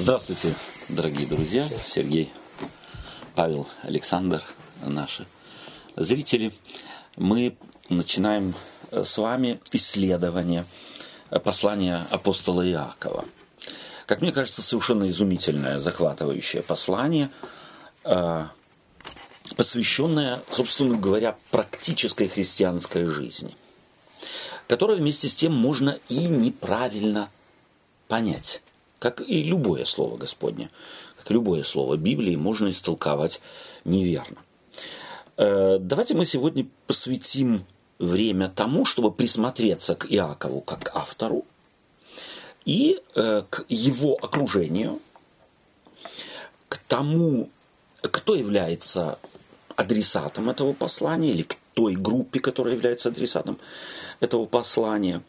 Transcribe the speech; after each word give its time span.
Здравствуйте, 0.00 0.54
дорогие 0.88 1.26
друзья, 1.26 1.68
Сергей, 1.84 2.32
Павел, 3.34 3.68
Александр, 3.82 4.42
наши 4.82 5.26
зрители. 5.94 6.54
Мы 7.18 7.54
начинаем 7.90 8.54
с 8.90 9.18
вами 9.18 9.60
исследование 9.72 10.64
послания 11.44 12.06
апостола 12.10 12.66
Иакова. 12.66 13.26
Как 14.06 14.22
мне 14.22 14.32
кажется, 14.32 14.62
совершенно 14.62 15.06
изумительное, 15.06 15.80
захватывающее 15.80 16.62
послание, 16.62 17.28
э, 18.04 18.46
посвященное, 19.54 20.40
собственно 20.50 20.96
говоря, 20.96 21.36
практической 21.50 22.26
христианской 22.26 23.04
жизни, 23.04 23.54
которое 24.66 24.96
вместе 24.96 25.28
с 25.28 25.34
тем 25.34 25.52
можно 25.52 25.98
и 26.08 26.26
неправильно 26.26 27.28
понять 28.08 28.62
как 29.00 29.20
и 29.26 29.42
любое 29.42 29.84
слово 29.86 30.16
Господне, 30.16 30.70
как 31.16 31.30
и 31.30 31.34
любое 31.34 31.64
слово 31.64 31.96
Библии, 31.96 32.36
можно 32.36 32.70
истолковать 32.70 33.40
неверно. 33.84 34.36
Э, 35.36 35.78
давайте 35.80 36.14
мы 36.14 36.26
сегодня 36.26 36.66
посвятим 36.86 37.64
время 37.98 38.48
тому, 38.48 38.84
чтобы 38.84 39.10
присмотреться 39.10 39.96
к 39.96 40.06
Иакову 40.06 40.60
как 40.60 40.94
автору 40.94 41.44
и 42.64 43.00
э, 43.16 43.42
к 43.48 43.64
его 43.68 44.16
окружению, 44.20 45.00
к 46.68 46.76
тому, 46.86 47.48
кто 48.02 48.34
является 48.34 49.18
адресатом 49.76 50.50
этого 50.50 50.74
послания 50.74 51.30
или 51.30 51.42
к 51.42 51.56
той 51.72 51.94
группе, 51.94 52.38
которая 52.38 52.74
является 52.74 53.08
адресатом 53.08 53.58
этого 54.20 54.44
послания. 54.44 55.22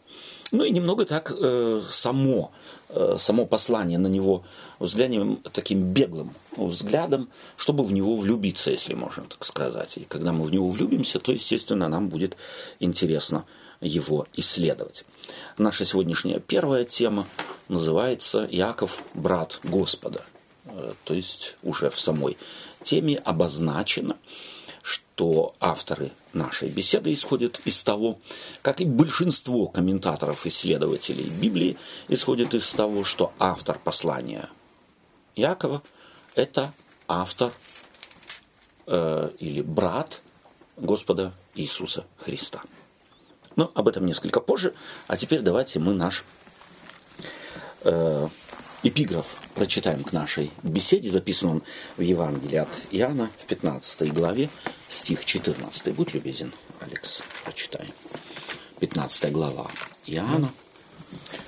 Ну 0.52 0.64
и 0.64 0.72
немного 0.72 1.06
так 1.06 1.32
э, 1.32 1.82
само 1.90 2.52
Э, 2.94 3.16
само 3.18 3.46
послание 3.46 3.98
на 3.98 4.08
него 4.08 4.44
взглянем 4.80 5.38
таким 5.54 5.94
беглым 5.94 6.34
взглядом, 6.58 7.30
чтобы 7.56 7.86
в 7.86 7.94
него 7.94 8.18
влюбиться, 8.18 8.70
если 8.70 8.96
можно 8.96 9.24
так 9.24 9.46
сказать. 9.46 9.96
И 9.96 10.02
когда 10.02 10.34
мы 10.34 10.44
в 10.44 10.52
него 10.52 10.68
влюбимся, 10.68 11.20
то, 11.20 11.32
естественно, 11.32 11.88
нам 11.88 12.10
будет 12.10 12.36
интересно 12.80 13.46
его 13.80 14.28
исследовать. 14.36 15.06
Наша 15.58 15.86
сегодняшняя 15.86 16.42
первая 16.42 16.84
тема 16.84 17.26
называется 17.70 18.46
«Яков, 18.52 19.04
брат 19.14 19.62
Господа». 19.64 20.26
Э, 20.66 20.92
то 21.06 21.14
есть 21.14 21.56
уже 21.64 21.90
в 21.90 22.00
самой 22.00 22.38
теме 22.84 23.18
обозначено, 23.20 24.18
что 24.82 25.56
авторы 25.62 26.12
нашей 26.34 26.70
беседы 26.70 27.14
исходят 27.14 27.60
из 27.66 27.82
того, 27.84 28.20
как 28.62 28.82
и 28.82 28.86
большинство 28.86 29.68
комментаторов, 29.68 30.46
исследователей 30.46 31.30
Библии, 31.30 31.78
исходят 32.08 32.54
из 32.54 32.70
того, 32.72 33.04
что 33.04 33.34
автор 33.40 33.80
послания 33.80 34.50
Якова– 35.36 35.84
это 36.36 36.74
автор 37.08 37.52
э, 38.88 39.30
или 39.40 39.62
брат 39.62 40.22
Господа 40.78 41.34
Иисуса 41.56 42.06
Христа. 42.18 42.62
Но 43.56 43.72
об 43.76 43.88
этом 43.88 44.06
несколько 44.06 44.40
позже. 44.40 44.74
А 45.08 45.18
теперь 45.18 45.42
давайте 45.42 45.80
мы 45.80 45.94
наш 45.94 46.24
э, 47.84 48.28
эпиграф 48.84 49.38
прочитаем 49.56 50.04
к 50.04 50.12
нашей 50.12 50.52
беседе. 50.64 51.10
Записан 51.10 51.50
он 51.50 51.64
в 51.98 52.02
Евангелии 52.02 52.58
от 52.58 52.70
Иоанна 52.92 53.30
в 53.38 53.46
15 53.46 54.14
главе, 54.14 54.50
стих 54.88 55.26
14. 55.26 55.94
Будь 55.94 56.14
любезен, 56.14 56.54
Алекс, 56.80 57.22
прочитай. 57.44 57.88
15 58.80 59.32
глава 59.32 59.70
Иоанна, 60.08 60.52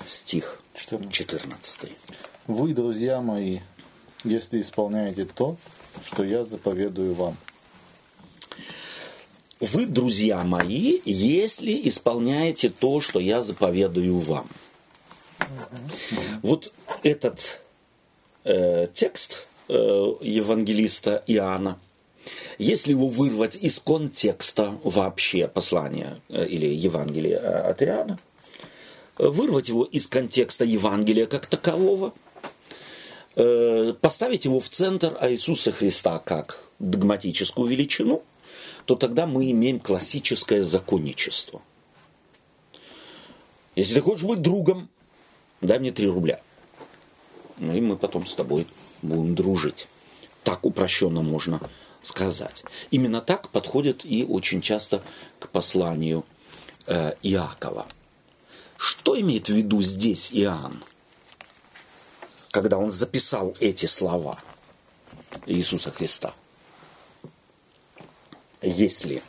стих 0.06 0.60
14. 0.74 1.92
Вы, 2.46 2.74
друзья 2.74 3.20
мои, 3.20 3.60
если 4.22 4.60
исполняете 4.60 5.24
то, 5.24 5.56
что 6.04 6.24
я 6.24 6.44
заповедую 6.44 7.14
вам. 7.14 7.36
Вы, 9.60 9.86
друзья 9.86 10.44
мои, 10.44 11.00
если 11.04 11.88
исполняете 11.88 12.70
то, 12.70 13.00
что 13.00 13.18
я 13.18 13.42
заповедую 13.42 14.18
вам. 14.18 14.46
Вот 16.42 16.72
этот 17.02 17.60
э, 18.44 18.86
текст 18.92 19.46
э, 19.68 19.74
евангелиста 19.74 21.22
Иоанна, 21.26 21.78
если 22.58 22.90
его 22.90 23.08
вырвать 23.08 23.56
из 23.56 23.78
контекста 23.78 24.78
вообще 24.84 25.48
послания 25.48 26.20
э, 26.28 26.46
или 26.46 26.66
Евангелия 26.66 27.38
э, 27.38 27.70
от 27.70 27.82
Иоанна, 27.82 28.18
вырвать 29.18 29.68
его 29.68 29.84
из 29.84 30.06
контекста 30.06 30.64
Евангелия 30.64 31.26
как 31.26 31.46
такового, 31.46 32.14
э, 33.36 33.94
поставить 34.00 34.44
его 34.44 34.60
в 34.60 34.68
центр 34.68 35.16
Иисуса 35.22 35.72
Христа 35.72 36.18
как 36.18 36.64
догматическую 36.78 37.68
величину, 37.68 38.22
то 38.84 38.96
тогда 38.96 39.26
мы 39.26 39.50
имеем 39.50 39.80
классическое 39.80 40.62
законничество. 40.62 41.62
Если 43.76 43.94
ты 43.94 44.00
хочешь 44.02 44.24
быть 44.24 44.40
другом, 44.40 44.88
дай 45.66 45.78
мне 45.78 45.92
3 45.92 46.08
рубля. 46.08 46.40
Ну 47.58 47.74
и 47.74 47.80
мы 47.80 47.96
потом 47.96 48.26
с 48.26 48.34
тобой 48.34 48.66
будем 49.02 49.34
дружить. 49.34 49.88
Так 50.42 50.64
упрощенно 50.64 51.22
можно 51.22 51.60
сказать. 52.02 52.64
Именно 52.90 53.20
так 53.20 53.48
подходит 53.48 54.04
и 54.04 54.24
очень 54.24 54.60
часто 54.60 55.02
к 55.38 55.48
посланию 55.48 56.24
э, 56.86 57.14
Иакова. 57.22 57.86
Что 58.76 59.18
имеет 59.18 59.48
в 59.48 59.52
виду 59.52 59.80
здесь 59.80 60.30
Иоанн, 60.32 60.82
когда 62.50 62.76
он 62.78 62.90
записал 62.90 63.56
эти 63.60 63.86
слова 63.86 64.38
Иисуса 65.46 65.90
Христа? 65.90 66.34
Если 68.60 69.22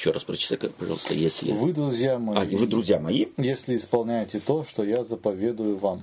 еще 0.00 0.12
раз 0.12 0.24
прочитай, 0.24 0.70
пожалуйста, 0.70 1.12
если... 1.12 1.52
Вы, 1.52 1.74
друзья 1.74 2.18
мои... 2.18 2.36
А, 2.38 2.44
вы, 2.56 2.66
друзья 2.66 2.98
мои... 2.98 3.26
Если 3.36 3.76
исполняете 3.76 4.40
то, 4.40 4.64
что 4.64 4.82
я 4.82 5.04
заповедую 5.04 5.76
вам. 5.76 6.02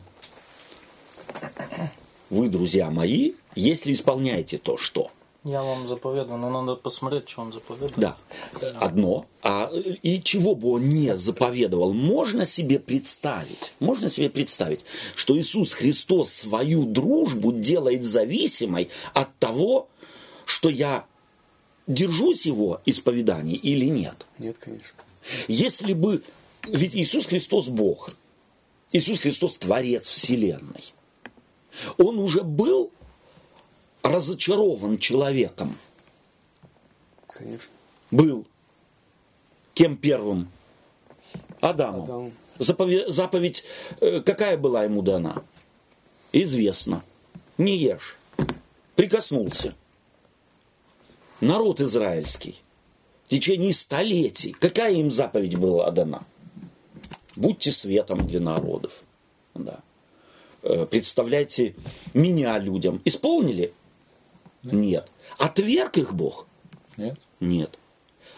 Вы, 2.29 2.47
друзья 2.49 2.91
мои, 2.91 3.33
если 3.55 3.91
исполняете 3.91 4.59
то, 4.59 4.77
что... 4.77 5.09
Я 5.43 5.63
вам 5.63 5.87
заповедую, 5.87 6.37
но 6.37 6.49
надо 6.49 6.75
посмотреть, 6.75 7.27
что 7.29 7.41
он 7.41 7.53
заповедует. 7.53 7.93
Да, 7.95 8.17
одно. 8.79 9.25
А 9.41 9.71
и 10.03 10.21
чего 10.21 10.53
бы 10.53 10.73
он 10.73 10.89
не 10.89 11.17
заповедовал, 11.17 11.93
можно 11.93 12.45
себе 12.45 12.79
представить, 12.79 13.73
можно 13.79 14.09
себе 14.09 14.29
представить, 14.29 14.81
что 15.15 15.37
Иисус 15.39 15.73
Христос 15.73 16.31
свою 16.33 16.83
дружбу 16.83 17.51
делает 17.51 18.03
зависимой 18.03 18.89
от 19.13 19.35
того, 19.37 19.87
что 20.45 20.69
я 20.69 21.05
держусь 21.87 22.45
его 22.45 22.81
исповедания 22.85 23.55
или 23.55 23.85
нет? 23.85 24.25
Нет, 24.37 24.57
конечно. 24.57 24.97
Если 25.47 25.93
бы... 25.93 26.21
Ведь 26.67 26.95
Иисус 26.95 27.27
Христос 27.27 27.69
Бог. 27.69 28.11
Иисус 28.91 29.19
Христос 29.19 29.57
Творец 29.57 30.07
Вселенной. 30.07 30.93
Он 31.97 32.19
уже 32.19 32.43
был 32.43 32.91
разочарован 34.03 34.97
человеком. 34.97 35.77
Конечно. 37.27 37.71
Был. 38.11 38.45
Кем 39.73 39.95
первым? 39.95 40.49
Адамом. 41.61 42.03
Адам. 42.03 42.33
Заповедь, 42.59 43.07
заповедь 43.07 43.63
э, 44.01 44.21
какая 44.21 44.57
была 44.57 44.83
ему 44.83 45.03
дана? 45.03 45.43
Известно. 46.31 47.03
Не 47.57 47.77
ешь. 47.77 48.17
Прикоснулся 48.95 49.75
народ 51.41 51.81
израильский 51.81 52.55
в 53.25 53.29
течение 53.29 53.73
столетий, 53.73 54.53
какая 54.53 54.93
им 54.93 55.11
заповедь 55.11 55.55
была 55.55 55.91
дана? 55.91 56.21
Будьте 57.35 57.71
светом 57.71 58.25
для 58.25 58.39
народов. 58.39 59.03
Да. 59.53 59.79
Э, 60.63 60.85
представляйте 60.89 61.75
меня 62.13 62.57
людям. 62.57 63.01
Исполнили? 63.05 63.73
Нет. 64.63 64.73
Нет. 64.73 65.11
Отверг 65.37 65.97
их 65.97 66.13
Бог? 66.13 66.47
Нет. 66.95 67.19
Нет. 67.39 67.77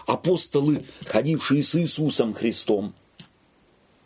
Апостолы, 0.06 0.84
ходившие 1.06 1.64
с 1.64 1.76
Иисусом 1.76 2.34
Христом, 2.34 2.94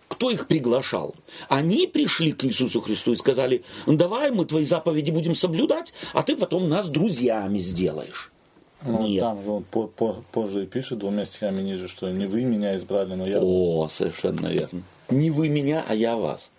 кто 0.09 0.29
их 0.29 0.47
приглашал? 0.47 1.15
Они 1.49 1.87
пришли 1.87 2.33
к 2.33 2.43
Иисусу 2.43 2.81
Христу 2.81 3.13
и 3.13 3.17
сказали, 3.17 3.63
давай 3.87 4.31
мы 4.31 4.45
твои 4.45 4.63
заповеди 4.63 5.11
будем 5.11 5.33
соблюдать, 5.33 5.93
а 6.13 6.23
ты 6.23 6.35
потом 6.35 6.69
нас 6.69 6.87
друзьями 6.89 7.59
сделаешь. 7.59 8.32
Ну, 8.85 9.07
Нет. 9.07 9.21
Там 9.21 9.43
же 9.43 9.51
он 9.51 9.63
по, 9.63 9.87
по, 9.87 10.13
позже 10.31 10.65
пишет 10.65 10.99
двумя 10.99 11.25
стихами 11.25 11.61
ниже, 11.61 11.87
что 11.87 12.09
не 12.09 12.25
вы 12.25 12.43
меня 12.43 12.75
избрали, 12.77 13.13
но 13.13 13.27
я 13.27 13.39
О, 13.39 13.83
вас. 13.83 13.95
совершенно 13.95 14.47
верно. 14.47 14.83
Не 15.09 15.31
вы 15.31 15.49
меня, 15.49 15.85
а 15.87 15.93
я 15.93 16.15
вас. 16.15 16.51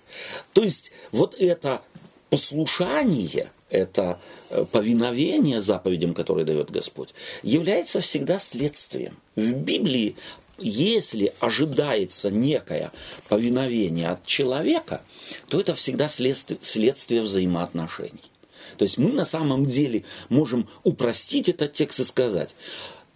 То 0.52 0.62
есть 0.62 0.92
вот 1.12 1.34
это 1.38 1.82
послушание, 2.30 3.50
это 3.70 4.18
э, 4.50 4.64
повиновение 4.70 5.60
заповедям, 5.60 6.14
которые 6.14 6.44
дает 6.44 6.70
Господь, 6.70 7.14
является 7.42 8.00
всегда 8.00 8.38
следствием. 8.38 9.16
В 9.36 9.52
Библии 9.54 10.16
если 10.58 11.34
ожидается 11.40 12.30
некое 12.30 12.92
повиновение 13.28 14.10
от 14.10 14.24
человека, 14.24 15.02
то 15.48 15.60
это 15.60 15.74
всегда 15.74 16.06
следствие, 16.08 16.58
следствие 16.62 17.22
взаимоотношений. 17.22 18.30
То 18.76 18.84
есть 18.84 18.98
мы 18.98 19.12
на 19.12 19.24
самом 19.24 19.64
деле 19.64 20.04
можем 20.28 20.68
упростить 20.82 21.48
этот 21.48 21.72
текст 21.72 22.00
и 22.00 22.04
сказать, 22.04 22.54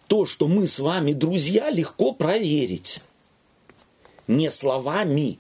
то, 0.07 0.25
что 0.27 0.49
мы 0.49 0.67
с 0.67 0.79
вами 0.79 1.13
друзья, 1.13 1.71
легко 1.71 2.13
проверить. 2.13 3.01
Не 4.27 4.51
словами, 4.51 5.39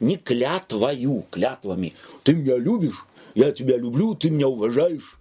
не 0.00 0.16
клятвою, 0.16 1.24
клятвами. 1.30 1.94
Ты 2.22 2.34
меня 2.34 2.56
любишь, 2.56 3.06
я 3.34 3.52
тебя 3.52 3.76
люблю, 3.76 4.14
ты 4.14 4.30
меня 4.30 4.48
уважаешь. 4.48 5.18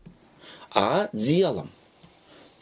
А 0.71 1.09
делом. 1.13 1.69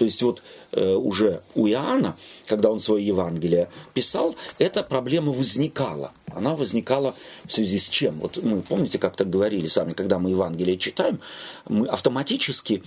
То 0.03 0.05
есть 0.05 0.21
вот 0.21 0.43
э, 0.73 0.95
уже 0.95 1.43
у 1.55 1.65
Иоанна, 1.65 2.17
когда 2.45 2.69
он 2.69 2.81
свое 2.81 3.07
Евангелие 3.07 3.69
писал, 3.93 4.35
эта 4.59 4.83
проблема 4.83 5.31
возникала. 5.31 6.11
Она 6.35 6.57
возникала 6.57 7.15
в 7.45 7.53
связи 7.53 7.79
с 7.79 7.87
чем? 7.87 8.19
Вот 8.19 8.35
мы, 8.43 8.61
помните, 8.61 8.99
как-то 8.99 9.23
говорили 9.23 9.67
сами, 9.67 9.93
когда 9.93 10.19
мы 10.19 10.31
Евангелие 10.31 10.77
читаем, 10.77 11.21
мы 11.69 11.87
автоматически 11.87 12.83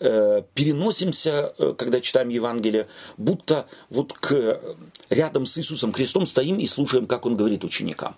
э, 0.00 0.42
переносимся, 0.52 1.54
э, 1.56 1.72
когда 1.72 2.02
читаем 2.02 2.28
Евангелие, 2.28 2.86
будто 3.16 3.64
вот 3.88 4.12
к, 4.12 4.60
рядом 5.08 5.46
с 5.46 5.56
Иисусом 5.56 5.94
Христом 5.94 6.26
стоим 6.26 6.58
и 6.58 6.66
слушаем, 6.66 7.06
как 7.06 7.24
Он 7.24 7.34
говорит 7.34 7.64
ученикам. 7.64 8.14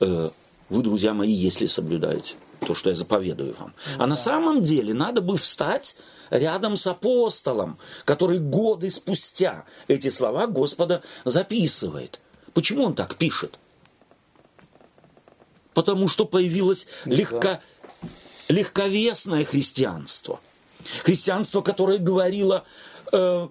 Э, 0.00 0.28
вы, 0.68 0.82
друзья 0.82 1.14
мои, 1.14 1.32
если 1.32 1.64
соблюдаете 1.64 2.34
то, 2.66 2.74
что 2.74 2.90
я 2.90 2.94
заповедую 2.94 3.56
вам. 3.58 3.72
А 3.96 4.06
на 4.06 4.16
самом 4.16 4.62
деле 4.62 4.92
надо 4.92 5.22
бы 5.22 5.38
встать 5.38 5.96
рядом 6.30 6.76
с 6.76 6.86
апостолом, 6.86 7.78
который 8.04 8.38
годы 8.38 8.90
спустя 8.90 9.64
эти 9.88 10.10
слова 10.10 10.46
Господа 10.46 11.02
записывает. 11.24 12.20
Почему 12.54 12.84
он 12.84 12.94
так 12.94 13.16
пишет? 13.16 13.58
Потому 15.74 16.08
что 16.08 16.24
появилось 16.24 16.86
легко, 17.04 17.60
легковесное 18.48 19.44
христианство. 19.44 20.40
Христианство, 21.04 21.60
которое 21.60 21.98
говорило, 21.98 22.64
э, 23.12 23.48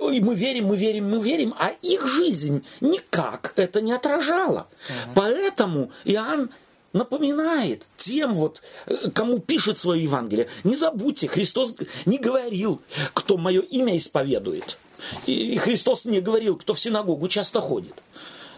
мы 0.00 0.34
верим, 0.34 0.66
мы 0.66 0.76
верим, 0.76 1.10
мы 1.10 1.20
верим, 1.20 1.54
а 1.58 1.70
их 1.82 2.06
жизнь 2.06 2.64
никак 2.80 3.52
это 3.56 3.80
не 3.80 3.92
отражала. 3.92 4.66
Угу. 4.88 5.12
Поэтому 5.14 5.90
Иоанн 6.04 6.50
напоминает 6.92 7.86
тем, 7.96 8.34
вот, 8.34 8.62
э, 8.86 9.10
кому 9.10 9.38
пишет 9.38 9.78
свое 9.78 10.02
Евангелие. 10.02 10.48
Не 10.64 10.76
забудьте, 10.76 11.28
Христос 11.28 11.74
не 12.06 12.18
говорил, 12.18 12.80
кто 13.14 13.36
мое 13.36 13.60
имя 13.60 13.96
исповедует. 13.96 14.78
И 15.26 15.56
Христос 15.58 16.04
не 16.06 16.20
говорил, 16.20 16.56
кто 16.56 16.74
в 16.74 16.80
синагогу 16.80 17.28
часто 17.28 17.60
ходит. 17.60 17.94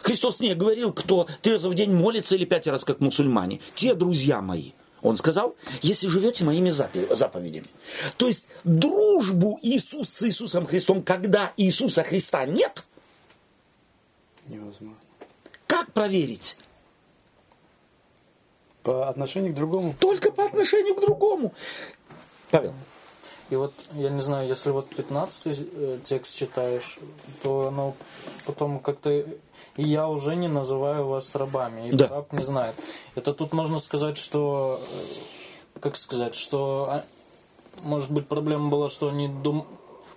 Христос 0.02 0.40
не 0.40 0.54
говорил, 0.54 0.92
кто 0.92 1.26
три 1.42 1.52
раза 1.52 1.68
в 1.68 1.74
день 1.74 1.92
молится 1.92 2.34
или 2.34 2.44
пять 2.44 2.66
раз, 2.66 2.84
как 2.84 3.00
мусульмане. 3.00 3.60
Те 3.74 3.94
друзья 3.94 4.40
мои. 4.40 4.72
Он 5.02 5.16
сказал, 5.16 5.56
если 5.82 6.08
живете 6.08 6.44
моими 6.44 6.70
заповедями. 6.70 7.66
То 8.18 8.26
есть 8.26 8.48
дружбу 8.64 9.58
Иисус 9.62 10.10
с 10.10 10.22
Иисусом 10.26 10.66
Христом, 10.66 11.02
когда 11.02 11.52
Иисуса 11.56 12.02
Христа 12.02 12.44
нет, 12.44 12.84
невозможно. 14.46 14.96
Как 15.66 15.92
проверить? 15.92 16.58
По 18.82 19.08
отношению 19.08 19.52
к 19.52 19.56
другому? 19.56 19.94
Только 19.98 20.32
по 20.32 20.44
отношению 20.44 20.94
к 20.94 21.00
другому. 21.00 21.52
Павел. 22.50 22.74
И 23.50 23.56
вот, 23.56 23.74
я 23.94 24.10
не 24.10 24.20
знаю, 24.20 24.46
если 24.46 24.70
вот 24.70 24.88
15 24.88 25.46
э, 25.46 25.98
текст 26.04 26.36
читаешь, 26.36 26.98
то 27.42 27.66
оно 27.66 27.94
потом 28.46 28.78
как-то... 28.78 29.10
И 29.10 29.82
я 29.82 30.08
уже 30.08 30.36
не 30.36 30.46
называю 30.46 31.06
вас 31.06 31.34
рабами, 31.34 31.88
и 31.88 31.92
да. 31.92 32.06
раб 32.06 32.32
не 32.32 32.44
знает. 32.44 32.76
Это 33.16 33.34
тут 33.34 33.52
можно 33.52 33.78
сказать, 33.78 34.18
что... 34.18 34.80
Э, 34.92 35.80
как 35.80 35.96
сказать, 35.96 36.36
что... 36.36 36.86
А, 36.90 37.04
может 37.82 38.12
быть, 38.12 38.28
проблема 38.28 38.70
была, 38.70 38.88
что 38.88 39.08
они 39.08 39.26
дум... 39.26 39.66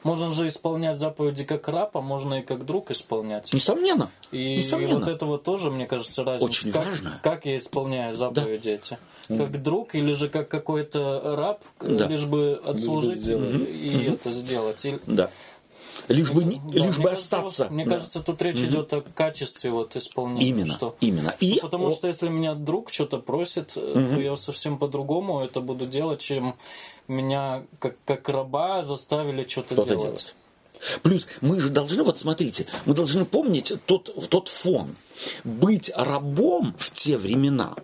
Можно 0.03 0.31
же 0.31 0.47
исполнять 0.47 0.97
заповеди 0.97 1.43
как 1.43 1.67
раб, 1.67 1.95
а 1.95 2.01
можно 2.01 2.35
и 2.35 2.41
как 2.41 2.65
друг 2.65 2.91
исполнять. 2.91 3.53
Несомненно. 3.53 4.09
И, 4.31 4.57
Несомненно. 4.57 4.91
и 4.91 4.93
вот 4.95 5.07
этого 5.07 5.37
тоже, 5.37 5.71
мне 5.71 5.85
кажется, 5.85 6.23
разница. 6.23 6.45
Очень 6.45 6.71
как, 6.71 6.85
важно. 6.85 7.19
Как 7.23 7.45
я 7.45 7.57
исполняю 7.57 8.13
заповеди 8.13 8.69
да. 8.69 8.75
эти? 8.75 8.97
Как 9.27 9.63
друг 9.63 9.95
или 9.95 10.11
же 10.13 10.29
как 10.29 10.49
какой-то 10.49 11.35
раб, 11.37 11.61
да. 11.79 12.07
лишь 12.07 12.25
бы 12.25 12.61
отслужить 12.65 13.25
лишь 13.25 13.37
бы 13.37 13.63
и 13.65 14.07
угу. 14.07 14.13
это 14.15 14.31
сделать? 14.31 14.83
Или... 14.85 14.99
Да. 15.05 15.29
Лишь 16.07 16.31
бы, 16.31 16.43
не, 16.43 16.59
да, 16.59 16.85
лишь 16.85 16.97
бы 16.97 17.09
кажется, 17.09 17.37
остаться. 17.37 17.69
Мне 17.69 17.85
да. 17.85 17.95
кажется, 17.95 18.21
тут 18.21 18.41
речь 18.41 18.59
угу. 18.59 18.65
идет 18.65 18.93
о 18.93 19.01
качестве 19.01 19.71
вот 19.71 19.95
исполнения. 19.95 20.49
Именно, 20.49 20.73
что, 20.73 20.95
именно. 20.99 21.35
И, 21.39 21.59
потому 21.61 21.87
о... 21.87 21.91
что 21.91 22.07
если 22.07 22.29
меня 22.29 22.55
друг 22.55 22.91
что-то 22.91 23.19
просит, 23.19 23.77
угу. 23.77 23.93
то 23.93 24.19
я 24.19 24.35
совсем 24.35 24.77
по-другому 24.77 25.41
это 25.41 25.61
буду 25.61 25.85
делать, 25.85 26.21
чем 26.21 26.55
меня 27.07 27.63
как, 27.79 27.95
как 28.05 28.27
раба 28.29 28.83
заставили 28.83 29.47
что-то, 29.47 29.75
что-то 29.75 29.89
делать. 29.89 30.03
делать. 30.03 30.35
Плюс 31.01 31.27
мы 31.41 31.59
же 31.59 31.69
должны, 31.69 32.03
вот 32.03 32.19
смотрите, 32.19 32.65
мы 32.85 32.93
должны 32.93 33.25
помнить 33.25 33.73
тот, 33.85 34.13
тот 34.29 34.49
фон. 34.49 34.95
Быть 35.43 35.91
рабом 35.95 36.75
в 36.77 36.91
те 36.91 37.17
времена 37.17 37.75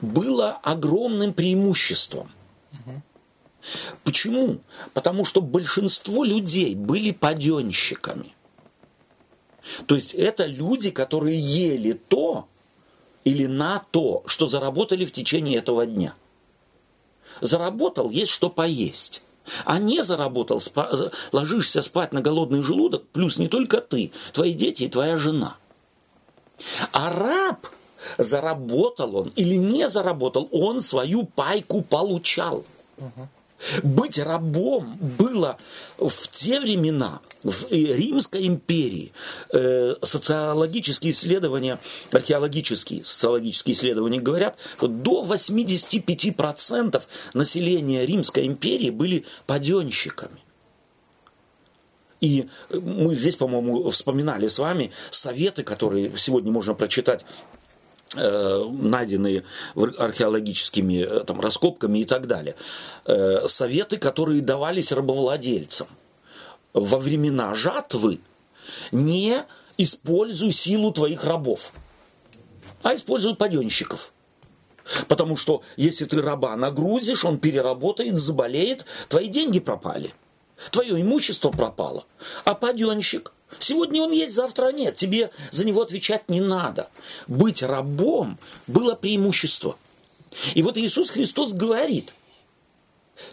было 0.00 0.52
огромным 0.62 1.32
преимуществом. 1.32 2.30
Почему? 4.02 4.58
Потому 4.92 5.24
что 5.24 5.40
большинство 5.40 6.24
людей 6.24 6.74
были 6.74 7.10
паденщиками. 7.10 8.34
То 9.86 9.94
есть 9.94 10.14
это 10.14 10.44
люди, 10.44 10.90
которые 10.90 11.38
ели 11.38 11.92
то 11.92 12.46
или 13.24 13.46
на 13.46 13.82
то, 13.90 14.22
что 14.26 14.46
заработали 14.46 15.06
в 15.06 15.12
течение 15.12 15.58
этого 15.58 15.86
дня. 15.86 16.14
Заработал, 17.40 18.10
есть 18.10 18.30
что 18.30 18.50
поесть. 18.50 19.22
А 19.64 19.78
не 19.78 20.02
заработал, 20.02 20.58
спа- 20.58 21.12
ложишься 21.32 21.82
спать 21.82 22.12
на 22.12 22.20
голодный 22.20 22.62
желудок, 22.62 23.06
плюс 23.08 23.38
не 23.38 23.48
только 23.48 23.80
ты, 23.80 24.12
твои 24.32 24.54
дети 24.54 24.84
и 24.84 24.88
твоя 24.88 25.16
жена. 25.16 25.56
А 26.92 27.10
раб, 27.10 27.66
заработал 28.16 29.16
он 29.16 29.32
или 29.36 29.56
не 29.56 29.88
заработал, 29.88 30.48
он 30.50 30.80
свою 30.80 31.26
пайку 31.26 31.82
получал. 31.82 32.64
Угу. 32.98 33.28
Быть 33.82 34.18
рабом 34.18 34.98
было 35.18 35.58
в 35.98 36.28
те 36.28 36.60
времена, 36.60 37.20
в 37.42 37.70
Римской 37.70 38.46
империи, 38.46 39.12
э, 39.52 39.94
социологические 40.02 41.12
исследования, 41.12 41.80
археологические 42.12 43.04
социологические 43.04 43.74
исследования 43.74 44.20
говорят, 44.20 44.56
что 44.76 44.88
до 44.88 45.22
85% 45.22 47.08
населения 47.34 48.06
Римской 48.06 48.46
империи 48.46 48.90
были 48.90 49.24
паденщиками. 49.46 50.40
И 52.20 52.48
мы 52.70 53.14
здесь, 53.14 53.36
по-моему, 53.36 53.90
вспоминали 53.90 54.48
с 54.48 54.58
вами 54.58 54.92
советы, 55.10 55.62
которые 55.62 56.16
сегодня 56.16 56.50
можно 56.50 56.72
прочитать 56.72 57.26
Э, 57.26 57.53
найденные 58.70 59.44
археологическими 59.74 61.02
э, 61.02 61.24
там, 61.24 61.40
раскопками 61.40 62.00
и 62.00 62.04
так 62.04 62.26
далее. 62.26 62.54
Э, 63.06 63.46
советы, 63.48 63.98
которые 63.98 64.40
давались 64.40 64.92
рабовладельцам 64.92 65.88
во 66.72 66.98
времена 66.98 67.54
жатвы, 67.54 68.20
не 68.92 69.42
используй 69.78 70.52
силу 70.52 70.92
твоих 70.92 71.24
рабов, 71.24 71.72
а 72.82 72.94
используй 72.94 73.36
паденщиков. 73.36 74.12
Потому 75.08 75.36
что 75.36 75.62
если 75.76 76.04
ты 76.04 76.20
раба 76.20 76.54
нагрузишь, 76.56 77.24
он 77.24 77.38
переработает, 77.38 78.18
заболеет, 78.18 78.84
твои 79.08 79.28
деньги 79.28 79.58
пропали, 79.58 80.12
твое 80.70 81.00
имущество 81.00 81.50
пропало. 81.50 82.04
А 82.44 82.54
паденщик– 82.54 83.32
Сегодня 83.58 84.02
он 84.02 84.12
есть, 84.12 84.34
завтра 84.34 84.72
нет. 84.72 84.96
Тебе 84.96 85.30
за 85.50 85.64
него 85.64 85.82
отвечать 85.82 86.28
не 86.28 86.40
надо. 86.40 86.88
Быть 87.26 87.62
рабом 87.62 88.38
было 88.66 88.94
преимущество. 88.94 89.76
И 90.54 90.62
вот 90.62 90.76
Иисус 90.76 91.10
Христос 91.10 91.52
говорит, 91.52 92.14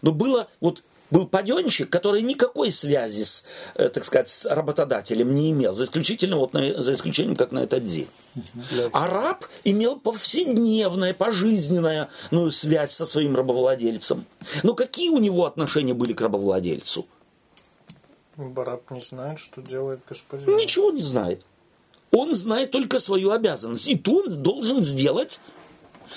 но 0.01 0.11
было 0.11 0.47
вот 0.59 0.83
был 1.11 1.27
паденщик, 1.27 1.89
который 1.89 2.21
никакой 2.21 2.71
связи 2.71 3.23
с, 3.23 3.43
э, 3.75 3.89
так 3.89 4.05
сказать, 4.05 4.29
с 4.29 4.45
работодателем 4.45 5.35
не 5.35 5.51
имел, 5.51 5.75
за 5.75 5.83
исключением, 5.83 6.39
вот 6.39 6.53
на, 6.53 6.81
за 6.81 6.93
исключением 6.93 7.35
как 7.35 7.51
на 7.51 7.59
этот 7.59 7.85
день. 7.85 8.07
А 8.93 9.07
раб 9.07 9.45
имел 9.65 9.99
повседневное, 9.99 11.13
пожизненное 11.13 12.09
ну, 12.31 12.49
связь 12.49 12.91
со 12.91 13.05
своим 13.05 13.35
рабовладельцем. 13.35 14.25
Но 14.63 14.73
какие 14.73 15.09
у 15.09 15.17
него 15.17 15.45
отношения 15.45 15.93
были 15.93 16.13
к 16.13 16.21
рабовладельцу? 16.21 17.05
Бараб 18.37 18.89
не 18.91 19.01
знает, 19.01 19.39
что 19.39 19.61
делает 19.61 20.01
господин. 20.07 20.55
Ничего 20.55 20.91
не 20.91 21.01
знает. 21.01 21.43
Он 22.11 22.35
знает 22.35 22.71
только 22.71 22.99
свою 22.99 23.31
обязанность. 23.31 23.87
И 23.87 23.97
ту 23.97 24.23
он 24.23 24.41
должен 24.41 24.83
сделать 24.83 25.39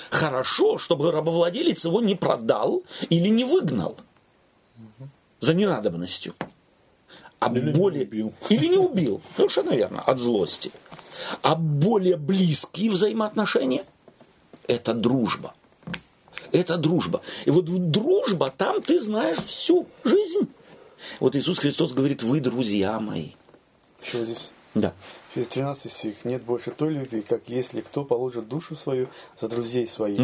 хорошо, 0.09 0.77
чтобы 0.77 1.11
рабовладелец 1.11 1.85
его 1.85 2.01
не 2.01 2.15
продал 2.15 2.83
или 3.09 3.29
не 3.29 3.43
выгнал 3.43 3.97
за 5.39 5.53
ненадобностью. 5.53 6.33
А 7.39 7.51
Или 7.51 7.67
не 7.67 7.71
более... 7.73 8.03
убил. 8.03 8.33
Или 8.49 8.67
не 8.67 8.77
убил. 8.77 9.21
Совершенно 9.35 9.71
верно, 9.71 10.01
от 10.01 10.19
злости. 10.19 10.71
А 11.41 11.55
более 11.55 12.17
близкие 12.17 12.91
взаимоотношения– 12.91 13.85
это 14.67 14.93
дружба. 14.93 15.53
Это 16.51 16.77
дружба. 16.77 17.21
И 17.45 17.51
вот 17.51 17.65
дружба, 17.65 18.51
там 18.55 18.81
ты 18.81 18.99
знаешь 18.99 19.37
всю 19.37 19.87
жизнь. 20.03 20.47
Вот 21.19 21.35
Иисус 21.35 21.59
Христос 21.59 21.93
говорит, 21.93 22.23
вы 22.23 22.39
друзья 22.39 22.99
мои. 22.99 23.31
Еще 24.05 24.23
здесь 24.25 24.51
Да. 24.73 24.93
Через 25.33 25.47
13 25.47 25.91
стих. 25.91 26.23
Нет 26.23 26.43
больше 26.43 26.71
той 26.71 26.93
любви, 26.93 27.21
как 27.21 27.41
если 27.47 27.81
кто 27.81 28.05
положит 28.05 28.47
душу 28.47 28.75
свою 28.75 29.07
за 29.37 29.49
друзей 29.49 29.85
своих. 29.85 30.21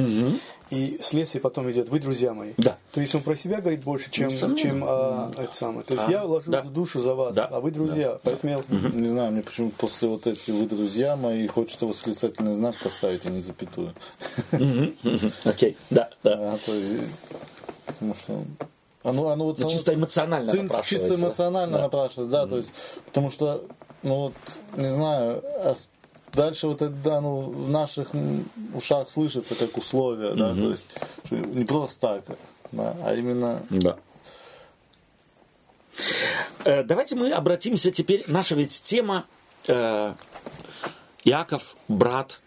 И 0.70 1.02
следствие 1.04 1.42
потом 1.42 1.70
идет, 1.70 1.90
вы 1.90 2.00
друзья 2.00 2.34
мои. 2.34 2.54
Да. 2.58 2.78
То 2.94 3.02
есть 3.02 3.14
он 3.14 3.22
про 3.22 3.36
себя 3.36 3.60
говорит 3.60 3.84
больше, 3.84 4.10
чем, 4.10 4.30
Несомненно. 4.30 4.58
чем 4.60 4.84
а, 4.88 5.34
это 5.38 5.54
самое. 5.54 5.84
То 5.84 5.96
есть 5.96 6.08
А, 6.08 6.12
я 6.12 6.24
ложу 6.24 6.50
да. 6.50 6.62
душу 6.62 7.02
за 7.02 7.14
вас, 7.14 7.36
Да. 7.36 7.48
а 7.48 7.60
вы 7.60 7.72
друзья. 7.72 8.20
Поэтому 8.24 8.54
я... 8.54 8.60
Не 8.94 9.10
знаю, 9.10 9.34
мне 9.34 9.44
почему 9.44 9.72
после 9.72 10.08
вот 10.08 10.28
этих 10.28 10.48
вы 10.48 10.66
друзья 10.66 11.18
мои 11.18 11.46
хочется 11.48 11.86
восклицательный 11.86 12.56
знак 12.56 12.76
поставить, 12.82 13.26
а 13.26 13.30
не 13.30 13.42
запятую. 13.42 13.94
Окей, 15.44 15.76
да, 15.90 16.10
да. 16.24 16.54
А, 16.54 16.60
потому 17.86 18.16
что 18.16 18.46
оно, 19.04 19.30
оно 19.30 19.46
вот 19.46 19.60
Ну, 19.60 19.70
чисто 19.70 19.94
эмоционально 19.94 20.52
Сын 20.54 20.64
напрашивается. 20.64 21.10
чисто 21.10 21.16
эмоционально 21.28 21.78
Да. 21.78 21.84
напрашивается, 21.84 22.32
да, 22.32 22.46
то 22.48 22.58
есть, 22.58 22.70
потому 23.06 23.32
что, 23.32 23.66
ну 24.04 24.16
вот, 24.16 24.34
не 24.76 24.94
знаю, 24.94 25.44
а 25.60 25.76
дальше 26.34 26.68
вот 26.68 26.82
это, 26.82 26.94
да, 26.94 27.22
ну, 27.22 27.42
в 27.42 27.70
наших 27.70 28.10
ушах 28.74 29.10
слышится 29.10 29.56
как 29.56 29.78
условие, 29.78 30.34
да, 30.36 30.54
то 30.54 30.70
есть, 30.72 30.86
не 31.30 31.66
просто 31.66 32.00
так, 32.00 32.24
да, 32.72 32.96
а 33.04 33.14
именно 33.16 33.64
Да. 33.70 33.98
Э, 36.64 36.84
Давайте 36.84 37.16
мы 37.16 37.32
обратимся 37.32 37.92
теперь. 37.92 38.24
Наша 38.28 38.56
ведь 38.56 38.82
тема 38.84 39.26
э, 39.68 40.14
Иаков, 41.26 41.76
брат 41.88 42.40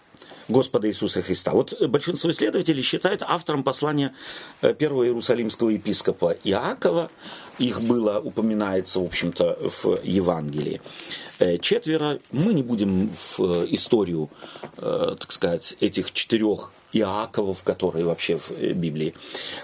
Господа 0.48 0.88
Иисуса 0.88 1.22
Христа. 1.22 1.52
Вот 1.52 1.80
большинство 1.88 2.30
исследователей 2.30 2.82
считает 2.82 3.22
автором 3.22 3.64
послания 3.64 4.14
э, 4.60 4.74
первого 4.74 5.04
иерусалимского 5.04 5.70
епископа 5.70 6.36
Иакова. 6.44 7.10
Их 7.58 7.80
было, 7.82 8.20
упоминается, 8.20 9.00
в 9.00 9.04
общем-то, 9.04 9.58
в 9.60 10.00
Евангелии. 10.02 10.80
Э, 11.38 11.58
Четверо. 11.58 12.18
Мы 12.32 12.52
не 12.52 12.62
будем 12.62 13.10
в 13.10 13.40
э, 13.40 13.66
историю, 13.70 14.28
э, 14.76 15.16
так 15.18 15.30
сказать, 15.30 15.76
этих 15.80 16.12
четырех 16.12 16.72
Иаковов, 16.94 17.62
которые 17.62 18.04
вообще 18.04 18.36
в 18.36 18.52
э, 18.52 18.72
Библии 18.72 19.14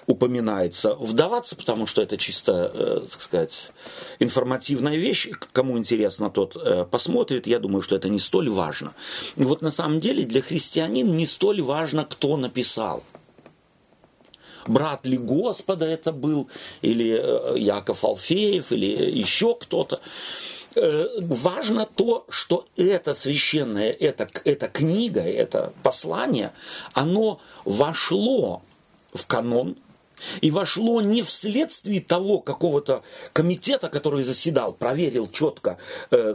упоминается, 0.07 0.95
вдаваться, 0.97 1.57
потому 1.57 1.87
что 1.87 2.03
это 2.03 2.17
чисто, 2.17 2.71
э, 2.75 3.01
так 3.11 3.21
сказать, 3.21 3.71
информативная 4.19 4.97
вещь. 4.97 5.29
Кому 5.53 5.79
интересно, 5.79 6.31
тот 6.31 6.57
э, 6.57 6.85
посмотрит. 6.85 7.47
Я 7.47 7.59
думаю, 7.59 7.83
что 7.83 7.97
это 7.97 8.09
не 8.09 8.19
столь 8.19 8.51
важно. 8.51 8.93
И 9.37 9.45
вот 9.45 9.63
на 9.63 9.71
самом 9.71 10.01
деле 10.01 10.25
для 10.25 10.43
христианин 10.43 11.17
не 11.17 11.27
столь 11.27 11.63
важно, 11.63 12.05
кто 12.05 12.37
написал. 12.37 13.05
Брат 14.67 15.07
ли 15.07 15.17
Господа 15.17 15.87
это 15.87 16.13
был, 16.13 16.49
или 16.83 17.59
Яков 17.59 18.05
Алфеев, 18.05 18.73
или 18.73 19.19
еще 19.19 19.55
кто-то. 19.55 20.01
Э, 20.75 21.07
Важно 21.21 21.87
то, 21.87 22.25
что 22.29 22.67
это 22.77 23.15
священное, 23.15 23.91
это, 23.91 24.29
эта 24.45 24.69
книга, 24.69 25.21
это 25.21 25.73
послание, 25.83 26.53
оно 26.93 27.41
вошло 27.65 28.63
в 29.13 29.27
канон, 29.27 29.77
и 30.43 30.51
вошло 30.51 31.01
не 31.01 31.23
вследствие 31.23 32.01
того 32.01 32.41
какого-то 32.41 33.03
комитета, 33.33 33.89
который 33.89 34.23
заседал, 34.23 34.73
проверил 34.73 35.29
четко, 35.31 35.79
э, 36.11 36.35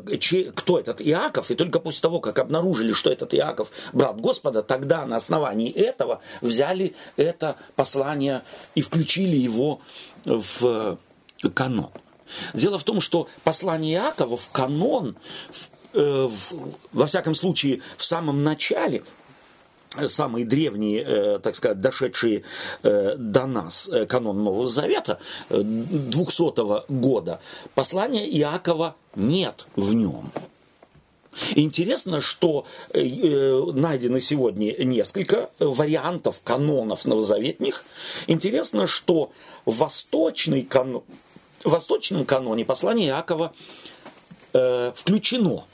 кто 0.55 0.79
этот 0.79 1.01
Иаков, 1.01 1.51
и 1.51 1.55
только 1.55 1.79
после 1.79 2.01
того, 2.01 2.19
как 2.19 2.39
обнаружили, 2.39 2.93
что 2.93 3.11
этот 3.11 3.33
Иаков 3.33 3.71
брат 3.93 4.19
Господа, 4.19 4.63
тогда 4.63 5.05
на 5.05 5.17
основании 5.17 5.71
этого 5.71 6.21
взяли 6.41 6.95
это 7.15 7.57
послание 7.75 8.43
и 8.73 8.81
включили 8.81 9.37
его 9.37 9.81
в 10.25 10.97
канон. 11.53 11.91
Дело 12.53 12.77
в 12.77 12.83
том, 12.83 13.01
что 13.01 13.27
послание 13.43 13.95
Иакова 13.95 14.37
в 14.37 14.49
канон, 14.51 15.15
в- 15.51 15.69
э, 15.93 16.27
в- 16.27 16.73
во 16.91 17.05
всяком 17.05 17.35
случае, 17.35 17.81
в 17.97 18.03
самом 18.05 18.43
начале, 18.43 19.03
самые 20.07 20.45
древние, 20.45 21.03
э, 21.07 21.39
так 21.39 21.55
сказать, 21.55 21.79
дошедшие 21.79 22.43
э, 22.83 23.15
до 23.17 23.45
нас 23.45 23.87
э, 23.87 24.05
канон 24.05 24.43
Нового 24.43 24.67
Завета 24.67 25.19
э, 25.49 25.61
200 25.63 26.91
года, 26.91 27.39
послания 27.75 28.27
Иакова 28.29 28.95
нет 29.15 29.67
в 29.75 29.93
нем. 29.93 30.31
Интересно, 31.55 32.21
что 32.21 32.65
э, 32.93 32.99
э, 33.01 33.61
найдено 33.73 34.19
сегодня 34.19 34.73
несколько 34.83 35.49
вариантов 35.59 36.41
канонов 36.43 37.05
новозаветних. 37.05 37.83
Интересно, 38.27 38.87
что 38.87 39.31
восточный 39.65 40.63
канон, 40.63 41.03
в 41.65 41.71
восточном 41.71 42.25
каноне 42.25 42.63
послание 42.63 43.09
Иакова 43.09 43.53
э, 44.53 44.91
включено. 44.95 45.65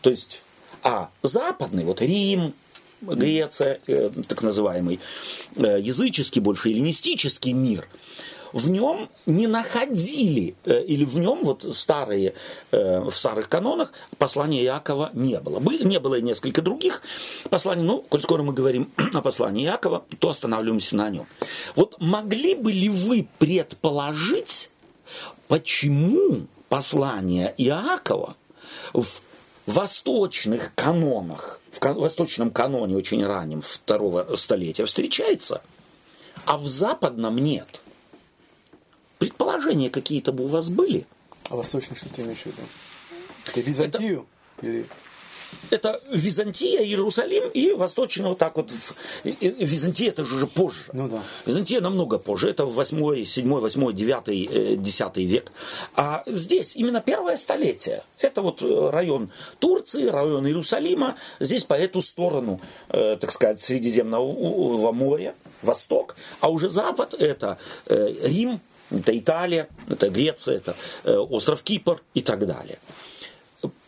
То 0.00 0.10
есть, 0.10 0.42
а 0.82 1.10
западный, 1.22 1.84
вот 1.84 2.00
Рим, 2.00 2.54
Греция, 3.02 3.80
э, 3.86 4.10
так 4.28 4.42
называемый 4.42 4.98
э, 5.56 5.78
языческий, 5.80 6.40
больше 6.40 6.70
эллинистический 6.70 7.52
мир, 7.52 7.86
в 8.52 8.68
нем 8.70 9.08
не 9.26 9.46
находили, 9.46 10.54
э, 10.64 10.82
или 10.84 11.04
в 11.04 11.18
нем 11.18 11.44
вот 11.44 11.66
старые, 11.76 12.34
э, 12.70 13.00
в 13.00 13.10
старых 13.10 13.48
канонах 13.48 13.92
послания 14.18 14.62
Иакова 14.64 15.10
не 15.14 15.38
было. 15.40 15.60
Были, 15.60 15.84
не 15.84 15.98
было 16.00 16.16
и 16.16 16.22
несколько 16.22 16.62
других 16.62 17.02
посланий, 17.50 17.84
но 17.84 17.98
коль 17.98 18.22
скоро 18.22 18.42
мы 18.42 18.52
говорим 18.52 18.90
о 19.12 19.22
послании 19.22 19.66
Иакова, 19.66 20.04
то 20.18 20.30
останавливаемся 20.30 20.96
на 20.96 21.10
нем. 21.10 21.26
Вот 21.74 21.96
могли 22.00 22.54
бы 22.54 22.72
ли 22.72 22.88
вы 22.88 23.28
предположить, 23.38 24.70
почему 25.48 26.46
послание 26.68 27.54
Иакова 27.58 28.36
в 28.92 29.20
восточных 29.66 30.72
канонах, 30.74 31.60
в 31.72 31.94
восточном 31.94 32.50
каноне 32.50 32.96
очень 32.96 33.24
раннем 33.24 33.60
второго 33.60 34.36
столетия 34.36 34.84
встречается, 34.84 35.60
а 36.44 36.58
в 36.58 36.66
западном 36.66 37.38
нет. 37.38 37.82
Предположения 39.18 39.90
какие-то 39.90 40.32
бы 40.32 40.44
у 40.44 40.48
вас 40.48 40.68
были? 40.68 41.06
А 41.48 41.56
восточный 41.56 41.96
что 41.96 42.08
ты 42.08 42.22
имеешь 42.22 42.40
в 42.40 42.46
виду? 42.46 42.62
Ты 43.54 43.62
Византию? 43.62 44.26
Или... 44.62 44.86
Это 45.70 46.00
Византия, 46.10 46.82
Иерусалим 46.82 47.48
и 47.50 47.72
восточно 47.72 48.28
вот 48.28 48.38
так 48.38 48.56
вот. 48.56 48.70
Византия 49.24 50.08
это 50.08 50.24
же 50.24 50.36
уже 50.36 50.46
позже. 50.46 50.84
Ну 50.92 51.08
да. 51.08 51.22
Византия 51.44 51.80
намного 51.80 52.18
позже. 52.18 52.48
Это 52.48 52.64
8, 52.64 53.24
7, 53.24 53.48
8, 53.48 53.92
9, 53.92 54.82
10 54.82 55.16
век. 55.18 55.52
А 55.94 56.22
здесь 56.26 56.76
именно 56.76 57.00
первое 57.00 57.36
столетие. 57.36 58.04
Это 58.20 58.42
вот 58.42 58.62
э, 58.62 58.90
район 58.90 59.30
Турции, 59.58 60.06
район 60.06 60.46
Иерусалима. 60.46 61.16
Здесь 61.40 61.64
по 61.64 61.74
эту 61.74 62.02
сторону, 62.02 62.60
э, 62.88 63.16
так 63.20 63.32
сказать, 63.32 63.62
Средиземного 63.62 64.92
моря, 64.92 65.34
восток. 65.62 66.16
А 66.40 66.50
уже 66.50 66.70
запад 66.70 67.14
это 67.14 67.58
э, 67.86 68.14
Рим, 68.22 68.60
это 68.90 69.18
Италия, 69.18 69.68
это 69.88 70.08
Греция, 70.10 70.56
это 70.56 70.76
э, 71.04 71.16
остров 71.16 71.62
Кипр 71.62 72.02
и 72.14 72.22
так 72.22 72.46
далее. 72.46 72.78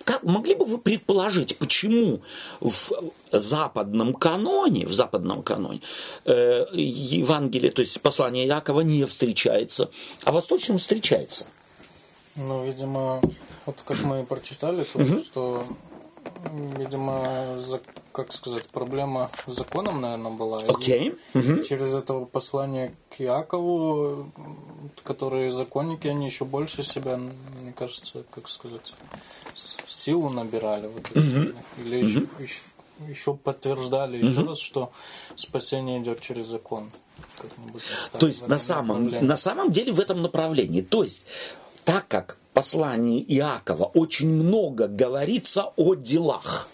Как 0.05 0.23
могли 0.23 0.55
бы 0.55 0.65
вы 0.65 0.79
предположить, 0.79 1.59
почему 1.59 2.23
в 2.61 2.91
западном 3.31 4.15
каноне, 4.15 4.87
в 4.87 4.93
западном 4.95 5.43
каноне 5.43 5.83
э, 6.25 6.65
Евангелие, 6.73 7.71
то 7.71 7.83
есть 7.83 8.01
послание 8.01 8.47
Якова 8.47 8.81
не 8.81 9.05
встречается, 9.05 9.91
а 10.25 10.33
в 10.33 10.35
восточном 10.35 10.79
встречается? 10.79 11.45
Ну, 12.37 12.65
видимо, 12.65 13.21
вот 13.67 13.77
как 13.85 14.01
мы 14.03 14.25
прочитали, 14.25 14.85
только 14.85 15.19
что, 15.19 15.67
видимо, 16.77 17.59
за- 17.59 17.81
как 18.13 18.33
сказать, 18.33 18.65
проблема 18.69 19.31
с 19.47 19.53
законом, 19.55 20.01
наверное, 20.01 20.33
была. 20.33 20.59
Окей. 20.69 21.15
Мгм. 21.35 21.63
Через 21.63 21.95
это 21.95 22.21
послание 22.21 22.95
к 23.11 23.21
Якову, 23.21 24.31
которые 25.05 25.51
законники, 25.51 26.09
они 26.09 26.27
еще 26.27 26.45
больше 26.45 26.83
себя, 26.83 27.17
мне 27.17 27.73
кажется, 27.73 28.25
как 28.31 28.49
сказать, 28.49 28.95
силу 29.55 30.31
набирали. 30.31 30.89
Вот 30.89 31.11
эти, 31.15 31.55
Или 31.85 32.05
еще, 32.05 32.27
еще, 32.39 32.63
еще 33.09 33.35
подтверждали 33.35 34.25
еще 34.25 34.43
раз, 34.45 34.59
что 34.59 34.91
спасение 35.37 36.01
идет 36.01 36.21
через 36.21 36.47
закон. 36.47 36.91
Так, 38.11 38.21
То 38.21 38.27
есть 38.27 38.49
на 38.49 38.59
самом, 38.59 39.05
направлении. 39.05 39.29
на 39.29 39.37
самом 39.37 39.73
деле 39.73 39.93
в 39.93 40.01
этом 40.01 40.23
направлении. 40.23 40.81
То 40.83 41.05
есть 41.05 41.23
так 41.85 42.07
как 42.09 42.38
послании 42.59 43.25
Иакова 43.29 43.85
очень 43.85 44.29
много 44.29 44.89
говорится 44.89 45.73
о 45.77 45.95
делах, 45.95 46.69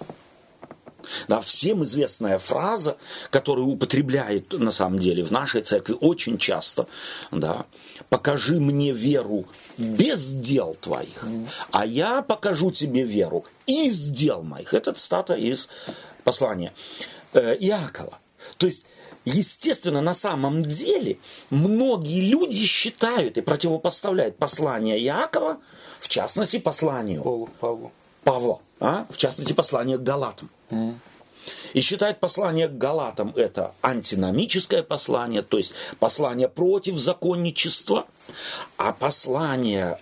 Да, 1.29 1.43
всем 1.43 1.85
известная 1.85 2.39
фраза, 2.39 2.97
которую 3.29 3.67
употребляют 3.67 4.55
на 4.55 4.71
самом 4.71 4.99
деле 4.99 5.23
в 5.23 5.31
нашей 5.31 5.61
церкви 5.61 5.95
очень 6.01 6.39
часто, 6.39 6.87
да, 7.31 7.67
покажи 8.09 8.59
мне 8.61 8.93
веру 8.93 9.45
без 9.77 10.29
дел 10.31 10.75
твоих, 10.81 11.27
а 11.71 11.85
я 11.85 12.23
покажу 12.23 12.71
тебе 12.71 13.03
веру 13.03 13.45
из 13.67 14.09
дел 14.09 14.43
моих. 14.43 14.73
Это 14.73 14.95
цитата 14.95 15.35
из 15.35 15.69
послания 16.25 16.73
э, 17.35 17.57
Иакова. 17.61 18.19
То 18.57 18.67
есть 18.67 18.87
Естественно, 19.25 20.03
на 20.03 20.15
самом 20.15 20.65
деле 20.65 21.19
многие 21.51 22.21
люди 22.21 22.65
считают 22.67 23.39
и 23.39 23.41
противопоставляют 23.41 24.37
послание 24.37 25.03
Иакова, 25.03 25.59
в 25.99 26.09
частности, 26.09 26.59
посланию 26.59 27.23
Павлу. 27.23 27.49
Павлу. 27.61 27.93
Павла, 28.23 28.61
а? 28.81 29.07
в 29.11 29.17
частности, 29.17 29.53
послание 29.53 29.97
к 29.97 30.03
Галатам. 30.03 30.51
Mm. 30.71 30.95
И 31.75 31.81
считает 31.81 32.21
послание 32.21 32.69
к 32.69 32.77
Галатам 32.77 33.33
это 33.37 33.75
антиномическое 33.83 34.83
послание, 34.83 35.43
то 35.43 35.59
есть 35.59 35.73
послание 35.99 36.49
против 36.49 36.97
законничества, 36.97 38.07
а 38.77 38.93
послание 38.93 39.99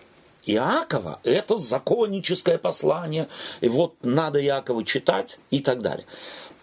Иакова– 0.47 1.21
это 1.25 1.57
законническое 1.57 2.59
послание, 2.59 3.29
и 3.61 3.69
вот 3.69 3.95
надо 4.03 4.45
Иакова 4.45 4.85
читать 4.85 5.39
и 5.51 5.61
так 5.61 5.83
далее. 5.83 6.07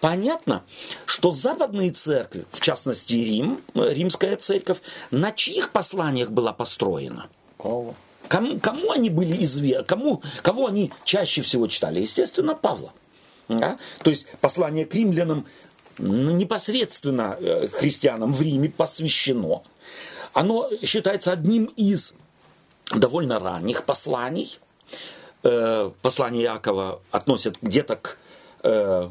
Понятно, 0.02 0.64
что 1.06 1.32
западные 1.32 1.92
церкви, 1.92 2.46
в 2.52 2.62
частности 2.62 3.16
Рим, 3.16 3.62
римская 3.74 4.38
церковь, 4.38 4.80
на 5.12 5.32
чьих 5.32 5.72
посланиях 5.72 6.32
была 6.32 6.54
построена? 6.54 7.28
Павла. 7.58 7.96
Кому, 8.30 8.60
кому 8.60 8.92
они 8.92 9.10
были 9.10 9.44
известны, 9.44 9.84
кому, 9.84 10.22
кого 10.42 10.68
они 10.68 10.94
чаще 11.04 11.42
всего 11.42 11.68
читали? 11.68 12.00
Естественно, 12.00 12.56
Павла. 12.56 12.94
Да? 13.50 13.78
То 14.04 14.12
есть 14.12 14.28
послание 14.40 14.86
к 14.86 14.94
римлянам 14.94 15.46
непосредственно 15.98 17.36
э, 17.40 17.68
христианам 17.68 18.34
в 18.34 18.42
Риме 18.42 18.70
посвящено. 18.70 19.64
Оно 20.34 20.70
считается 20.84 21.32
одним 21.32 21.66
из 21.76 22.14
довольно 22.96 23.39
ранних 23.39 23.84
посланий. 23.84 24.60
Э, 25.43 25.91
послание 26.01 26.43
Якова 26.43 27.00
относят 27.12 27.58
где-то 27.62 27.96
к 27.96 28.17
э, 28.63 29.10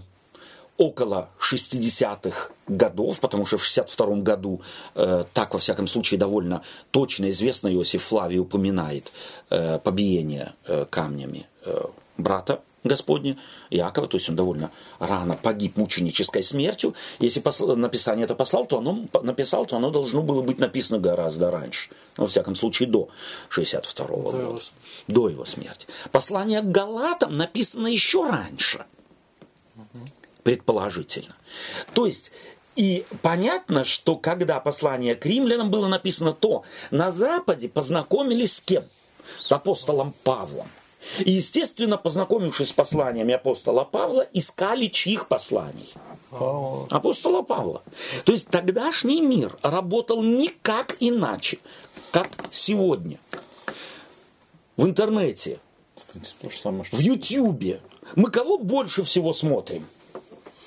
около 0.77 1.29
60-х 1.41 2.51
годов, 2.67 3.21
потому 3.21 3.47
что 3.47 3.59
в 3.59 3.65
62 3.65 4.17
году, 4.17 4.61
э, 4.95 5.25
так 5.33 5.55
во 5.55 5.59
всяком 5.59 5.87
случае 5.87 6.19
довольно 6.19 6.63
точно 6.91 7.31
известно, 7.31 7.73
Иосиф 7.73 8.03
Флавий 8.03 8.39
упоминает 8.39 9.13
э, 9.51 9.79
побиение 9.79 10.53
камнями 10.91 11.47
брата 12.17 12.61
Господня 12.85 13.37
Иакова, 13.71 14.07
то 14.07 14.17
есть 14.17 14.29
он 14.29 14.37
довольно 14.37 14.71
рано 14.99 15.37
погиб 15.37 15.77
мученической 15.77 16.43
смертью. 16.43 16.95
Если 17.19 17.41
посл, 17.41 17.75
написание 17.77 18.25
это 18.25 18.35
послал, 18.35 18.67
то 18.67 18.79
оно 18.79 19.07
написал, 19.23 19.67
то 19.67 19.77
оно 19.77 19.91
должно 19.91 20.23
было 20.23 20.43
быть 20.43 20.59
написано 20.59 20.99
гораздо 20.99 21.51
раньше. 21.51 21.91
Ну, 22.17 22.25
во 22.25 22.29
всяком 22.29 22.55
случае, 22.55 22.89
до 22.89 23.09
62 23.49 24.07
-го 24.07 24.23
года. 24.23 24.39
Его. 24.39 24.61
До 25.09 25.29
его 25.29 25.45
смерти. 25.45 25.87
Послание 26.13 26.61
к 26.63 26.67
Галатам 26.67 27.37
написано 27.37 27.87
еще 27.87 28.29
раньше. 28.29 28.85
Угу 29.77 30.09
предположительно. 30.49 31.37
То 31.93 32.07
есть 32.07 32.33
и 32.75 33.05
понятно, 33.21 33.85
что 33.85 34.17
когда 34.17 34.61
послание 34.61 35.15
к 35.15 35.27
римлянам 35.27 35.71
было 35.71 35.89
написано, 35.89 36.33
то 36.33 36.65
на 36.91 37.11
Западе 37.11 37.69
познакомились 37.69 38.57
с 38.57 38.61
кем? 38.63 38.85
С 39.37 39.53
апостолом 39.53 40.15
Павлом. 40.25 40.67
И, 41.21 41.33
естественно, 41.33 41.97
познакомившись 41.97 42.69
с 42.69 42.73
посланиями 42.73 43.35
апостола 43.35 43.85
Павла, 43.85 44.27
искали 44.33 44.87
чьих 44.87 45.29
посланий? 45.29 45.95
Павла. 46.31 46.87
Апостола 46.91 47.43
Павла. 47.43 47.83
То 48.25 48.33
есть 48.33 48.49
тогдашний 48.49 49.21
мир 49.21 49.57
работал 49.63 50.23
никак 50.23 50.97
иначе, 51.01 51.59
как 52.11 52.29
сегодня. 52.51 53.19
В 54.77 54.87
интернете, 54.87 55.61
в 56.15 56.99
Ютьюбе. 56.99 57.81
Мы 58.17 58.31
кого 58.31 58.59
больше 58.59 59.03
всего 59.03 59.33
смотрим? 59.33 59.87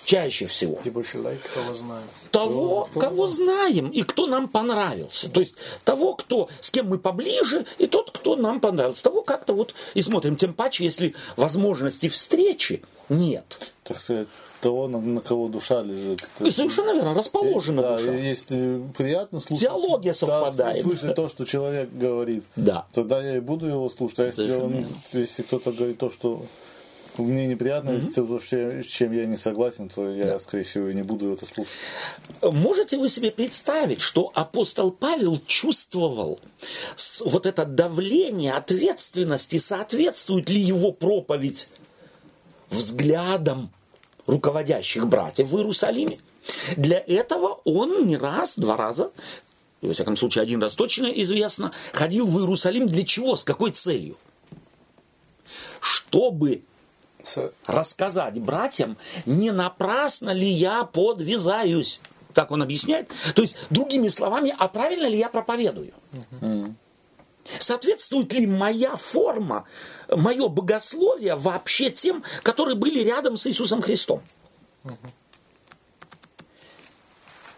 Чаще 0.06 0.46
всего. 0.46 0.76
Кого 0.76 1.74
знаем. 1.74 2.08
Того, 2.32 2.88
кто, 2.92 3.00
кого 3.00 3.28
знаем 3.28 3.90
и 3.90 4.04
кто 4.04 4.28
нам 4.28 4.48
понравился. 4.48 5.30
То 5.30 5.42
есть 5.42 5.56
того, 5.84 6.14
кто, 6.14 6.50
с 6.60 6.72
кем 6.72 6.90
мы 6.90 6.98
поближе, 6.98 7.66
и 7.78 7.88
тот, 7.88 8.12
кто 8.12 8.36
нам 8.36 8.60
понравился. 8.60 9.04
Того 9.04 9.22
как-то 9.22 9.54
вот 9.54 9.74
и 9.94 10.02
смотрим. 10.02 10.36
Тем 10.36 10.54
паче, 10.54 10.84
если 10.84 11.16
возможности 11.36 12.10
встречи 12.10 12.82
нет. 13.10 13.60
Так 13.84 14.02
сказать, 14.02 14.28
того, 14.62 14.88
на, 14.88 15.00
на 15.00 15.22
кого 15.22 15.48
душа 15.50 15.82
лежит. 15.82 16.24
И 16.40 16.52
совершенно 16.52 16.94
верно, 16.94 17.14
расположена 17.14 17.82
да, 17.82 17.98
душа. 17.98 18.12
Если 18.14 18.82
приятно 18.98 19.40
слушать. 19.40 19.68
Теология 19.68 20.14
совпадает. 20.14 20.84
Да, 20.84 20.90
слышать 20.90 21.16
то, 21.16 21.28
что 21.28 21.46
человек 21.46 21.90
говорит. 21.92 22.46
Да. 22.56 22.86
Тогда 22.94 23.22
я 23.22 23.38
и 23.38 23.40
буду 23.40 23.68
его 23.68 23.90
слушать. 23.90 24.20
А 24.20 24.26
если, 24.28 24.52
он, 24.52 24.88
если 25.12 25.42
кто-то 25.42 25.72
говорит 25.72 25.98
то, 25.98 26.10
что 26.10 26.46
мне 27.24 27.48
неприятно, 27.48 27.92
mm-hmm. 27.92 28.84
с 28.84 28.88
чем 28.88 29.12
я 29.12 29.26
не 29.26 29.38
согласен, 29.38 29.90
то 29.90 30.10
я, 30.10 30.26
да. 30.26 30.40
скорее 30.40 30.64
всего, 30.64 30.92
не 30.92 31.04
буду 31.04 31.34
это 31.34 31.46
слушать. 31.46 31.74
Можете 32.42 32.98
вы 32.98 33.10
себе 33.10 33.32
представить, 33.32 34.02
что 34.02 34.32
апостол 34.34 34.92
Павел 34.92 35.42
чувствовал 35.46 36.40
вот 37.22 37.46
это 37.46 37.66
давление 37.66 38.54
ответственности, 38.54 39.58
соответствует 39.58 40.50
ли 40.50 40.60
его 40.60 40.92
проповедь 40.92 41.70
взглядам 42.70 43.72
руководящих 44.28 45.08
братьев 45.08 45.50
в 45.50 45.58
Иерусалиме? 45.58 46.20
Для 46.76 47.00
этого 47.00 47.60
он 47.66 48.08
не 48.08 48.18
раз, 48.18 48.58
два 48.58 48.76
раза, 48.76 49.12
и, 49.82 49.88
во 49.88 49.94
всяком 49.94 50.16
случае, 50.16 50.44
один 50.44 50.62
раз 50.62 50.76
точно 50.76 51.08
известно, 51.08 51.72
ходил 51.92 52.28
в 52.28 52.40
Иерусалим 52.40 52.88
для 52.88 53.04
чего, 53.04 53.36
с 53.36 53.44
какой 53.44 53.72
целью? 53.72 54.18
Чтобы 55.80 56.64
рассказать 57.68 58.40
братьям, 58.40 58.98
не 59.26 59.52
напрасно 59.52 60.32
ли 60.32 60.48
я 60.48 60.84
подвязаюсь. 60.84 62.00
Так 62.34 62.52
он 62.52 62.62
объясняет. 62.62 63.12
То 63.36 63.42
есть, 63.42 63.56
другими 63.70 64.08
словами, 64.08 64.56
а 64.58 64.68
правильно 64.68 65.08
ли 65.08 65.18
я 65.18 65.30
проповедую? 65.30 65.94
Соответствует 67.60 68.32
ли 68.34 68.46
моя 68.46 68.96
форма, 68.96 69.66
мое 70.10 70.48
богословие 70.48 71.36
вообще 71.36 71.90
тем, 71.90 72.24
которые 72.44 72.76
были 72.76 73.04
рядом 73.04 73.36
с 73.36 73.48
Иисусом 73.48 73.82
Христом? 73.82 74.22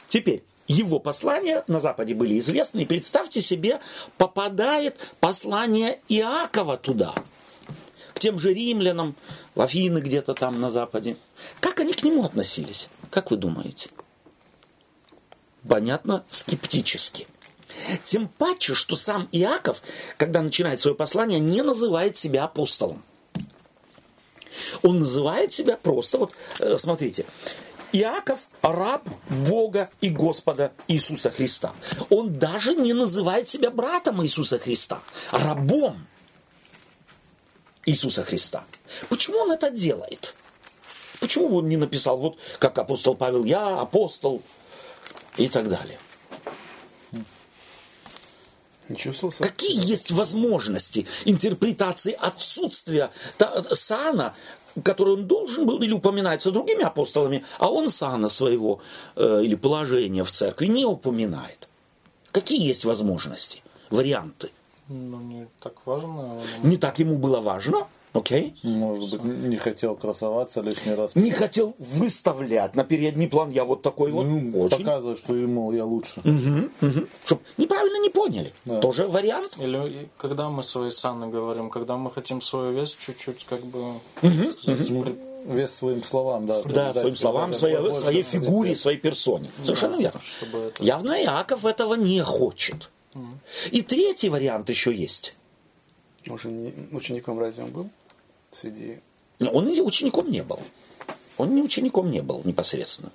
Теперь, 0.07 0.43
его 0.67 0.99
послания 0.99 1.63
на 1.67 1.79
Западе 1.79 2.15
были 2.15 2.39
известны, 2.39 2.81
и 2.81 2.85
представьте 2.85 3.41
себе, 3.41 3.81
попадает 4.17 4.95
послание 5.19 5.99
Иакова 6.07 6.77
туда– 6.77 7.13
тем 8.23 8.39
же 8.39 8.53
римлянам, 8.53 9.17
в 9.53 9.59
Афины 9.59 9.99
где-то 9.99 10.33
там 10.33 10.61
на 10.61 10.71
Западе. 10.71 11.17
Как 11.59 11.81
они 11.81 11.91
к 11.91 12.03
нему 12.03 12.23
относились? 12.23 12.87
Как 13.09 13.31
вы 13.31 13.35
думаете? 13.37 13.89
Понятно, 15.67 16.23
скептически. 16.31 17.27
Тем 18.05 18.29
паче, 18.29 18.75
что 18.75 18.95
сам 18.95 19.27
Иаков, 19.33 19.81
когда 20.15 20.41
начинает 20.41 20.79
свое 20.79 20.95
послание, 20.95 21.41
не 21.41 21.63
называет 21.63 22.15
себя 22.15 22.45
апостолом. 22.45 23.03
Он 24.83 24.99
называет 24.99 25.51
себя 25.51 25.75
просто, 25.75 26.17
вот 26.17 26.31
э, 26.59 26.77
смотрите, 26.77 27.25
Иаков– 27.91 28.47
раб 28.61 29.03
Бога 29.29 29.89
и 29.99 30.09
Господа 30.09 30.71
Иисуса 30.87 31.29
Христа. 31.29 31.73
Он 32.09 32.39
даже 32.39 32.73
не 32.73 32.93
называет 32.93 33.49
себя 33.49 33.69
братом 33.69 34.23
Иисуса 34.23 34.59
Христа, 34.59 35.01
а 35.31 35.39
рабом. 35.39 36.07
Иисуса 37.85 38.23
Христа. 38.23 38.63
Почему 39.09 39.39
он 39.39 39.51
это 39.51 39.69
делает? 39.69 40.35
Почему 41.19 41.57
он 41.57 41.69
не 41.69 41.77
написал, 41.77 42.17
вот 42.17 42.37
как 42.59 42.77
апостол 42.77 43.15
Павел, 43.15 43.43
я 43.45 43.79
апостол 43.79 44.41
и 45.37 45.47
так 45.47 45.69
далее? 45.69 45.99
Не 48.89 48.97
чувствовался? 48.97 49.43
Какие 49.43 49.89
есть 49.89 50.11
возможности 50.11 51.07
интерпретации 51.25 52.15
отсутствия 52.19 53.11
сана, 53.71 54.35
который 54.83 55.13
он 55.13 55.27
должен 55.27 55.65
был 55.65 55.81
или 55.81 55.93
упоминается 55.93 56.51
другими 56.51 56.83
апостолами, 56.83 57.45
а 57.59 57.69
он 57.69 57.89
сана 57.89 58.29
своего 58.29 58.81
э, 59.15 59.41
или 59.43 59.55
положения 59.55 60.23
в 60.23 60.31
церкви 60.31 60.65
не 60.65 60.85
упоминает? 60.85 61.69
Какие 62.31 62.65
есть 62.65 62.83
возможности, 62.83 63.63
варианты? 63.89 64.51
Ну, 64.93 65.19
не 65.21 65.47
так 65.59 65.73
важно. 65.85 66.39
Не 66.61 66.77
так 66.77 66.99
ему 66.99 67.17
было 67.17 67.41
важно. 67.41 67.87
Окей. 68.13 68.53
Okay. 68.63 68.67
Может 68.69 69.21
быть, 69.21 69.23
не 69.23 69.57
хотел 69.57 69.95
красоваться 69.95 70.61
лишний 70.61 70.93
раз. 70.93 71.15
Не 71.15 71.31
хотел 71.31 71.75
выставлять 71.79 72.75
на 72.75 72.83
передний 72.83 73.27
план. 73.27 73.49
Я 73.49 73.65
вот 73.65 73.81
такой 73.81 74.11
вот. 74.11 74.25
Ну, 74.25 74.61
очень. 74.61 74.77
Показывать, 74.77 75.17
что 75.17 75.35
ему 75.35 75.71
я 75.71 75.83
лучше. 75.83 76.19
Угу, 76.19 76.87
угу. 76.87 77.07
Чтоб 77.25 77.41
неправильно 77.57 77.99
не 77.99 78.09
поняли. 78.09 78.53
Да. 78.65 78.79
Тоже 78.81 79.07
вариант. 79.07 79.57
Или 79.57 80.09
когда 80.17 80.49
мы 80.49 80.61
свои 80.61 80.91
саны 80.91 81.27
говорим, 81.27 81.71
когда 81.71 81.97
мы 81.97 82.11
хотим 82.11 82.39
свою 82.39 82.71
вес 82.71 82.95
чуть-чуть 82.95 83.45
как 83.45 83.65
бы 83.65 83.79
угу, 84.21 84.51
сказать, 84.61 84.91
угу. 84.91 85.15
вес 85.47 85.73
своим 85.73 86.03
словам, 86.03 86.45
да. 86.45 86.61
Да, 86.65 86.93
своим 86.93 87.15
словам, 87.15 87.51
своей, 87.51 87.93
своей 87.95 88.21
фигуре, 88.21 88.75
своей 88.75 88.99
персоне. 88.99 89.49
Совершенно 89.63 89.95
верно. 89.95 90.21
чтобы 90.21 90.59
это- 90.59 90.83
Явно 90.83 91.13
Иаков 91.23 91.65
этого 91.65 91.95
не 91.95 92.21
хочет. 92.21 92.91
И 93.71 93.81
третий 93.81 94.29
вариант 94.29 94.69
еще 94.69 94.93
есть. 94.93 95.35
Не- 96.25 96.73
учеником 96.91 97.39
разве 97.39 97.63
он 97.63 97.71
был? 97.71 97.89
Среди... 98.51 98.99
Он 99.39 99.67
учеником 99.67 100.31
не 100.31 100.43
был. 100.43 100.59
Он 101.37 101.53
не 101.55 101.61
учеником 101.61 102.11
не 102.11 102.21
был 102.21 102.41
непосредственно. 102.43 103.11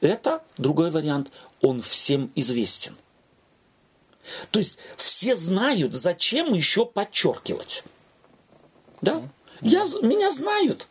Это 0.00 0.42
другой 0.56 0.90
вариант. 0.90 1.32
Он 1.62 1.80
всем 1.80 2.30
известен. 2.34 2.96
То 4.50 4.58
есть 4.58 4.78
все 4.96 5.34
знают, 5.34 5.94
зачем 5.94 6.52
еще 6.52 6.86
подчеркивать. 6.86 7.84
Да? 9.02 9.28
Я, 9.62 9.84
з- 9.84 10.00
меня 10.02 10.30
знают. 10.30 10.86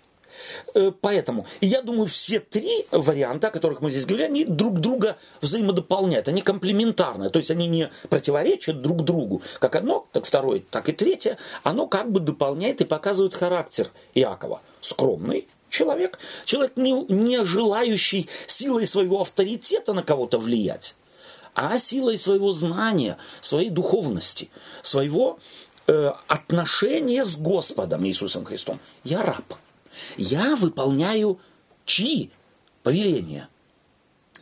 Э, 0.74 0.92
Поэтому, 1.02 1.46
и 1.62 1.68
я 1.68 1.82
думаю, 1.82 2.08
все 2.08 2.40
три 2.40 2.86
варианта, 2.92 3.48
о 3.48 3.52
которых 3.52 3.82
мы 3.82 3.90
здесь 3.90 4.06
говорили, 4.06 4.28
они 4.28 4.46
друг 4.46 4.80
друга 4.80 5.18
взаимодополняют, 5.42 6.28
они 6.28 6.42
комплементарны, 6.42 7.30
то 7.30 7.40
есть 7.40 7.52
они 7.52 7.68
не 7.68 7.90
противоречат 8.10 8.82
друг 8.82 9.04
другу. 9.04 9.42
Как 9.60 9.76
одно, 9.76 10.08
так 10.12 10.26
второе, 10.26 10.62
так 10.70 10.90
и 10.90 10.94
третье, 10.94 11.38
оно 11.64 11.88
как 11.88 12.12
бы 12.12 12.20
дополняет 12.20 12.82
и 12.82 12.86
показывает 12.86 13.34
характер 13.34 13.90
Иакова. 14.14 14.62
Скромный 14.82 15.48
человек, 15.70 16.20
человек, 16.46 16.74
не, 16.76 16.92
не 17.10 17.44
желающий 17.46 18.28
силой 18.48 18.88
своего 18.88 19.22
авторитета 19.22 19.94
на 19.94 20.04
кого-то 20.04 20.40
влиять, 20.40 20.96
а 21.54 21.78
силой 21.80 22.18
своего 22.18 22.54
знания, 22.54 23.18
своей 23.42 23.70
духовности, 23.70 24.50
своего 24.82 25.40
э, 25.88 26.12
отношения 26.28 27.24
с 27.24 27.36
Господом 27.36 28.06
Иисусом 28.06 28.46
Христом. 28.46 28.80
Я 29.04 29.24
раб. 29.24 29.56
Я 30.18 30.56
выполняю 30.56 31.40
чьи 31.86 32.32
повеления? 32.84 33.50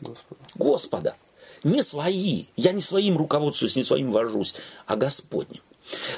Господа. 0.01 0.41
Господа. 0.55 1.15
Не 1.63 1.83
свои. 1.83 2.45
Я 2.55 2.71
не 2.71 2.81
своим 2.81 3.17
руководствуюсь, 3.17 3.75
не 3.75 3.83
своим 3.83 4.11
вожусь, 4.11 4.55
а 4.85 4.95
Господним. 4.95 5.61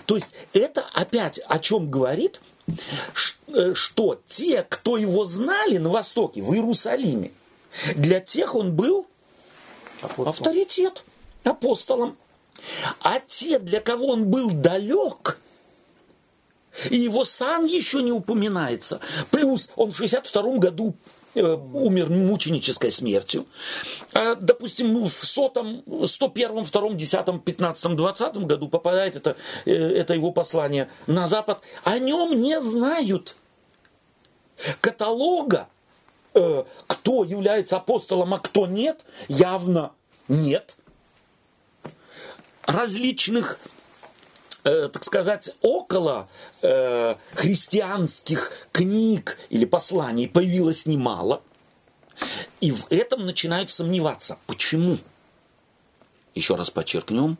То 0.06 0.16
есть 0.16 0.32
это 0.54 0.86
опять 0.94 1.40
о 1.48 1.60
чем 1.60 1.90
говорит, 1.90 2.42
э, 3.48 3.74
что 3.74 4.20
те, 4.28 4.64
кто 4.64 4.98
его 4.98 5.26
знали 5.26 5.78
на 5.78 5.90
Востоке, 5.90 6.42
в 6.42 6.54
Иерусалиме, 6.54 7.32
для 7.96 8.20
тех 8.20 8.56
он 8.56 8.76
был 8.76 9.06
Апостол. 10.02 10.30
авторитет 10.30 11.04
апостолом. 11.44 12.18
А 13.02 13.20
те, 13.20 13.60
для 13.60 13.80
кого 13.80 14.08
он 14.08 14.26
был 14.26 14.52
далек, 14.52 15.40
и 16.90 16.98
его 16.98 17.26
сан 17.26 17.66
еще 17.66 18.02
не 18.02 18.12
упоминается. 18.12 19.00
Плюс 19.32 19.70
он 19.76 19.92
в 19.92 19.98
62 19.98 20.58
году 20.58 20.96
э, 21.36 21.44
умер 21.74 22.10
мученической 22.10 22.92
смертью. 22.92 23.46
А, 24.14 24.36
допустим, 24.36 25.04
в 25.04 25.10
сотом, 25.10 25.84
101, 26.06 26.64
2, 26.64 26.94
10, 26.94 27.44
15, 27.44 27.96
20 27.96 28.38
году 28.38 28.70
попадает 28.70 29.16
это, 29.16 29.36
э, 29.66 29.74
это 29.74 30.14
его 30.14 30.32
послание 30.32 30.90
на 31.08 31.28
Запад. 31.28 31.62
О 31.84 31.98
нем 32.00 32.40
не 32.40 32.60
знают. 32.62 33.36
Каталога, 34.82 35.68
э, 36.34 36.64
кто 36.88 37.24
является 37.24 37.78
апостолом, 37.78 38.34
а 38.34 38.40
кто 38.40 38.68
нет, 38.68 39.06
явно 39.28 39.92
нет. 40.28 40.76
Различных 42.66 43.60
э, 44.64 44.90
так 44.92 45.04
сказать, 45.04 45.52
около 45.62 46.28
э, 46.62 47.16
христианских 47.34 48.52
книг 48.72 49.38
или 49.50 49.66
посланий 49.66 50.28
появилось 50.28 50.86
немало. 50.86 51.42
И 52.60 52.72
в 52.72 52.88
этом 52.90 53.26
начинают 53.26 53.72
сомневаться. 53.72 54.38
Почему? 54.46 54.98
Еще 56.36 56.56
раз 56.56 56.70
подчеркнем, 56.70 57.38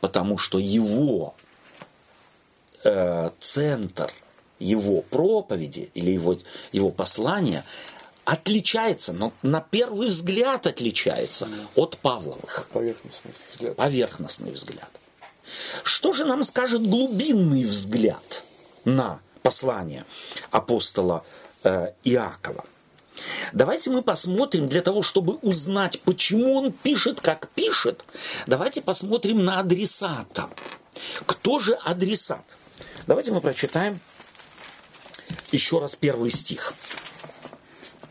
потому 0.00 0.38
что 0.38 0.58
его 0.58 1.34
э, 2.84 3.30
центр, 3.38 4.12
его 4.58 5.02
проповеди 5.02 5.90
или 5.94 6.10
его, 6.10 6.36
его 6.72 6.90
послания 6.90 7.64
отличается, 8.24 9.12
но 9.12 9.32
на 9.42 9.60
первый 9.60 10.08
взгляд 10.08 10.66
отличается 10.66 11.48
от 11.76 11.96
Павловых 11.98 12.68
Поверхностный 12.72 13.32
взгляд. 13.48 13.76
поверхностный 13.76 14.50
взгляд. 14.50 14.90
Что 15.84 16.12
же 16.12 16.24
нам 16.24 16.42
скажет 16.42 16.82
глубинный 16.82 17.64
взгляд 17.64 18.44
на 18.84 19.20
послание 19.42 20.04
апостола 20.50 21.24
э, 21.64 21.92
Иакова? 22.04 22.64
Давайте 23.52 23.90
мы 23.90 24.02
посмотрим, 24.02 24.68
для 24.68 24.82
того, 24.82 25.02
чтобы 25.02 25.36
узнать, 25.36 26.00
почему 26.02 26.54
он 26.54 26.72
пишет, 26.72 27.20
как 27.20 27.48
пишет, 27.50 28.04
давайте 28.46 28.82
посмотрим 28.82 29.44
на 29.44 29.60
адресата. 29.60 30.48
Кто 31.24 31.58
же 31.58 31.74
адресат? 31.74 32.56
Давайте 33.06 33.32
мы 33.32 33.40
прочитаем 33.40 34.00
еще 35.52 35.78
раз 35.78 35.96
первый 35.96 36.30
стих. 36.30 36.74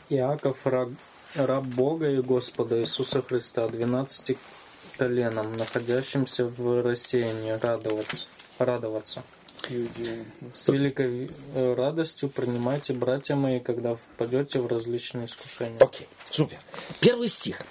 Иаков, 0.09 0.57
раб, 0.65 0.89
раб 1.35 1.63
Бога 1.63 2.09
и 2.09 2.21
Господа 2.21 2.79
Иисуса 2.79 3.21
Христа, 3.21 3.67
12 3.67 4.37
коленам, 4.97 5.55
находящимся 5.57 6.45
в 6.45 6.81
рассеянии, 6.81 7.51
радоваться. 7.51 8.25
радоваться. 8.57 9.23
С 10.53 10.67
великой 10.69 11.31
э, 11.55 11.73
радостью 11.73 12.29
принимайте, 12.29 12.93
братья 12.93 13.35
мои, 13.35 13.59
когда 13.59 13.95
впадете 13.95 14.59
в 14.59 14.67
различные 14.67 15.25
искушения. 15.25 15.79
Окей, 15.79 16.07
супер. 16.29 16.57
Первый 16.99 17.29
стих. 17.29 17.63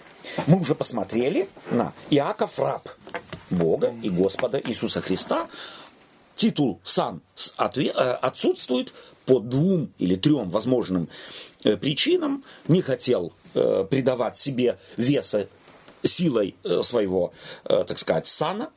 Мы 0.46 0.58
уже 0.58 0.74
посмотрели 0.74 1.48
на 1.70 1.92
Иаков 2.10 2.58
раб 2.58 2.88
Бога 3.50 3.94
и 4.02 4.10
Господа 4.10 4.60
Иисуса 4.64 5.02
Христа. 5.02 5.48
Титул 6.34 6.80
сан 6.82 7.20
э, 7.58 7.90
отсутствует 7.90 8.92
по 9.26 9.38
двум 9.38 9.92
или 9.98 10.16
трем 10.16 10.50
возможным 10.50 11.08
э, 11.62 11.76
причинам. 11.76 12.44
Не 12.66 12.82
хотел 12.82 13.32
придавать 13.52 14.36
себе 14.36 14.80
веса 14.96 15.46
силой 16.04 16.56
э, 16.64 16.82
своего, 16.82 17.32
э, 17.64 17.84
так 17.86 17.98
сказать, 17.98 18.26
сана. 18.26 18.70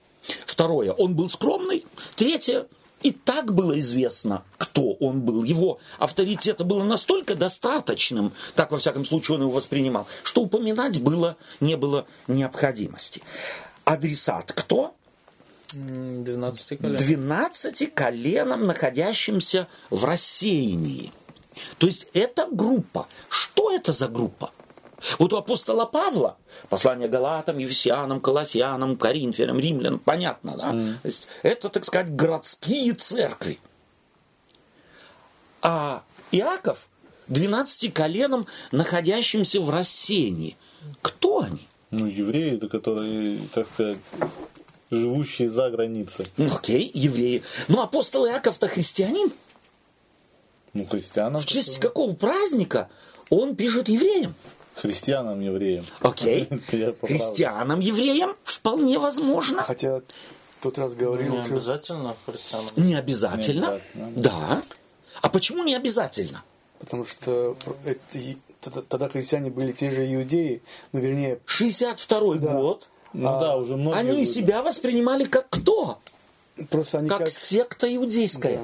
Второе, 0.45 0.91
он 0.91 1.15
был 1.15 1.29
скромный. 1.29 1.85
Третье, 2.15 2.67
и 3.03 3.11
так 3.11 3.53
было 3.53 3.79
известно, 3.79 4.43
кто 4.57 4.93
он 4.93 5.21
был. 5.21 5.43
Его 5.43 5.79
авторитета 5.99 6.63
было 6.63 6.83
настолько 6.83 7.35
достаточным, 7.35 8.33
так 8.55 8.71
во 8.71 8.79
всяком 8.79 9.05
случае 9.05 9.35
он 9.35 9.41
его 9.43 9.51
воспринимал, 9.51 10.07
что 10.23 10.41
упоминать 10.41 10.99
было, 10.99 11.37
не 11.59 11.77
было 11.77 12.07
необходимости. 12.27 13.21
Адресат 13.85 14.51
кто? 14.51 14.95
М, 15.73 16.23
12 16.23 16.77
колен. 16.79 16.97
12 16.97 17.93
коленам, 17.93 18.65
находящимся 18.65 19.67
в 19.89 20.03
рассеянии. 20.03 21.13
То 21.77 21.87
есть 21.87 22.07
это 22.13 22.47
группа. 22.51 23.07
Что 23.29 23.71
это 23.71 23.91
за 23.91 24.07
группа? 24.07 24.51
Вот 25.19 25.31
у 25.33 25.37
апостола 25.37 25.85
Павла, 25.85 26.37
послание 26.69 27.07
Галатам, 27.07 27.57
Ефесянам, 27.59 28.19
Колоссянам, 28.19 28.97
Коринфянам, 28.97 29.59
Римлянам, 29.59 29.99
понятно, 29.99 30.57
да? 30.57 30.71
То 30.71 31.07
есть 31.07 31.27
это, 31.43 31.69
так 31.69 31.85
сказать, 31.85 32.15
городские 32.15 32.93
церкви. 32.93 33.59
А 35.61 36.03
Иаков 36.31 36.87
12 37.27 37.93
коленам, 37.93 38.45
находящимся 38.71 39.61
в 39.61 39.69
рассеянии. 39.69 40.57
Кто 41.01 41.41
они? 41.41 41.67
Ну, 41.91 42.05
евреи, 42.05 42.57
которые, 42.57 43.39
так 43.53 43.67
сказать, 43.67 43.99
живущие 44.89 45.49
за 45.49 45.69
границей. 45.69 46.25
Ну, 46.37 46.53
окей, 46.53 46.89
евреи. 46.93 47.43
Но 47.67 47.81
апостол 47.81 48.25
Иаков-то 48.27 48.67
христианин. 48.67 49.31
Ну, 50.73 50.85
христианам. 50.85 51.41
В 51.41 51.45
честь 51.45 51.79
какого 51.79 52.13
праздника 52.13 52.89
он 53.29 53.55
пишет 53.55 53.89
евреям? 53.89 54.35
Христианам, 54.81 55.41
евреям. 55.41 55.85
Окей. 56.01 56.47
Я 56.71 56.91
поправлю. 56.91 56.97
Христианам, 57.01 57.79
евреям 57.79 58.35
вполне 58.43 58.99
возможно. 58.99 59.63
Хотя 59.63 59.97
в 59.97 60.63
тот 60.63 60.77
раз 60.77 60.93
говорил, 60.93 61.33
Не 61.35 61.39
обязательно 61.45 62.15
христианам. 62.25 62.67
Не 62.75 62.95
обязательно. 62.95 63.79
Не 63.93 64.03
обязательно. 64.03 64.11
Да. 64.15 64.61
А 65.21 65.29
почему 65.29 65.63
не 65.63 65.75
обязательно? 65.75 66.43
потому 66.79 67.05
что 67.05 67.57
это 67.83 68.81
тогда- 68.87 69.09
христиане 69.09 69.49
были 69.49 69.71
те 69.71 69.89
же 69.89 70.05
иудеи, 70.13 70.61
ну 70.91 70.99
вернее, 70.99 71.39
62 71.45 72.35
Да. 72.35 72.53
год. 72.53 72.87
Ну 73.13 73.27
А, 73.27 73.39
да, 73.39 73.57
уже 73.57 73.75
многие... 73.77 73.97
Они 73.97 74.11
были. 74.11 74.23
себя 74.25 74.61
воспринимали 74.61 75.23
как 75.25 75.47
кто? 75.49 75.97
Просто 76.69 76.99
они 76.99 77.09
Как, 77.09 77.19
как, 77.19 77.29
секта 77.29 77.93
иудейская. 77.93 78.59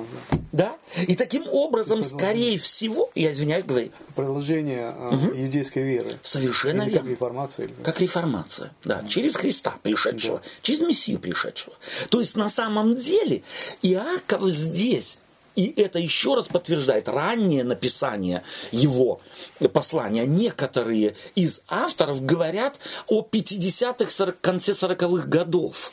Да. 0.51 0.75
И 1.07 1.15
таким 1.15 1.47
образом, 1.47 2.03
скорее 2.03 2.59
всего, 2.59 3.09
я 3.15 3.31
извиняюсь, 3.31 3.65
говорю, 3.65 3.89
продолжение 4.15 4.93
а, 4.95 5.13
иудейской 5.13 5.83
веры. 5.83 6.07
совершенно 6.21 6.83
Или 6.83 6.91
как 6.91 7.03
верно. 7.03 7.09
реформация. 7.09 7.65
или 7.65 7.73
как. 7.83 7.99
Реформация, 7.99 8.71
да, 8.83 9.03
через 9.07 9.35
Христа 9.35 9.75
пришедшего, 9.81 10.41
через 10.61 10.81
Мессию 10.81 11.19
пришедшего. 11.19 11.75
То 12.09 12.19
есть 12.19 12.35
на 12.35 12.49
самом 12.49 12.95
деле 12.97 13.43
Иаков 13.81 14.43
здесь 14.49 15.17
И 15.55 15.71
это 15.79 15.99
еще 15.99 16.33
раз 16.33 16.47
подтверждает 16.47 17.07
раннее 17.07 17.63
написание 17.63 18.41
его 18.71 19.21
послания. 19.71 20.25
Некоторые 20.25 21.15
из 21.35 21.61
авторов 21.67 22.25
говорят 22.25 22.79
о 23.07 23.21
50-х, 23.21 24.33
конце 24.41 24.71
40-х 24.71 25.27
годов. 25.27 25.91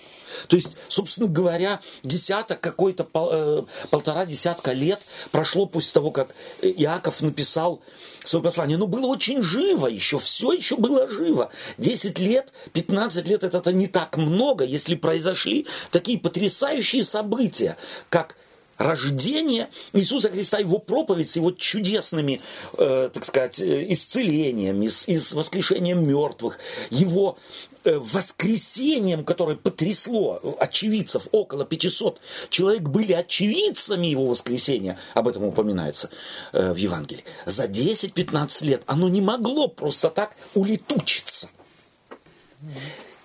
То 0.49 0.57
есть, 0.57 0.71
собственно 0.89 1.29
говоря, 1.29 1.81
десяток, 2.03 2.61
какой-то 2.61 3.09
э, 3.15 3.63
полтора 3.91 4.27
десятка 4.27 4.73
лет 4.73 5.01
прошло 5.31 5.67
после 5.67 5.93
того, 5.93 6.11
как 6.11 6.35
Иаков 6.63 7.21
написал 7.23 7.81
свое 8.25 8.43
послание. 8.43 8.77
Но 8.77 8.87
было 8.87 9.07
очень 9.07 9.43
живо 9.43 9.87
еще, 9.87 10.19
все 10.19 10.53
еще 10.53 10.77
было 10.77 11.09
живо. 11.09 11.51
10 11.79 12.19
лет, 12.19 12.53
15 12.73 13.27
лет 13.27 13.45
это, 13.45 13.59
это 13.59 13.73
не 13.73 13.89
так 13.89 14.17
много, 14.17 14.65
если 14.65 14.95
произошли 14.95 15.67
такие 15.91 16.19
потрясающие 16.19 17.05
события, 17.05 17.77
как 18.09 18.37
рождение 18.81 19.69
Иисуса 19.93 20.31
Христа, 20.31 20.59
его 20.59 20.79
проповедь 20.79 21.31
с 21.31 21.37
его 21.37 21.51
чудесными, 21.51 22.41
э, 22.79 23.11
так 23.13 23.25
сказать, 23.25 23.61
э, 23.61 23.93
исцелениями, 23.93 24.89
с, 24.89 25.07
с 25.07 25.33
воскрешением 25.33 26.07
мертвых, 26.07 26.59
его 26.89 27.37
Э, 27.70 27.70
воскресением, 27.85 29.25
которое 29.25 29.57
потрясло 29.57 30.41
очевидцев, 30.59 31.29
около 31.33 31.65
500 31.65 32.21
человек 32.51 32.83
были 32.83 33.13
очевидцами 33.13 34.07
его 34.07 34.27
воскресения, 34.27 34.99
об 35.15 35.29
этом 35.29 35.45
упоминается 35.45 36.11
э, 36.53 36.73
в 36.73 36.77
Евангелии, 36.77 37.25
за 37.47 37.65
10-15 37.65 38.65
лет 38.65 38.83
оно 38.87 39.09
не 39.09 39.21
могло 39.21 39.69
просто 39.69 40.11
так 40.11 40.37
улетучиться. 40.55 41.49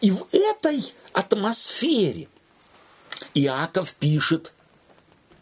И 0.01 0.11
в 0.11 0.27
этой 0.31 0.93
атмосфере 1.13 2.27
Иаков 3.33 3.93
пишет 3.93 4.53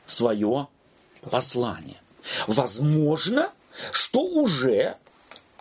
свое 0.05 0.67
послание. 1.29 1.97
Возможно, 2.47 3.51
что 3.91 4.21
уже. 4.21 4.71
Э, 4.71 5.02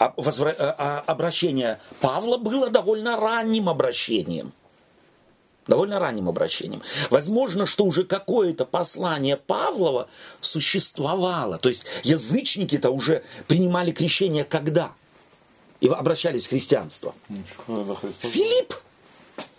обращение 0.07 1.81
Павла 2.01 2.39
было 2.39 2.71
довольно 2.71 3.17
ранним 3.17 3.69
обращением. 3.69 4.53
Довольно 5.67 6.01
ранним 6.01 6.29
обращением. 6.29 6.83
Возможно, 7.11 7.67
что 7.67 7.85
уже 7.85 8.03
какое-то 8.05 8.65
послание 8.65 9.37
Павлова 9.37 10.09
существовало. 10.41 11.59
То 11.59 11.69
есть 11.69 11.85
язычники-то 12.03 12.91
уже 12.91 13.23
принимали 13.47 13.93
крещение 13.93 14.45
когда? 14.45 14.93
И 15.81 15.89
обращались 15.89 16.47
в 16.47 16.51
христианство. 16.51 17.15
Филипп. 18.21 18.75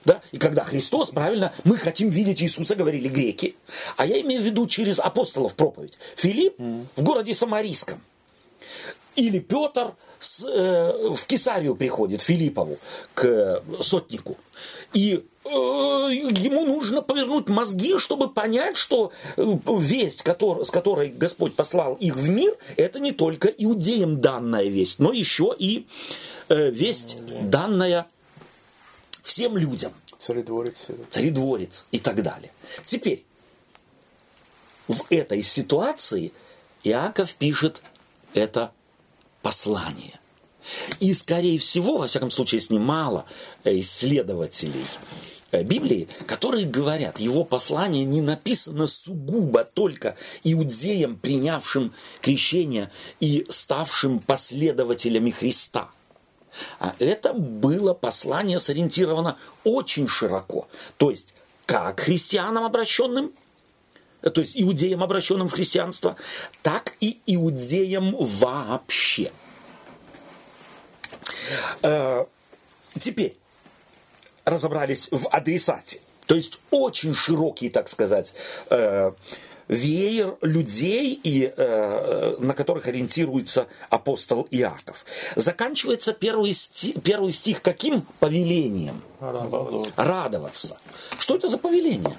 Да? 0.06 0.22
И 0.34 0.38
когда 0.38 0.66
Христос, 0.66 1.12
правильно, 1.12 1.54
мы 1.64 1.78
хотим 1.78 2.10
видеть 2.10 2.42
Иисуса, 2.42 2.76
говорили 2.76 3.08
греки. 3.08 3.56
А 3.96 4.06
я 4.06 4.20
имею 4.22 4.42
в 4.42 4.46
виду 4.46 4.68
через 4.68 5.00
апостолов 5.00 5.56
проповедь. 5.56 5.94
Филипп 6.18 6.60
mm. 6.60 6.86
в 6.98 7.04
городе 7.04 7.34
Самарийском. 7.34 8.02
Или 9.16 9.40
Петр 9.40 9.94
с, 10.20 10.44
э, 10.44 11.14
в 11.14 11.26
Кесарию 11.28 11.76
приходит, 11.76 12.22
Филиппову, 12.22 12.78
к 13.14 13.62
сотнику. 13.82 14.38
И 14.94 15.24
э, 15.46 15.50
ему 15.50 16.66
нужно 16.66 17.02
повернуть 17.02 17.48
мозги, 17.48 17.98
чтобы 17.98 18.30
понять, 18.30 18.78
что 18.78 19.12
э, 19.38 19.58
весть, 19.68 20.24
который, 20.24 20.66
с 20.66 20.72
которой 20.72 21.10
Господь 21.10 21.56
послал 21.56 21.96
их 21.96 22.16
в 22.16 22.30
мир, 22.30 22.56
это 22.78 23.00
не 23.00 23.12
только 23.12 23.48
иудеям 23.48 24.22
данная 24.22 24.66
весть, 24.66 25.00
но 25.00 25.12
еще 25.12 25.54
и 25.58 25.88
э, 26.50 26.70
весть 26.70 27.18
данная 27.42 28.08
всем 29.24 29.58
людям. 29.58 29.92
Царедворец. 30.20 30.88
Царедворец 31.10 31.86
и 31.92 32.00
так 32.00 32.22
далее. 32.24 32.52
Теперь, 32.86 33.26
в 34.88 35.06
этой 35.10 35.44
ситуации 35.44 36.32
Иаков 36.84 37.34
пишет 37.36 37.82
это 38.34 38.72
послание. 39.44 40.20
И, 41.00 41.14
скорее 41.14 41.60
всего, 41.60 41.98
во 41.98 42.08
всяком 42.08 42.32
случае, 42.32 42.60
есть 42.60 42.72
немало 42.72 43.26
э, 43.64 43.80
исследователей 43.80 44.86
э, 45.52 45.62
Библии, 45.64 46.08
которые 46.26 46.66
говорят, 46.66 47.20
его 47.20 47.44
послание 47.44 48.06
не 48.06 48.22
написано 48.22 48.88
сугубо 48.88 49.66
только 49.66 50.16
иудеям, 50.44 51.18
принявшим 51.18 51.94
крещение 52.22 52.90
и 53.20 53.46
ставшим 53.50 54.20
последователями 54.20 55.32
Христа. 55.32 55.92
А 56.80 56.96
это 57.00 57.34
было 57.34 57.94
послание 57.94 58.60
сориентировано 58.60 59.38
очень 59.64 60.08
широко. 60.08 60.68
То 60.98 61.12
есть, 61.12 61.34
как 61.66 62.00
христианам 62.00 62.64
обращенным, 62.64 63.34
то 64.30 64.42
есть 64.42 64.60
иудеям, 64.60 65.04
обращенным 65.04 65.48
в 65.48 65.54
христианство, 65.54 66.16
так 66.62 66.94
и 67.00 67.20
иудеям 67.26 68.16
вообще. 68.18 69.32
Э, 71.82 72.26
теперь 73.00 73.36
разобрались 74.46 75.08
в 75.12 75.28
адресате. 75.30 76.02
То 76.28 76.36
есть 76.36 76.60
очень 76.72 77.14
широкий, 77.14 77.70
так 77.70 77.90
сказать, 77.90 78.34
э, 78.70 79.12
веер 79.68 80.38
людей, 80.42 81.20
и, 81.24 81.52
э, 81.56 82.36
на 82.40 82.54
которых 82.54 82.88
ориентируется 82.88 83.68
апостол 83.90 84.48
Иаков. 84.52 85.06
Заканчивается 85.36 86.14
первый 86.14 86.54
стих, 86.54 87.02
первый 87.04 87.34
стих 87.34 87.62
каким 87.62 88.06
повелением? 88.20 89.02
Радоваться. 89.20 89.92
Радоваться. 89.96 90.78
Что 91.20 91.36
это 91.36 91.50
за 91.50 91.58
повеление? 91.58 92.18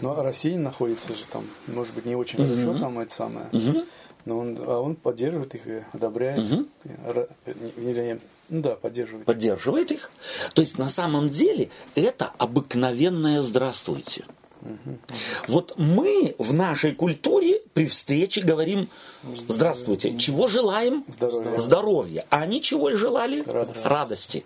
Ну, 0.00 0.10
а 0.10 0.22
Россия 0.22 0.58
находится 0.58 1.14
же 1.14 1.24
там, 1.32 1.44
может 1.66 1.94
быть, 1.94 2.06
не 2.06 2.16
очень 2.16 2.38
хорошо 2.38 2.78
там 2.78 2.98
это 2.98 3.14
самое. 3.14 3.46
Но 4.26 4.38
он, 4.38 4.58
а 4.60 4.80
он 4.80 4.96
поддерживает 4.96 5.54
их 5.54 5.66
и 5.66 5.82
одобряет. 5.92 6.40
Угу. 6.40 6.66
ну 8.50 8.60
да, 8.60 8.76
поддерживает. 8.76 9.24
Поддерживает 9.24 9.92
их. 9.92 10.10
То 10.54 10.60
есть 10.60 10.76
на 10.76 10.90
самом 10.90 11.30
деле 11.30 11.70
это 11.94 12.30
обыкновенное 12.36 13.40
здравствуйте. 13.40 14.24
Угу. 14.62 14.98
Вот 15.48 15.74
мы 15.78 16.34
в 16.38 16.52
нашей 16.52 16.94
культуре 16.94 17.62
при 17.72 17.86
встрече 17.86 18.42
говорим 18.42 18.90
здравствуйте. 19.48 20.16
Чего 20.18 20.48
желаем? 20.48 21.04
Здоровья. 21.08 21.56
Здоровья. 21.56 22.26
А 22.28 22.42
они 22.42 22.60
чего 22.60 22.90
желали? 22.92 23.42
Радости. 23.46 23.86
Радости. 23.88 24.44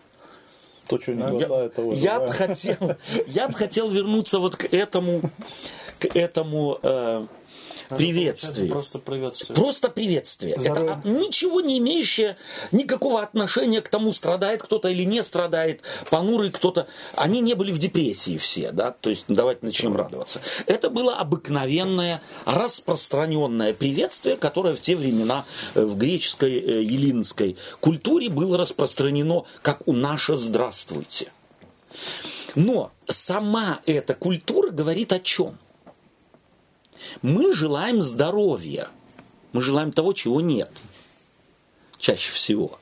То, 0.89 1.01
что 1.01 1.15
не 1.15 1.23
хватает, 1.23 1.51
я, 1.51 1.69
того 1.69 1.93
я 1.95 2.21
бы 2.21 2.33
хотел, 2.33 2.97
я 3.27 3.49
бы 3.49 3.55
хотел 3.55 3.91
вернуться 3.91 4.39
вот 4.39 4.57
к 4.57 4.73
этому, 4.73 5.23
к 5.99 6.07
этому 6.15 6.79
э, 6.83 7.27
приветствие. 7.89 8.71
Просто 8.71 8.99
приветствие. 8.99 9.55
Просто 9.55 9.89
приветствие. 9.89 10.59
Здорово. 10.59 11.01
Это 11.01 11.09
ничего 11.09 11.61
не 11.61 11.79
имеющее 11.79 12.37
никакого 12.73 13.23
отношения 13.23 13.81
к 13.81 13.89
тому, 13.89 14.13
страдает 14.13 14.63
кто-то 14.63 14.89
или 14.89 15.05
не 15.05 15.23
страдает, 15.23 15.83
понурый 16.11 16.51
кто-то. 16.51 16.87
Они 17.15 17.41
не 17.41 17.55
были 17.55 17.73
в 17.73 17.79
депрессии 17.79 18.39
все, 18.39 18.71
да, 18.73 18.91
то 18.91 19.11
есть 19.11 19.25
давайте 19.29 19.61
начнем 19.67 19.97
радоваться. 19.97 20.41
Это 20.67 20.91
было 20.91 21.17
обыкновенное, 21.17 22.23
распространенное 22.45 23.75
приветствие, 23.75 24.37
которое 24.37 24.75
в 24.75 24.81
те 24.81 24.97
времена 24.97 25.47
э, 25.75 25.85
в 25.85 25.97
греческой, 25.97 26.59
э, 26.59 26.83
еллинской 26.83 27.57
культуре 27.81 28.29
было 28.29 28.57
распространено 28.57 29.45
как 29.63 29.87
у 29.87 29.93
наше 29.93 30.35
«здравствуйте». 30.35 31.33
Но 32.55 32.93
сама 33.09 33.81
эта 33.87 34.15
культура 34.15 34.71
говорит 34.71 35.13
о 35.13 35.19
чем? 35.19 35.59
Мы 37.23 37.53
желаем 37.53 38.03
здоровья. 38.03 38.89
Мы 39.53 39.63
желаем 39.63 39.93
того, 39.93 40.13
чего 40.13 40.41
нет. 40.41 40.71
Чаще 41.99 42.33
всего. 42.33 42.79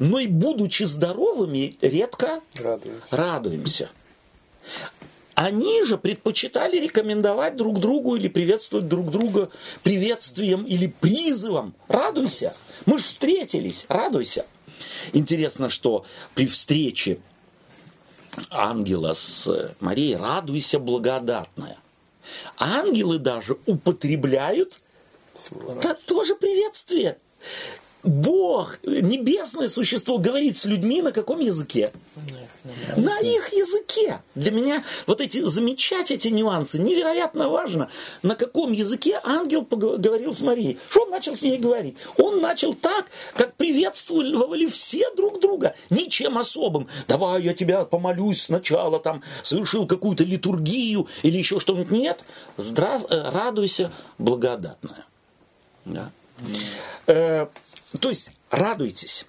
Но 0.00 0.18
и 0.18 0.26
будучи 0.26 0.82
здоровыми, 0.82 1.76
редко 1.80 2.40
радуемся. 2.54 3.06
радуемся. 3.10 3.90
Они 5.34 5.82
же 5.84 5.96
предпочитали 5.96 6.78
рекомендовать 6.78 7.56
друг 7.56 7.78
другу 7.78 8.16
или 8.16 8.28
приветствовать 8.28 8.88
друг 8.88 9.10
друга 9.10 9.50
приветствием 9.82 10.64
или 10.64 10.86
призывом. 10.86 11.74
Радуйся. 11.88 12.54
Мы 12.84 12.98
же 12.98 13.04
встретились. 13.04 13.86
Радуйся. 13.88 14.44
Интересно, 15.12 15.68
что 15.68 16.04
при 16.34 16.46
встрече 16.46 17.18
ангела 18.50 19.14
с 19.14 19.74
Марией 19.80 20.16
радуйся 20.16 20.78
благодатная. 20.78 21.78
Ангелы 22.58 23.18
даже 23.18 23.56
употребляют 23.66 24.78
да, 25.82 25.94
тоже 25.94 26.34
приветствие. 26.34 27.16
Бог, 28.02 28.78
небесное 28.82 29.68
существо, 29.68 30.18
говорит 30.18 30.58
с 30.58 30.64
людьми 30.64 31.02
на 31.02 31.12
каком 31.12 31.40
языке? 31.40 31.92
На 32.96 33.18
их 33.18 33.52
языке. 33.52 34.20
Для 34.34 34.52
меня 34.52 34.84
вот 35.06 35.20
эти 35.20 35.42
замечать 35.42 36.10
эти 36.10 36.28
нюансы 36.28 36.78
невероятно 36.78 37.48
важно. 37.48 37.90
На 38.22 38.36
каком 38.36 38.72
языке 38.72 39.20
ангел 39.24 39.62
говорил 39.62 40.34
с 40.34 40.40
Марией? 40.42 40.78
Что 40.88 41.02
он 41.02 41.10
начал 41.10 41.36
с 41.36 41.42
ней 41.42 41.58
говорить? 41.58 41.96
Он 42.18 42.40
начал 42.40 42.74
так, 42.74 43.06
как 43.34 43.54
приветствовали 43.54 44.66
все 44.66 45.12
друг 45.14 45.40
друга. 45.40 45.74
Ничем 45.90 46.38
особым. 46.38 46.88
Давай 47.08 47.42
я 47.42 47.54
тебя 47.54 47.84
помолюсь 47.84 48.42
сначала, 48.42 49.00
там, 49.00 49.22
совершил 49.42 49.86
какую-то 49.86 50.24
литургию 50.24 51.08
или 51.22 51.38
еще 51.38 51.58
что-нибудь. 51.58 51.90
Нет. 51.90 52.24
Здра... 52.56 53.00
Э, 53.10 53.30
радуйся, 53.30 53.92
благодатная. 54.18 55.04
Да? 55.84 56.10
Э, 57.06 57.46
то 57.98 58.08
есть 58.08 58.30
радуйтесь. 58.50 59.26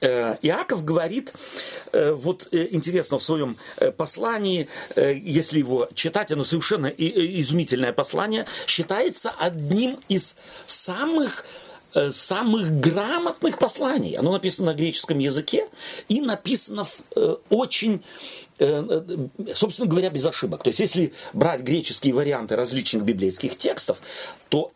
Э, 0.00 0.36
Иаков 0.42 0.84
говорит, 0.84 1.32
э, 1.92 2.12
вот 2.12 2.48
э, 2.52 2.68
интересно, 2.70 3.18
в 3.18 3.22
своем 3.22 3.56
послании, 3.96 4.68
если 4.96 5.58
его 5.58 5.88
читать, 5.94 6.30
оно 6.32 6.44
совершенно 6.44 6.86
изумительное 6.86 7.92
послание, 7.92 8.46
считается 8.66 9.30
одним 9.30 9.98
из 10.08 10.36
самых 10.66 11.44
самых 12.12 12.70
грамотных 12.80 13.58
посланий. 13.58 14.14
Оно 14.16 14.30
написано 14.30 14.70
на 14.70 14.76
греческом 14.76 15.18
языке 15.18 15.66
и 16.08 16.20
написано 16.20 16.84
в 16.84 17.00
очень 17.48 18.04
собственно 19.54 19.88
говоря, 19.88 20.10
без 20.10 20.24
ошибок. 20.24 20.62
То 20.62 20.68
есть, 20.68 20.80
если 20.80 21.14
брать 21.32 21.62
греческие 21.62 22.14
варианты 22.14 22.54
различных 22.54 23.02
библейских 23.02 23.56
текстов, 23.56 24.02
то 24.50 24.70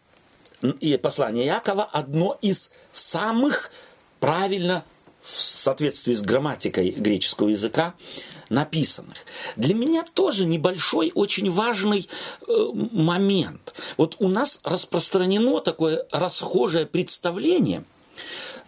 и 0.80 0.96
послание 0.96 1.44
Якова 1.44 1.84
одно 1.84 2.38
из 2.40 2.70
самых 2.92 3.70
правильно 4.18 4.84
в 5.24 5.30
соответствии 5.30 6.14
с 6.14 6.22
грамматикой 6.22 6.90
греческого 6.90 7.48
языка 7.48 7.94
написанных. 8.50 9.16
Для 9.56 9.74
меня 9.74 10.04
тоже 10.12 10.44
небольшой, 10.44 11.10
очень 11.14 11.50
важный 11.50 12.08
э, 12.46 12.52
момент. 12.92 13.72
Вот 13.96 14.16
у 14.18 14.28
нас 14.28 14.60
распространено 14.64 15.60
такое 15.60 16.06
расхожее 16.10 16.84
представление, 16.84 17.84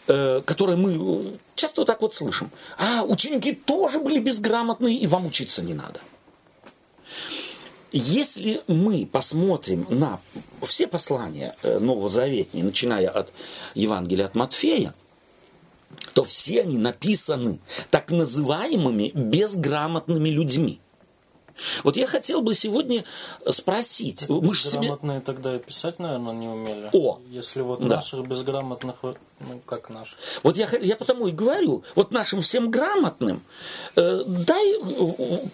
э, 0.06 0.40
которое 0.46 0.78
мы 0.78 1.38
часто 1.54 1.82
вот 1.82 1.86
так 1.86 2.00
вот 2.00 2.14
слышим. 2.14 2.50
А 2.78 3.04
ученики 3.04 3.52
тоже 3.52 3.98
были 3.98 4.18
безграмотные, 4.18 4.96
и 4.96 5.06
вам 5.06 5.26
учиться 5.26 5.62
не 5.62 5.74
надо. 5.74 6.00
Если 7.92 8.62
мы 8.66 9.06
посмотрим 9.06 9.86
на 9.90 10.20
все 10.62 10.86
послания 10.86 11.54
э, 11.62 11.78
Новозаветные, 11.78 12.64
начиная 12.64 13.10
от 13.10 13.30
Евангелия 13.74 14.24
от 14.24 14.34
Матфея, 14.34 14.94
то 16.14 16.24
все 16.24 16.62
они 16.62 16.78
написаны 16.78 17.60
так 17.90 18.10
называемыми 18.10 19.10
безграмотными 19.14 20.28
людьми. 20.28 20.80
Вот 21.84 21.96
я 21.96 22.06
хотел 22.06 22.42
бы 22.42 22.54
сегодня 22.54 23.04
спросить. 23.50 24.28
Мы 24.28 24.54
же 24.54 24.70
Грамотные 24.70 25.18
себе... 25.18 25.24
тогда 25.24 25.56
и 25.56 25.58
писать, 25.58 25.98
наверное, 25.98 26.34
не 26.34 26.48
умели. 26.48 26.90
О! 26.92 27.18
Если 27.28 27.62
вот 27.62 27.80
да. 27.80 27.96
наших 27.96 28.26
безграмотных, 28.26 28.96
ну 29.02 29.60
как 29.64 29.90
наших. 29.90 30.18
Вот 30.42 30.56
я, 30.56 30.68
я 30.80 30.96
потому 30.96 31.26
и 31.28 31.32
говорю, 31.32 31.82
вот 31.94 32.10
нашим 32.10 32.42
всем 32.42 32.70
грамотным 32.70 33.42
э, 33.96 34.22
дай 34.26 34.74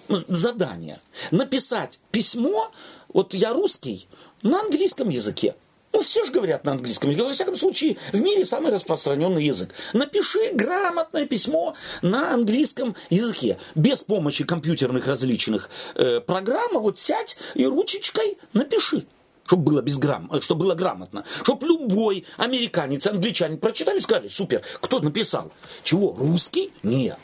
задание 0.08 1.00
написать 1.30 1.98
письмо, 2.10 2.70
вот 3.12 3.34
я 3.34 3.52
русский, 3.52 4.08
на 4.42 4.60
английском 4.60 5.08
языке. 5.08 5.54
Ну, 5.92 6.00
все 6.00 6.24
же 6.24 6.32
говорят 6.32 6.64
на 6.64 6.72
английском 6.72 7.10
языке. 7.10 7.26
Во 7.26 7.32
всяком 7.32 7.56
случае, 7.56 7.96
в 8.12 8.20
мире 8.20 8.44
самый 8.44 8.72
распространенный 8.72 9.44
язык. 9.44 9.74
Напиши 9.92 10.52
грамотное 10.54 11.26
письмо 11.26 11.74
на 12.00 12.32
английском 12.32 12.96
языке. 13.10 13.58
Без 13.74 14.00
помощи 14.02 14.44
компьютерных 14.44 15.06
различных 15.06 15.68
э, 15.94 16.20
программ. 16.20 16.72
Вот 16.72 16.98
сядь 16.98 17.36
и 17.54 17.66
ручечкой 17.66 18.38
напиши 18.52 19.06
чтобы 19.44 19.64
было, 19.64 19.82
безграм... 19.82 20.30
Э, 20.32 20.40
чтобы 20.40 20.64
было 20.64 20.74
грамотно. 20.74 21.24
Чтобы 21.42 21.66
любой 21.66 22.24
американец, 22.38 23.06
англичанин 23.06 23.58
прочитали 23.58 23.98
и 23.98 24.00
сказали, 24.00 24.28
супер, 24.28 24.62
кто 24.80 25.00
написал? 25.00 25.52
Чего, 25.82 26.16
русский? 26.18 26.72
Нет. 26.82 27.18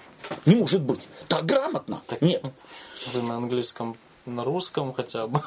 Не 0.44 0.56
может 0.56 0.82
быть. 0.82 1.08
Так 1.28 1.46
грамотно? 1.46 2.02
Так, 2.06 2.20
Нет. 2.20 2.44
Вы 3.14 3.22
на 3.22 3.36
английском 3.36 3.96
на 4.34 4.44
русском 4.44 4.92
хотя 4.92 5.26
бы. 5.26 5.40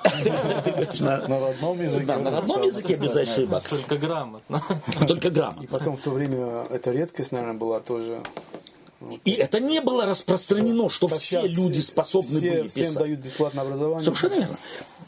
На 0.99 1.39
родном 1.39 1.81
языке. 1.81 2.05
Да, 2.05 2.17
на 2.17 2.31
родном 2.31 2.61
языке 2.63 2.95
без 2.95 3.15
ошибок. 3.15 3.67
Только 3.67 3.97
грамотно. 3.97 4.63
Только 5.07 5.29
грамотно. 5.29 5.63
И 5.63 5.67
потом 5.67 5.97
в 5.97 6.01
то 6.01 6.11
время 6.11 6.65
эта 6.69 6.91
редкость, 6.91 7.31
наверное, 7.31 7.57
была 7.57 7.79
тоже 7.79 8.21
и 9.25 9.31
это 9.31 9.59
не 9.59 9.81
было 9.81 10.05
распространено, 10.05 10.89
что 10.89 11.07
все 11.07 11.47
люди 11.47 11.79
способны 11.79 12.39
все, 12.39 12.51
были 12.51 12.67
писать. 12.69 12.89
Всем 12.89 12.93
дают 12.93 13.19
бесплатное 13.19 13.63
образование. 13.63 14.01
Совершенно 14.01 14.33
верно. 14.33 14.57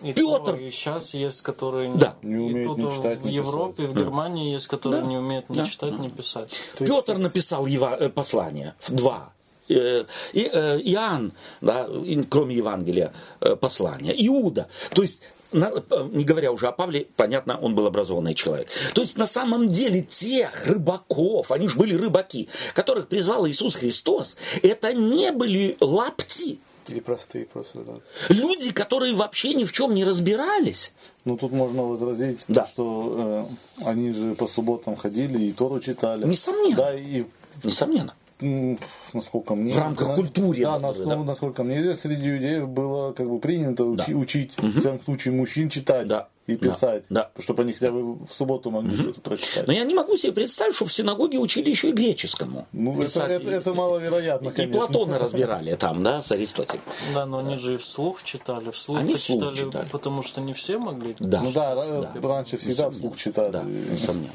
И 0.01 0.13
Петр. 0.13 0.55
И 0.55 0.69
сейчас 0.71 1.13
есть, 1.13 1.41
которые 1.41 1.93
да. 1.93 2.15
не 2.21 2.36
умеют 2.36 2.77
ни 2.77 2.95
читать, 2.95 3.21
в 3.21 3.27
Европе, 3.27 3.86
в 3.86 3.93
Германии 3.93 4.51
есть, 4.51 4.67
которые 4.67 5.01
да. 5.01 5.07
не 5.07 5.17
умеют 5.17 5.49
ни 5.49 5.57
да. 5.57 5.65
читать, 5.65 5.97
ни 5.99 6.09
писать. 6.09 6.53
Петр 6.77 7.17
написал 7.17 7.65
его 7.65 7.89
э, 7.89 8.09
послание 8.09 8.73
в 8.79 8.91
два 8.91 9.31
и, 9.67 10.06
э, 10.34 10.80
Иоанн, 10.84 11.34
да, 11.62 11.88
кроме 12.30 12.56
Евангелия, 12.56 13.13
э, 13.41 13.56
послания, 13.56 14.13
Иуда. 14.28 14.67
То 14.93 15.04
есть 15.04 15.21
не 15.54 16.23
говоря 16.23 16.52
уже 16.52 16.67
о 16.67 16.71
Павле, 16.71 17.06
понятно, 17.15 17.60
он 17.60 17.76
был 17.76 17.86
образованный 17.86 18.34
человек. 18.34 18.67
То 18.95 19.02
есть 19.02 19.17
на 19.17 19.28
самом 19.28 19.67
деле 19.67 20.02
тех 20.02 20.65
рыбаков, 20.65 21.52
они 21.52 21.69
же 21.69 21.78
были 21.78 21.93
рыбаки, 21.93 22.49
которых 22.73 23.08
призвал 23.08 23.47
Иисус 23.47 23.76
Христос, 23.76 24.38
это 24.63 24.93
не 24.93 25.32
были 25.32 25.78
лапти. 25.80 26.60
Или 26.88 26.99
простые 26.99 27.45
просто, 27.45 27.80
да. 27.80 27.93
Люди, 28.30 28.71
которые 28.71 29.13
вообще 29.13 29.54
ни 29.54 29.63
в 29.63 29.71
чем 29.71 29.93
не 29.93 30.04
разбирались. 30.04 30.93
Ну 31.23 31.38
тут 31.38 31.52
можно 31.52 31.84
возразить, 31.84 32.39
да. 32.47 32.65
что 32.65 33.47
э, 33.80 33.86
они 33.86 34.12
же 34.12 34.36
по 34.36 34.47
субботам 34.47 34.95
ходили 34.97 35.45
и 35.45 35.54
Тору 35.54 35.80
читали. 35.80 36.26
Несомненно. 36.26 36.76
Да, 36.76 36.95
и 36.95 37.26
Несомненно 37.63 38.13
насколько 38.39 39.56
мне... 39.56 39.74
В 39.74 39.78
рамках 39.78 40.10
на, 40.10 40.15
культуры. 40.15 40.62
Да, 40.62 40.80
на, 40.80 40.93
да, 40.93 41.24
насколько 41.24 41.63
мне 41.63 41.78
известно, 41.78 42.10
среди 42.10 42.32
иудеев 42.32 42.67
было 42.69 43.13
как 43.13 43.30
бы 43.30 43.39
принято 43.39 43.86
учи, 43.86 44.13
да. 44.13 44.17
учить, 44.17 44.58
угу. 44.58 44.67
в 44.67 44.80
всяком 44.80 45.02
случае, 45.02 45.34
мужчин 45.34 45.69
читать. 45.69 46.08
Да 46.08 46.30
и 46.45 46.58
писать, 46.58 47.06
да, 47.10 47.32
да. 47.36 47.41
чтобы 47.41 47.63
они 47.63 47.71
хотя 47.71 47.91
бы 47.91 48.15
в 48.25 48.29
субботу 48.29 48.69
могли 48.69 48.95
угу. 48.95 49.03
что-то 49.03 49.21
прочитать. 49.21 49.65
Но 49.65 49.71
я 49.71 49.86
не 49.86 49.93
могу 49.93 50.17
себе 50.17 50.34
представить, 50.34 50.75
что 50.75 50.86
в 50.86 50.93
синагоге 50.93 51.38
учили 51.38 51.69
еще 51.69 51.89
и 51.89 51.93
греческому. 51.93 52.67
Ну, 52.73 53.01
это, 53.01 53.21
это, 53.21 53.49
это 53.49 53.73
маловероятно, 53.73 54.49
И 54.49 54.67
Платона 54.67 55.17
разбирали 55.17 55.75
там, 55.75 56.03
да, 56.03 56.21
с 56.21 56.32
Аристотелем. 56.32 56.82
Да, 57.13 57.25
но 57.25 57.39
они 57.39 57.56
же 57.56 57.75
и 57.75 57.77
вслух 57.77 58.23
читали. 58.23 58.71
Вслух 58.71 58.99
они 58.99 59.15
вслух 59.15 59.53
читали, 59.53 59.56
читали, 59.56 59.88
потому 59.89 60.21
что 60.21 60.41
не 60.41 60.51
все 60.51 60.77
могли. 60.77 61.15
Да. 61.19 61.41
Ну 61.41 61.51
да, 61.53 61.75
да. 61.75 62.12
раньше 62.21 62.58
всегда 62.58 62.71
несомненно. 62.71 62.97
вслух 62.97 63.17
читали. 63.17 63.51
Да, 63.51 63.63
несомненно. 63.63 64.34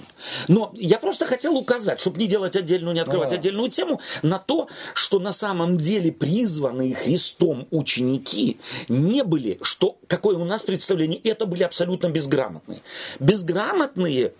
Но 0.49 0.73
я 0.75 0.99
просто 0.99 1.27
хотел 1.27 1.57
указать, 1.57 2.01
чтобы 2.01 2.18
не 2.18 2.27
делать 2.27 2.57
отдельную, 2.57 2.94
не 2.94 3.01
открывать 3.01 3.31
да. 3.31 3.37
отдельную 3.37 3.68
тему, 3.68 4.01
на 4.23 4.38
то, 4.38 4.68
что 4.94 5.18
на 5.18 5.33
самом 5.33 5.77
деле 5.77 6.11
призванные 6.11 6.94
Христом 6.94 7.68
ученики 7.71 8.59
не 8.88 9.25
были, 9.25 9.59
что 9.61 9.99
какое 10.07 10.37
у 10.37 10.44
нас 10.44 10.62
представление, 10.62 11.21
это 11.21 11.44
были 11.44 11.64
абсолютно 11.64 11.98
безграмотные 12.07 12.39
безграмотные. 12.39 12.83
Безграмотные, 13.21 14.33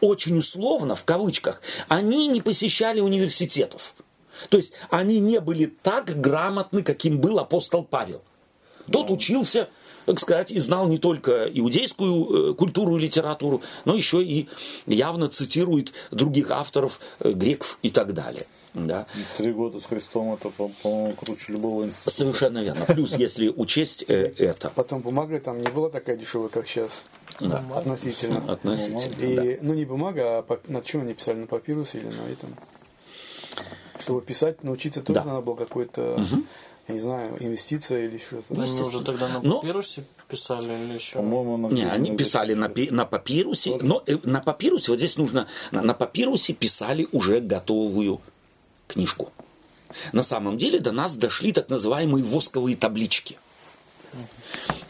очень 0.00 0.38
условно, 0.38 0.94
в 0.94 1.04
кавычках, 1.04 1.60
они 1.88 2.28
не 2.28 2.40
посещали 2.40 3.00
университетов. 3.00 3.94
То 4.48 4.58
есть 4.58 4.72
они 4.90 5.18
не 5.20 5.40
были 5.40 5.66
так 5.66 6.20
грамотны, 6.20 6.82
каким 6.82 7.18
был 7.18 7.38
апостол 7.38 7.84
Павел. 7.84 8.22
Тот 8.90 9.10
учился, 9.10 9.68
так 10.04 10.20
сказать, 10.20 10.50
и 10.50 10.60
знал 10.60 10.86
не 10.86 10.98
только 10.98 11.50
иудейскую 11.52 12.50
э, 12.50 12.54
культуру 12.54 12.96
и 12.96 13.00
литературу, 13.00 13.62
но 13.84 13.94
еще 13.94 14.22
и 14.22 14.48
явно 14.86 15.28
цитирует 15.28 15.92
других 16.10 16.50
авторов, 16.50 17.00
э, 17.20 17.32
греков 17.32 17.78
и 17.82 17.90
так 17.90 18.12
далее. 18.12 18.46
Да. 18.76 19.06
Три 19.36 19.52
года 19.52 19.80
с 19.80 19.86
Христом 19.86 20.34
это, 20.34 20.50
по-моему, 20.50 21.14
круче 21.14 21.52
любого 21.52 21.84
института. 21.84 22.10
Совершенно 22.10 22.62
верно. 22.62 22.84
Плюс, 22.84 23.16
если 23.16 23.48
учесть 23.48 24.04
э, 24.08 24.32
это. 24.38 24.70
Потом 24.74 25.00
бумага 25.00 25.40
там 25.40 25.60
не 25.60 25.68
была 25.68 25.88
такая 25.88 26.16
дешевая, 26.16 26.48
как 26.48 26.66
сейчас. 26.68 27.06
Да. 27.40 27.64
Относительно. 27.74 28.52
Относительно. 28.52 29.24
И, 29.24 29.56
да. 29.56 29.58
ну, 29.62 29.74
не 29.74 29.84
бумага, 29.84 30.38
а 30.38 30.60
на 30.68 30.82
чем 30.82 31.02
они 31.02 31.14
писали? 31.14 31.38
На 31.38 31.46
папирусе 31.46 31.98
или 31.98 32.08
на 32.08 32.22
этом? 32.28 32.56
Чтобы 34.00 34.20
писать, 34.20 34.62
научиться 34.62 35.00
тоже 35.00 35.20
да. 35.20 35.24
надо 35.24 35.40
было 35.40 35.54
какой-то, 35.54 36.14
угу. 36.14 36.44
я 36.86 36.94
не 36.94 37.00
знаю, 37.00 37.36
инвестиция 37.40 38.04
или 38.04 38.18
что-то. 38.18 38.54
Ну, 38.54 38.62
они 38.62 38.80
уже 38.80 39.02
тогда 39.02 39.28
на 39.28 39.40
папирусе 39.40 40.02
но... 40.06 40.24
писали 40.28 40.84
или 40.84 40.94
еще? 40.94 41.16
По-моему, 41.16 41.56
на... 41.56 41.72
Не, 41.72 41.90
они 41.90 42.16
писали 42.16 42.54
на, 42.54 42.68
пи- 42.68 42.90
на 42.90 43.06
папирусе, 43.06 43.72
вот. 43.72 43.82
но 43.82 44.02
э, 44.06 44.18
на 44.22 44.40
папирусе, 44.40 44.92
вот 44.92 44.98
здесь 44.98 45.16
нужно, 45.16 45.48
на, 45.72 45.82
на 45.82 45.94
папирусе 45.94 46.52
писали 46.52 47.08
уже 47.10 47.40
готовую 47.40 48.20
книжку. 48.86 49.32
На 50.12 50.22
самом 50.22 50.58
деле 50.58 50.80
до 50.80 50.92
нас 50.92 51.14
дошли 51.14 51.52
так 51.52 51.68
называемые 51.68 52.24
восковые 52.24 52.76
таблички. 52.76 53.38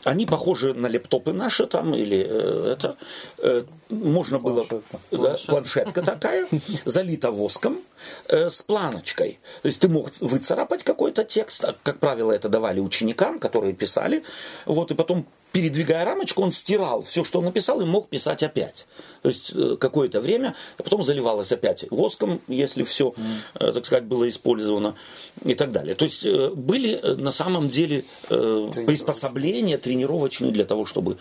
они 0.05 0.27
похожи 0.27 0.73
на 0.73 0.87
лептопы 0.87 1.33
наши 1.33 1.67
там, 1.67 1.95
или 1.95 2.25
э, 2.29 2.73
это, 2.73 2.97
э, 3.39 3.65
можно 3.89 4.39
было, 4.39 4.63
Планшетка. 4.65 4.99
да, 5.11 5.37
планшетка 5.47 6.03
такая, 6.03 6.49
залита 6.85 7.31
воском 7.31 7.81
э, 8.29 8.49
с 8.49 8.63
планочкой. 8.63 9.39
То 9.63 9.69
есть 9.69 9.81
ты 9.81 9.89
мог 9.89 10.11
выцарапать 10.21 10.85
какой-то 10.85 11.25
текст, 11.25 11.65
а, 11.65 11.75
как 11.83 11.99
правило, 11.99 12.33
это 12.33 12.49
давали 12.49 12.81
ученикам, 12.81 13.39
которые 13.39 13.75
писали, 13.75 14.23
вот, 14.65 14.91
и 14.93 14.95
потом 14.95 15.27
передвигая 15.53 16.05
рамочку, 16.05 16.43
он 16.43 16.51
стирал 16.53 17.03
все, 17.03 17.25
что 17.25 17.39
он 17.39 17.47
написал, 17.47 17.81
и 17.81 17.85
мог 17.85 18.09
писать 18.09 18.43
опять. 18.43 18.87
То 19.23 19.31
есть 19.31 19.53
э, 19.55 19.77
какое-то 19.81 20.21
время, 20.21 20.55
а 20.77 20.83
потом 20.83 21.03
заливалось 21.03 21.51
опять 21.51 21.87
воском, 21.91 22.41
если 22.49 22.85
все, 22.85 23.15
э, 23.55 23.73
так 23.73 23.87
сказать, 23.87 24.05
было 24.05 24.29
использовано 24.29 24.97
и 25.45 25.55
так 25.55 25.73
далее. 25.73 25.95
То 25.95 26.05
есть 26.05 26.27
э, 26.27 26.51
были 26.51 27.01
на 27.17 27.33
самом 27.33 27.69
деле 27.69 28.05
э, 28.29 28.71
приспособления 28.87 29.79
тренировочные 29.79 30.53
для 30.53 30.65
того, 30.65 30.85
чтобы, 30.85 31.17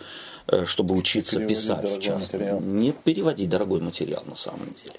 чтобы 0.66 0.94
учиться 0.94 1.36
Переводить 1.36 1.58
писать. 1.58 1.90
в 1.90 2.00
частности. 2.00 2.36
материал. 2.36 2.60
Не 2.60 2.92
переводить 2.92 3.48
дорогой 3.48 3.80
материал 3.80 4.22
на 4.26 4.36
самом 4.36 4.74
деле. 4.84 4.96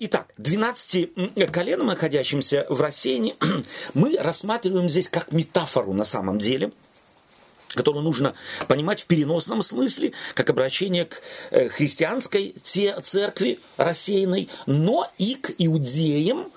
Итак, 0.00 0.32
12 0.38 1.50
коленам, 1.52 1.88
находящимся 1.88 2.66
в 2.70 2.80
рассеянии, 2.80 3.34
мы 3.94 4.16
рассматриваем 4.16 4.88
здесь 4.88 5.10
как 5.10 5.32
метафору 5.32 5.92
на 5.92 6.04
самом 6.04 6.38
деле– 6.38 6.72
которую 7.76 8.02
нужно 8.02 8.34
понимать 8.66 9.02
в 9.02 9.06
переносном 9.06 9.62
смысле, 9.62 10.12
как 10.34 10.50
обращение 10.50 11.04
к 11.04 11.22
э, 11.50 11.68
христианской 11.68 12.54
те- 12.64 13.00
церкви 13.02 13.60
рассеянной, 13.76 14.48
но 14.66 15.08
и 15.18 15.34
к 15.34 15.54
иудеям, 15.58 16.50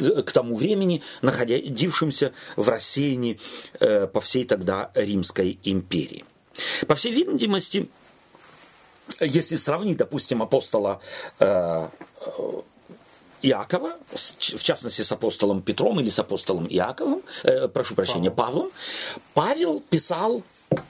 э, 0.00 0.22
к 0.22 0.32
тому 0.32 0.56
времени, 0.56 1.02
находившимся 1.22 2.32
в 2.56 2.68
рассеянии 2.68 3.40
э, 3.80 4.06
по 4.06 4.20
всей 4.20 4.44
тогда 4.44 4.90
Римской 4.94 5.58
империи. 5.62 6.24
По 6.86 6.94
всей 6.94 7.12
видимости, 7.12 7.88
если 9.20 9.56
сравнить, 9.56 9.96
допустим, 9.96 10.42
апостола 10.42 11.00
Иакова, 13.44 13.98
в 14.10 14.62
частности 14.62 15.02
с 15.02 15.12
апостолом 15.12 15.60
Петром 15.60 16.00
или 16.00 16.08
с 16.08 16.18
апостолом 16.18 16.66
Иаковом, 16.66 17.22
э, 17.42 17.68
прошу 17.68 17.94
прощения, 17.94 18.30
Павлом, 18.30 18.70
Павел 19.34 19.80
писал 19.80 20.42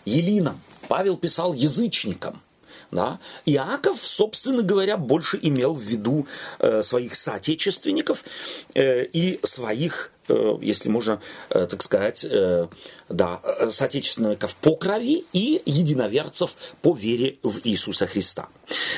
Елинам, 0.05 0.61
Павел 0.89 1.17
писал 1.17 1.53
язычникам. 1.53 2.41
Да? 2.93 3.19
Иаков, 3.45 3.99
собственно 4.07 4.63
говоря, 4.63 4.97
больше 4.97 5.39
имел 5.43 5.75
в 5.75 5.83
виду 5.83 6.29
э, 6.61 6.83
своих 6.83 7.17
соотечественников 7.17 8.25
э, 8.75 9.05
и 9.07 9.41
своих, 9.43 10.13
если 10.61 10.89
можно 10.89 11.20
э, 11.51 11.66
так 11.66 11.83
сказать, 11.83 12.25
э, 12.25 12.66
да, 13.09 13.41
э, 13.43 13.70
соотечественников 13.70 14.57
по 14.57 14.77
крови 14.77 15.25
и 15.33 15.62
единоверцев 15.66 16.57
по 16.83 16.95
вере 16.95 17.39
в 17.43 17.61
Иисуса 17.64 18.07
Христа. 18.07 18.49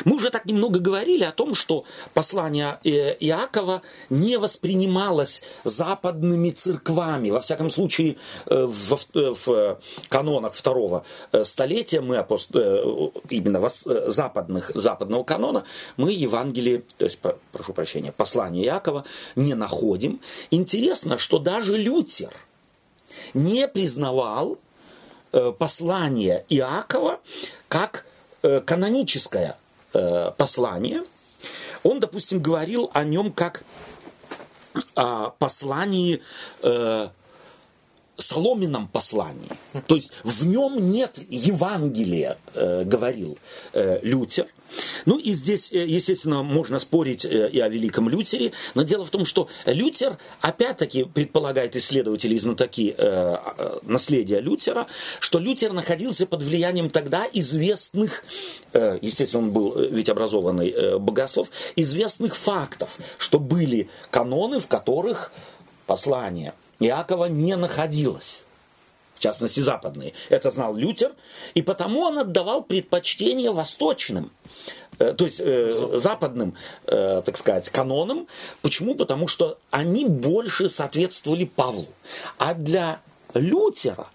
Мы 0.05 0.17
уже 0.17 0.31
так 0.31 0.47
немного 0.47 0.79
говорили 0.79 1.25
о 1.25 1.33
том, 1.33 1.55
что 1.55 1.85
послание 2.15 2.79
э, 2.85 3.17
Иакова 3.21 3.83
не 4.11 4.39
воспринималось 4.39 5.43
западными 5.65 6.51
церквами. 6.51 7.31
Во 7.31 7.41
всяком 7.41 7.71
случае, 7.71 8.17
э, 8.47 8.65
в, 8.65 8.99
э, 9.15 9.35
в 9.35 9.81
канонах 10.09 10.55
второго 10.55 11.05
э, 11.33 11.45
столетия 11.45 12.01
мы 12.01 12.17
апост- 12.17 12.55
э, 12.55 13.11
именно 13.31 13.59
э, 13.59 14.11
западных, 14.11 14.71
западного 14.75 15.25
канона 15.25 15.65
мы 15.97 16.13
Евангелие, 16.13 16.83
то 16.97 17.05
есть, 17.05 17.19
прошу 17.53 17.73
прощения, 17.73 18.13
послание 18.13 18.67
Иакова 18.67 19.05
не 19.35 19.55
находим. 19.55 20.21
Интересно, 20.51 21.16
что 21.19 21.39
даже 21.39 21.77
Лютер 21.77 22.33
не 23.35 23.69
признавал 23.69 24.59
э, 25.33 25.53
послание 25.53 26.45
Иакова 26.49 27.21
как 27.69 28.07
э, 28.43 28.61
каноническое 28.61 29.57
э, 29.93 30.31
послание. 30.37 31.03
Он, 31.83 32.01
допустим, 32.01 32.41
говорил 32.41 32.91
о 32.95 33.05
нем 33.05 33.33
как 33.33 33.63
о 34.95 35.31
послании, 35.31 36.23
соломенном 38.17 38.89
послании. 38.89 39.51
То 39.87 39.97
есть 39.97 40.11
в 40.25 40.47
нем 40.47 40.91
нет 40.91 41.19
Евангелия, 41.29 42.39
э, 42.55 42.85
говорил 42.85 43.39
э, 43.73 44.01
Лютер. 44.03 44.47
Ну 45.05 45.19
и 45.19 45.33
здесь, 45.33 45.73
э, 45.73 45.87
естественно, 45.87 46.43
можно 46.43 46.79
спорить 46.79 47.25
э, 47.25 47.51
и 47.51 47.61
о 47.61 47.69
великом 47.69 48.09
Лютере, 48.09 48.53
но 48.75 48.83
дело 48.83 49.05
в 49.05 49.11
том, 49.11 49.25
что 49.25 49.49
Лютер, 49.67 50.19
опять-таки, 50.41 51.05
предполагает 51.05 51.77
исследователи 51.77 52.35
и 52.35 52.39
знатоки 52.39 52.95
э, 52.97 53.37
э, 53.59 53.79
наследия 53.83 54.41
Лютера, 54.41 54.87
что 55.21 55.39
Лютер 55.39 55.73
находился 55.73 56.27
под 56.27 56.43
влиянием 56.43 56.91
тогда 56.91 57.27
известных, 57.33 58.25
э, 58.73 58.99
естественно, 59.03 59.45
он 59.45 59.53
был 59.53 59.77
ведь 59.91 60.09
образованный 60.09 60.71
э, 60.71 60.99
богослов, 60.99 61.51
известных 61.77 62.37
фактов, 62.37 62.99
что 63.19 63.39
были 63.39 63.89
каноны, 64.11 64.59
в 64.59 64.67
которых 64.67 65.33
послание 65.87 66.55
Иакова 66.81 67.27
не 67.27 67.57
находилось 67.57 68.43
в 69.17 69.21
частности 69.21 69.61
западные. 69.61 70.13
Это 70.29 70.51
знал 70.51 70.77
Лютер, 70.77 71.13
и 71.55 71.63
потому 71.63 72.01
он 72.03 72.19
отдавал 72.19 72.63
предпочтение 72.63 73.51
восточным, 73.51 74.31
э, 74.99 75.15
то 75.15 75.25
есть 75.25 75.41
э, 75.41 75.91
западным, 75.95 76.55
э, 76.87 77.23
так 77.25 77.37
сказать, 77.37 77.71
канонам. 77.71 78.27
Почему? 78.61 78.95
Потому 78.95 79.27
что 79.27 79.59
они 79.71 80.05
больше 80.05 80.69
соответствовали 80.69 81.45
Павлу. 81.47 81.89
А 82.37 82.53
для 82.53 83.01
Лютера 83.33 84.09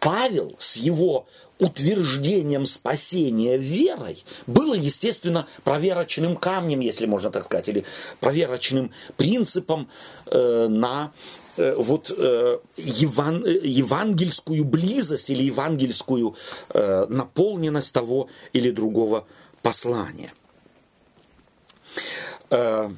Павел 0.00 0.54
с 0.58 0.76
его 0.76 1.26
утверждением 1.58 2.66
спасения 2.66 3.56
верой 3.56 4.24
было, 4.46 4.74
естественно, 4.74 5.46
проверочным 5.64 6.36
камнем, 6.36 6.80
если 6.80 7.06
можно 7.06 7.30
так 7.30 7.44
сказать, 7.44 7.68
или 7.68 7.84
проверочным 8.20 8.90
принципом 9.16 9.88
э, 10.26 10.66
на 10.68 11.12
вот 11.56 12.10
э, 12.10 12.58
еван- 12.76 13.44
э, 13.46 13.60
евангельскую 13.62 14.64
близость 14.64 15.30
или 15.30 15.44
евангельскую 15.44 16.34
э, 16.70 17.06
наполненность 17.08 17.92
того 17.92 18.28
или 18.52 18.70
другого 18.70 19.26
послания. 19.62 20.32
Э, 22.50 22.90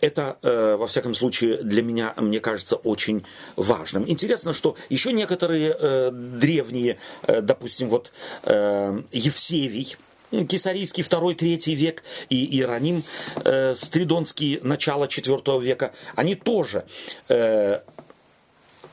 это, 0.00 0.38
э, 0.42 0.76
во 0.76 0.86
всяком 0.86 1.14
случае, 1.14 1.58
для 1.58 1.82
меня, 1.82 2.14
мне 2.16 2.40
кажется, 2.40 2.76
очень 2.76 3.24
важным. 3.56 4.08
Интересно, 4.08 4.52
что 4.52 4.76
еще 4.88 5.12
некоторые 5.12 5.76
э, 5.78 6.10
древние, 6.10 6.98
э, 7.26 7.40
допустим, 7.42 7.88
вот 7.88 8.12
э, 8.44 9.02
Евсевий, 9.12 9.96
Кесарийский 10.30 11.02
второй, 11.02 11.34
третий 11.34 11.74
век 11.74 12.04
и 12.28 12.56
Иероним 12.56 13.04
э, 13.44 13.74
Стридонский 13.74 14.60
начало 14.62 15.08
четвертого 15.08 15.60
века, 15.60 15.92
они 16.14 16.36
тоже 16.36 16.84
э, 17.28 17.80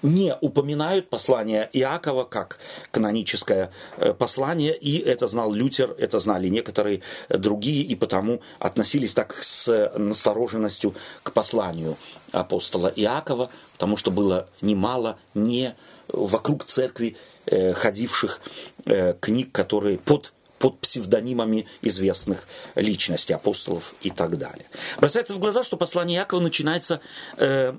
не 0.02 0.36
упоминают 0.42 1.10
послание 1.10 1.70
Иакова 1.74 2.24
как 2.24 2.58
каноническое 2.90 3.72
э, 3.98 4.14
послание, 4.14 4.76
и 4.76 4.98
это 4.98 5.28
знал 5.28 5.54
Лютер, 5.54 5.96
это 6.00 6.20
знали 6.20 6.48
некоторые 6.48 7.02
другие, 7.30 7.84
и 7.84 7.96
потому 7.96 8.42
относились 8.58 9.14
так 9.14 9.36
с 9.40 9.92
настороженностью 9.96 10.96
к 11.22 11.32
посланию 11.34 11.98
апостола 12.32 12.92
Иакова, 12.96 13.52
потому 13.74 13.96
что 13.96 14.10
было 14.10 14.50
немало 14.62 15.20
не 15.36 15.76
вокруг 16.08 16.66
церкви 16.66 17.16
э, 17.46 17.74
ходивших 17.74 18.42
э, 18.86 19.14
книг, 19.20 19.52
которые 19.52 20.00
под 20.00 20.34
под 20.60 20.80
псевдонимами 20.80 21.68
известных 21.82 22.48
личностей, 22.76 23.34
апостолов 23.34 23.96
и 24.02 24.10
так 24.10 24.38
далее. 24.38 24.66
Бросается 25.00 25.34
в 25.34 25.40
глаза, 25.40 25.64
что 25.64 25.78
послание 25.78 26.20
Иакова 26.20 26.42
начинается 26.42 27.02
э, 27.38 27.74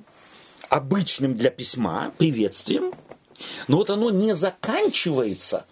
обычным 0.69 1.35
для 1.35 1.51
письма 1.51 2.13
приветствием, 2.19 2.93
но 3.69 3.79
вот 3.79 3.91
оно 3.91 4.11
не 4.11 4.35
заканчивается 4.35 5.67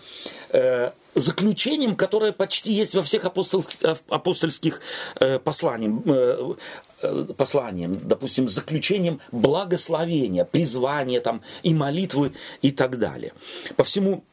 э, 0.51 0.91
заключением, 1.17 1.97
которое 1.97 2.33
почти 2.33 2.73
есть 2.73 2.95
во 2.95 3.03
всех 3.03 3.25
апостольских, 3.25 3.79
апостольских 4.09 4.81
э, 5.19 5.39
посланиях, 5.39 6.03
э, 6.05 6.55
э, 7.03 7.25
посланием, 7.37 7.99
допустим, 8.07 8.49
заключением 8.49 9.21
благословения, 9.33 10.45
призвания 10.45 11.21
там, 11.21 11.43
и 11.63 11.75
молитвы 11.75 12.33
и 12.63 12.71
так 12.71 12.99
далее. 12.99 13.33
По 13.77 13.85
всему 13.85 14.25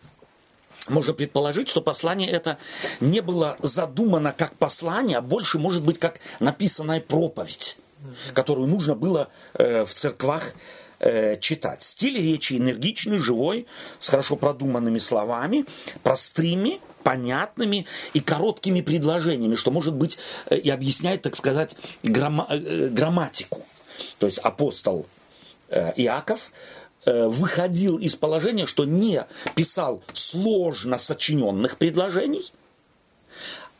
можно 0.87 1.13
предположить, 1.13 1.69
что 1.69 1.81
послание 1.81 2.29
это 2.29 2.57
не 2.99 3.21
было 3.21 3.57
задумано 3.61 4.33
как 4.37 4.55
послание, 4.57 5.17
а 5.17 5.21
больше 5.21 5.57
может 5.57 5.83
быть 5.83 5.99
как 5.99 6.19
написанная 6.39 6.99
проповедь, 6.99 7.77
которую 8.33 8.67
нужно 8.67 8.95
было 8.95 9.29
э, 9.53 9.85
в 9.85 9.93
церквах 9.93 10.53
э, 10.99 11.37
читать. 11.39 11.83
Стиль 11.83 12.17
речи 12.17 12.53
энергичный, 12.53 13.17
живой, 13.17 13.65
с 13.99 14.09
хорошо 14.09 14.35
продуманными 14.35 14.99
словами, 14.99 15.65
простыми, 16.01 16.81
понятными 17.03 17.85
и 18.13 18.19
короткими 18.19 18.81
предложениями, 18.81 19.55
что 19.55 19.71
может 19.71 19.93
быть 19.93 20.17
э, 20.49 20.57
и 20.57 20.69
объясняет, 20.69 21.21
так 21.21 21.35
сказать, 21.35 21.75
грамма- 22.03 22.47
э, 22.49 22.89
грамматику. 22.89 23.65
То 24.19 24.25
есть 24.25 24.39
апостол 24.39 25.07
э, 25.69 25.93
Иаков 25.97 26.51
выходил 27.05 27.97
из 27.97 28.15
положения, 28.15 28.65
что 28.65 28.85
не 28.85 29.25
писал 29.55 30.01
сложно 30.13 30.97
сочиненных 30.97 31.77
предложений, 31.77 32.51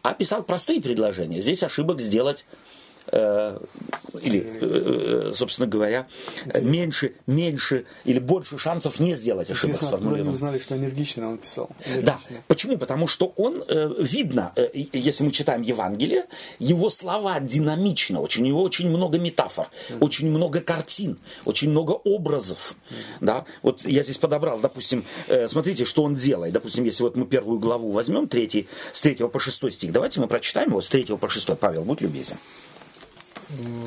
а 0.01 0.13
писал 0.13 0.43
простые 0.43 0.81
предложения. 0.81 1.41
Здесь 1.41 1.63
ошибок 1.63 2.01
сделать 2.01 2.45
Э, 2.45 2.72
или, 3.11 4.39
э, 4.39 5.29
э, 5.29 5.33
собственно 5.33 5.67
говоря, 5.67 6.07
меньше, 6.61 7.13
меньше 7.27 7.85
или 8.05 8.19
больше 8.19 8.57
шансов 8.57 8.99
не 8.99 9.15
сделать 9.15 9.49
ошибок 9.49 9.75
Интересно, 9.75 9.97
откуда 9.97 10.15
они 10.15 10.29
узнали, 10.29 10.59
что 10.59 10.75
энергично 10.75 11.29
он 11.29 11.37
писал? 11.37 11.69
Энергично. 11.85 12.19
Да. 12.29 12.39
Почему? 12.47 12.77
Потому 12.77 13.07
что 13.07 13.33
он, 13.35 13.63
видно, 13.99 14.53
если 14.73 15.23
мы 15.23 15.31
читаем 15.31 15.61
Евангелие, 15.61 16.25
его 16.59 16.89
слова 16.89 17.39
динамично 17.39 18.21
очень, 18.21 18.43
у 18.43 18.47
него 18.47 18.63
очень 18.63 18.89
много 18.89 19.19
метафор, 19.19 19.67
mm 19.89 20.03
очень 20.03 20.29
много 20.29 20.59
картин, 20.59 21.17
очень 21.45 21.69
много 21.69 21.91
образов. 21.91 22.75
mm 22.89 22.95
Да? 23.21 23.45
Вот 23.61 23.85
я 23.85 24.03
здесь 24.03 24.17
подобрал, 24.17 24.59
допустим, 24.59 25.05
смотрите, 25.47 25.85
что 25.85 26.03
он 26.03 26.15
делает. 26.15 26.53
Допустим, 26.53 26.83
если 26.83 27.03
вот 27.03 27.15
мы 27.15 27.25
первую 27.25 27.59
главу 27.59 27.91
возьмем, 27.91 28.27
третий, 28.27 28.67
с 28.91 29.01
третьего 29.01 29.27
по 29.27 29.39
шестой 29.39 29.71
стих, 29.71 29.91
давайте 29.91 30.19
мы 30.19 30.27
прочитаем 30.27 30.69
его 30.69 30.81
с 30.81 30.89
третьего 30.89 31.17
по 31.17 31.29
шестой. 31.29 31.55
Павел, 31.55 31.85
будь 31.85 32.01
любезен. 32.01 32.37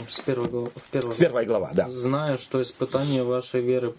С 0.08 0.20
первой, 0.20 0.48
главы, 0.48 0.70
первой, 0.90 1.16
первая 1.16 1.46
глава, 1.46 1.70
да. 1.74 1.90
Зная, 1.90 2.36
что 2.36 2.62
испытание 2.62 3.24
вашей 3.24 3.60
веры 3.60 3.94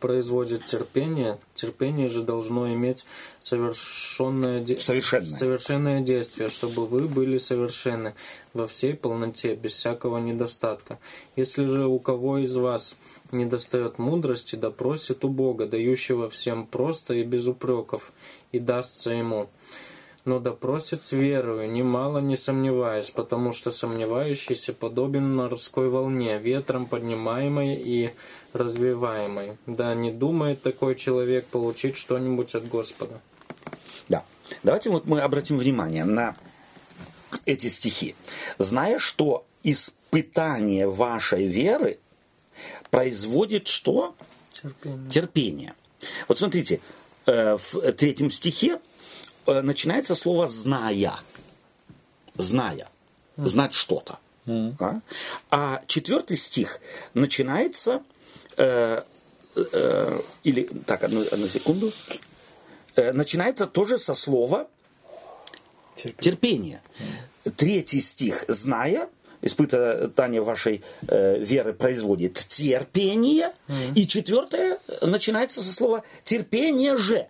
производит 0.00 0.64
терпение, 0.64 1.38
терпение 1.54 2.08
же 2.08 2.22
должно 2.22 2.72
иметь 2.72 3.06
совершенное, 3.40 4.60
де... 4.60 4.78
совершенное. 4.78 5.36
совершенное 5.36 6.00
действие, 6.00 6.48
чтобы 6.48 6.86
вы 6.86 7.08
были 7.08 7.38
совершенны 7.38 8.14
во 8.54 8.66
всей 8.66 8.94
полноте, 8.94 9.54
без 9.54 9.72
всякого 9.72 10.18
недостатка. 10.18 10.98
Если 11.34 11.66
же 11.66 11.86
у 11.86 11.98
кого 11.98 12.38
из 12.38 12.56
вас 12.56 12.96
недостает 13.32 13.98
мудрости, 13.98 14.56
да 14.56 14.70
просит 14.70 15.24
у 15.24 15.28
Бога, 15.28 15.66
дающего 15.66 16.30
всем 16.30 16.66
просто 16.66 17.14
и 17.14 17.22
без 17.22 17.46
упреков, 17.46 18.12
и 18.52 18.58
дастся 18.58 19.10
ему 19.10 19.48
но 20.26 20.40
допросит 20.40 21.04
с 21.04 21.12
верою, 21.12 21.70
немало 21.70 22.18
не 22.18 22.36
сомневаясь, 22.36 23.10
потому 23.10 23.52
что 23.52 23.70
сомневающийся 23.70 24.72
подобен 24.72 25.36
морской 25.36 25.88
волне, 25.88 26.38
ветром 26.38 26.86
поднимаемой 26.86 27.76
и 27.76 28.12
развиваемой. 28.52 29.56
Да 29.66 29.94
не 29.94 30.10
думает 30.10 30.62
такой 30.62 30.96
человек 30.96 31.46
получить 31.46 31.96
что-нибудь 31.96 32.54
от 32.56 32.66
Господа. 32.68 33.20
Да. 34.08 34.24
Давайте 34.64 34.90
вот 34.90 35.06
мы 35.06 35.20
обратим 35.20 35.58
внимание 35.58 36.04
на 36.04 36.34
эти 37.44 37.68
стихи. 37.68 38.16
Зная, 38.58 38.98
что 38.98 39.46
испытание 39.62 40.88
вашей 40.88 41.46
веры 41.46 41.98
производит 42.90 43.68
что? 43.68 44.16
Терпение. 44.52 45.10
Терпение. 45.10 45.74
Вот 46.26 46.38
смотрите, 46.38 46.80
э, 47.26 47.56
в 47.56 47.92
третьем 47.92 48.30
стихе 48.30 48.80
начинается 49.46 50.14
слово 50.14 50.48
«зная». 50.48 51.14
«Зная». 52.34 52.88
Знать 53.36 53.74
что-то. 53.74 54.18
Mm. 54.46 54.74
А? 54.78 55.00
а 55.50 55.82
четвертый 55.86 56.36
стих 56.36 56.80
начинается, 57.14 58.02
э, 58.56 59.02
э, 59.56 60.20
или, 60.44 60.62
так, 60.86 61.04
одну, 61.04 61.22
одну 61.30 61.48
секунду, 61.48 61.92
э, 62.94 63.12
начинается 63.12 63.66
тоже 63.66 63.98
со 63.98 64.14
слова 64.14 64.68
терпение. 65.96 66.22
терпение. 66.22 66.82
Mm. 67.44 67.50
Третий 67.56 68.00
стих 68.00 68.44
«зная», 68.48 69.08
испытание 69.42 70.42
вашей 70.42 70.82
э, 71.08 71.38
веры 71.38 71.72
производит 71.72 72.34
терпение. 72.34 73.52
Mm. 73.68 73.94
И 73.94 74.06
четвертое 74.06 74.78
начинается 75.02 75.62
со 75.62 75.72
слова 75.72 76.04
терпение 76.24 76.96
же 76.96 77.28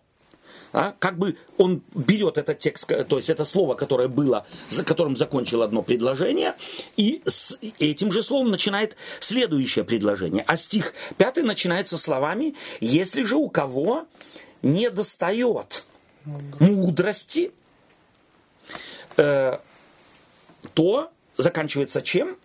а, 0.77 0.95
как 0.99 1.17
бы 1.17 1.39
он 1.57 1.83
берет 1.95 2.37
этот 2.37 2.59
текст, 2.59 2.87
то 3.09 3.17
есть 3.17 3.31
это 3.31 3.47
слово, 3.47 3.75
которое 3.75 4.09
было, 4.09 4.47
за 4.69 4.85
которым 4.85 5.17
закончил 5.17 5.63
одно 5.63 5.83
предложение, 5.83 6.55
и 6.99 7.23
с 7.25 7.57
этим 7.79 8.13
же 8.13 8.23
словом 8.23 8.51
начинает 8.51 8.95
следующее 9.21 9.87
предложение. 9.87 10.45
А 10.47 10.59
стих 10.59 10.93
пятый 11.17 11.45
начинается 11.45 11.97
словами 11.97 12.55
«Если 12.81 13.25
же 13.25 13.37
у 13.37 13.49
кого 13.49 14.07
не 14.61 14.91
достает 14.91 15.87
мудрости, 16.61 17.53
э, 19.17 19.59
то 20.75 21.11
заканчивается 21.39 22.03
чем? 22.03 22.37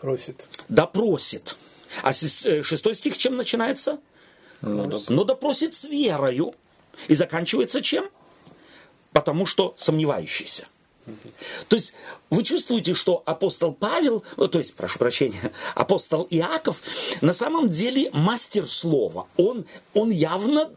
Просит. 0.00 0.44
Да 0.68 0.88
просит. 0.88 1.56
А 2.02 2.10
э, 2.10 2.62
шестой 2.64 2.96
стих 2.96 3.16
чем 3.16 3.36
начинается? 3.36 4.00
Но 4.60 5.22
допросит 5.22 5.74
с 5.74 5.84
верою. 5.84 6.52
И 7.08 7.14
заканчивается 7.14 7.80
чем? 7.80 8.08
Потому 9.12 9.46
что 9.46 9.74
сомневающийся. 9.76 10.66
То 11.68 11.76
есть 11.76 11.94
вы 12.30 12.42
чувствуете, 12.42 12.94
что 12.94 13.22
апостол 13.26 13.72
Павел, 13.72 14.24
э, 14.36 14.48
то 14.48 14.58
есть, 14.58 14.74
прошу 14.74 14.98
прощения, 14.98 15.52
апостол 15.74 16.26
Иаков 16.30 16.82
на 17.20 17.32
самом 17.32 17.68
деле 17.68 18.10
мастер 18.12 18.68
слова. 18.68 19.26
Он, 19.36 19.66
он 19.92 20.10
явно, 20.10 20.70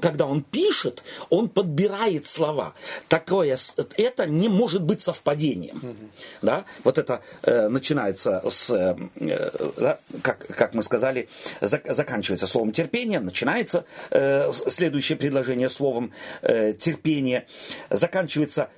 когда 0.00 0.26
он 0.26 0.42
пишет, 0.42 1.02
он 1.30 1.48
подбирает 1.48 2.26
слова. 2.26 2.74
Такое, 3.08 3.56
это 3.96 4.26
не 4.26 4.48
может 4.48 4.82
быть 4.82 5.02
совпадением. 5.02 5.76
Угу. 5.76 6.10
Да? 6.42 6.64
Вот 6.82 6.98
это 6.98 7.20
э, 7.42 7.68
начинается 7.68 8.42
с, 8.48 8.70
э, 8.70 8.96
э, 9.16 9.70
да, 9.76 9.98
как, 10.22 10.46
как 10.46 10.74
мы 10.74 10.82
сказали, 10.82 11.28
зак, 11.60 11.86
заканчивается 11.94 12.46
словом 12.46 12.72
терпение, 12.72 13.20
начинается 13.20 13.84
э, 14.10 14.50
следующее 14.52 15.16
предложение 15.16 15.68
словом 15.68 16.12
э, 16.42 16.72
терпение, 16.72 17.46
заканчивается 17.90 18.68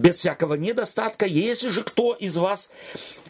без 0.00 0.16
всякого 0.16 0.54
недостатка. 0.54 1.26
Если 1.26 1.68
же 1.68 1.82
кто 1.82 2.14
из 2.14 2.36
вас, 2.38 2.70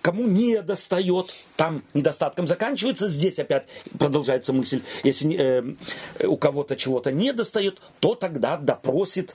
кому 0.03 0.27
не 0.27 0.63
достает, 0.63 1.35
там 1.57 1.83
недостатком 1.95 2.47
заканчивается, 2.47 3.09
здесь 3.09 3.39
опять 3.41 3.67
продолжается 3.99 4.53
мысль, 4.53 4.83
если 5.03 5.37
э, 5.37 6.27
у 6.27 6.37
кого-то 6.37 6.77
чего-то 6.77 7.11
не 7.11 7.33
достает, 7.33 7.81
то 7.99 8.15
тогда 8.15 8.57
допросит 8.57 9.35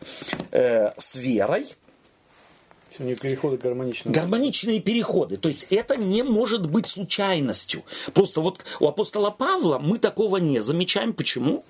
э, 0.51 0.91
с 0.97 1.15
верой, 1.15 1.67
переходы 2.97 3.57
гармоничные. 3.57 4.13
Гармоничные 4.13 4.79
переходы. 4.79 5.35
То 5.35 5.49
есть 5.49 5.67
это 5.69 5.97
не 5.97 6.23
может 6.23 6.71
быть 6.71 6.87
случайностью. 6.87 7.83
Просто 8.13 8.39
вот 8.39 8.63
у 8.79 8.87
апостола 8.87 9.31
Павла 9.31 9.79
мы 9.79 9.97
такого 9.97 10.37
не 10.37 10.61
замечаем. 10.61 11.11
Почему? 11.11 11.65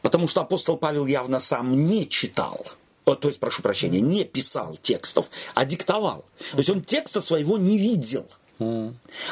Потому 0.00 0.28
что 0.28 0.40
апостол 0.40 0.78
Павел 0.78 1.04
явно 1.04 1.40
сам 1.40 1.84
не 1.84 2.08
читал 2.08 2.66
то 3.04 3.28
есть, 3.28 3.40
прошу 3.40 3.62
прощения, 3.62 4.00
не 4.00 4.24
писал 4.24 4.76
текстов, 4.80 5.30
а 5.54 5.64
диктовал. 5.64 6.24
То 6.52 6.58
есть 6.58 6.70
он 6.70 6.82
текста 6.82 7.20
своего 7.20 7.58
не 7.58 7.78
видел. 7.78 8.26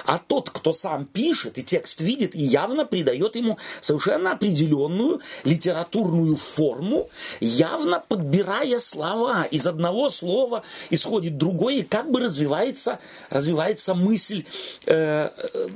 А 0.06 0.18
тот, 0.18 0.50
кто 0.50 0.72
сам 0.72 1.04
пишет 1.04 1.58
и 1.58 1.62
текст 1.62 2.00
видит, 2.00 2.34
и 2.34 2.42
явно 2.42 2.84
придает 2.84 3.36
ему 3.36 3.58
совершенно 3.80 4.32
определенную 4.32 5.20
литературную 5.44 6.36
форму, 6.36 7.08
явно 7.40 8.02
подбирая 8.06 8.78
слова. 8.78 9.44
Из 9.44 9.66
одного 9.66 10.10
слова 10.10 10.64
исходит 10.90 11.38
другое, 11.38 11.76
и 11.76 11.82
как 11.82 12.10
бы 12.10 12.20
развивается, 12.20 12.98
развивается 13.30 13.94
мысль 13.94 14.44
э, 14.86 15.30
э, 15.36 15.68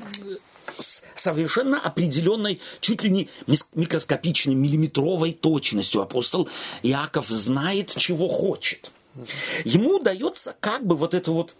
с 0.79 1.03
совершенно 1.15 1.81
определенной, 1.81 2.61
чуть 2.81 3.03
ли 3.03 3.11
не 3.11 3.29
микроскопичной, 3.75 4.55
миллиметровой 4.55 5.33
точностью. 5.33 6.03
Апостол 6.03 6.49
Иаков 6.83 7.29
знает, 7.29 7.95
чего 7.97 8.29
хочет. 8.29 8.91
Ему 9.65 9.97
удается 9.97 10.57
как 10.61 10.85
бы 10.85 10.97
вот 10.97 11.15
эту 11.15 11.33
вот 11.33 11.55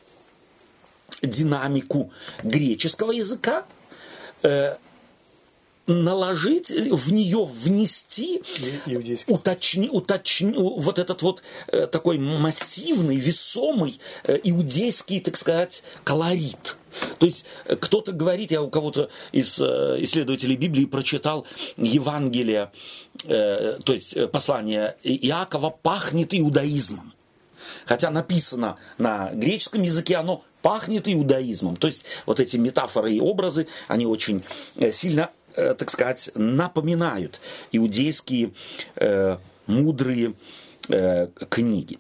динамику 1.23 2.11
греческого 2.43 3.13
языка 3.13 3.65
э, 4.43 4.77
наложить, 5.87 6.71
в 6.71 7.13
нее 7.13 7.45
внести, 7.45 8.43
уточни, 9.27 9.89
уточни, 9.89 10.55
вот 10.57 10.99
этот 10.99 11.23
вот 11.23 11.43
э, 11.69 11.87
такой 11.87 12.19
массивный, 12.19 13.17
весомый 13.17 14.01
э, 14.25 14.39
иудейский, 14.43 15.21
так 15.21 15.37
сказать, 15.37 15.83
колорит. 16.03 16.77
То 17.19 17.27
есть 17.27 17.45
э, 17.65 17.77
кто-то 17.77 18.13
говорит, 18.13 18.51
я 18.51 18.63
у 18.63 18.71
кого-то 18.71 19.09
из 19.33 19.59
э, 19.61 19.97
исследователей 20.01 20.57
Библии 20.57 20.85
прочитал 20.85 21.47
Евангелие, 21.77 22.71
э, 23.25 23.79
то 23.85 23.93
есть 23.93 24.31
послание 24.31 24.97
Иакова 25.03 25.71
пахнет 25.71 26.35
иудаизмом. 26.35 27.13
Хотя 27.87 28.11
написано 28.11 28.77
на 28.99 29.31
греческом 29.33 29.83
языке, 29.83 30.17
оно 30.17 30.45
пахнет 30.63 31.09
иудаизмом. 31.09 31.77
То 31.77 31.87
есть 31.87 32.05
вот 32.27 32.41
эти 32.41 32.57
метафоры 32.57 33.13
и 33.13 33.21
образы, 33.21 33.67
они 33.89 34.07
очень 34.07 34.43
сильно 34.93 35.31
так 35.55 35.89
сказать, 35.89 36.31
напоминают 36.35 37.41
иудейские 37.71 38.53
мудрые 39.67 40.35
книги. 41.49 41.99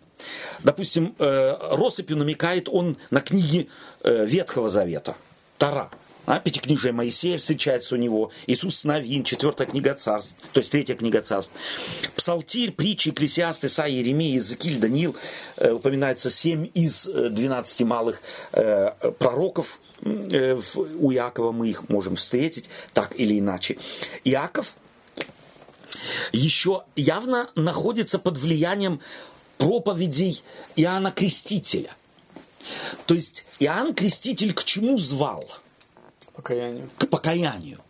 Допустим, 0.62 1.14
э, 1.18 1.56
россыпью 1.72 2.16
намекает 2.16 2.68
он 2.68 2.96
на 3.10 3.20
книги 3.20 3.68
э, 4.02 4.26
Ветхого 4.26 4.68
Завета, 4.68 5.16
Тара. 5.58 5.90
А, 6.26 6.38
Пятикнижие 6.40 6.94
Моисея 6.94 7.36
встречается 7.36 7.96
у 7.96 7.98
него, 7.98 8.30
Иисус 8.46 8.84
Новин, 8.84 9.24
четвертая 9.24 9.66
книга 9.66 9.92
царств, 9.94 10.34
то 10.54 10.60
есть 10.60 10.72
третья 10.72 10.94
книга 10.94 11.20
царств. 11.20 11.52
Псалтирь, 12.16 12.72
притчи, 12.72 13.10
Экклесиаст, 13.10 13.62
Исаия, 13.66 13.98
Еремия, 14.00 14.30
Иезекииль, 14.30 14.78
Даниил, 14.78 15.16
э, 15.58 15.72
упоминается 15.72 16.30
семь 16.30 16.70
из 16.72 17.06
э, 17.06 17.28
12 17.28 17.82
малых 17.82 18.22
э, 18.52 18.92
пророков 19.18 19.78
э, 20.00 20.54
в- 20.54 20.78
у 20.98 21.12
Иакова, 21.12 21.52
мы 21.52 21.68
их 21.68 21.90
можем 21.90 22.16
встретить 22.16 22.70
так 22.94 23.20
или 23.20 23.38
иначе. 23.38 23.76
Иаков 24.24 24.76
еще 26.32 26.84
явно 26.96 27.50
находится 27.54 28.18
под 28.18 28.38
влиянием 28.38 29.00
проповедей 29.58 30.42
Иоанна 30.76 31.10
Крестителя. 31.10 31.94
То 33.06 33.14
есть 33.14 33.44
Иоанн 33.58 33.94
Креститель 33.94 34.54
к 34.54 34.64
чему 34.64 34.98
звал? 34.98 35.44
Покаянию. 36.32 36.90
К 36.98 37.08
покаянию. 37.08 37.80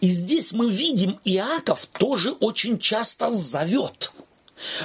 И 0.00 0.08
здесь 0.08 0.52
мы 0.52 0.70
видим, 0.70 1.20
Иаков 1.24 1.86
тоже 1.86 2.32
очень 2.32 2.78
часто 2.78 3.32
зовет. 3.32 4.12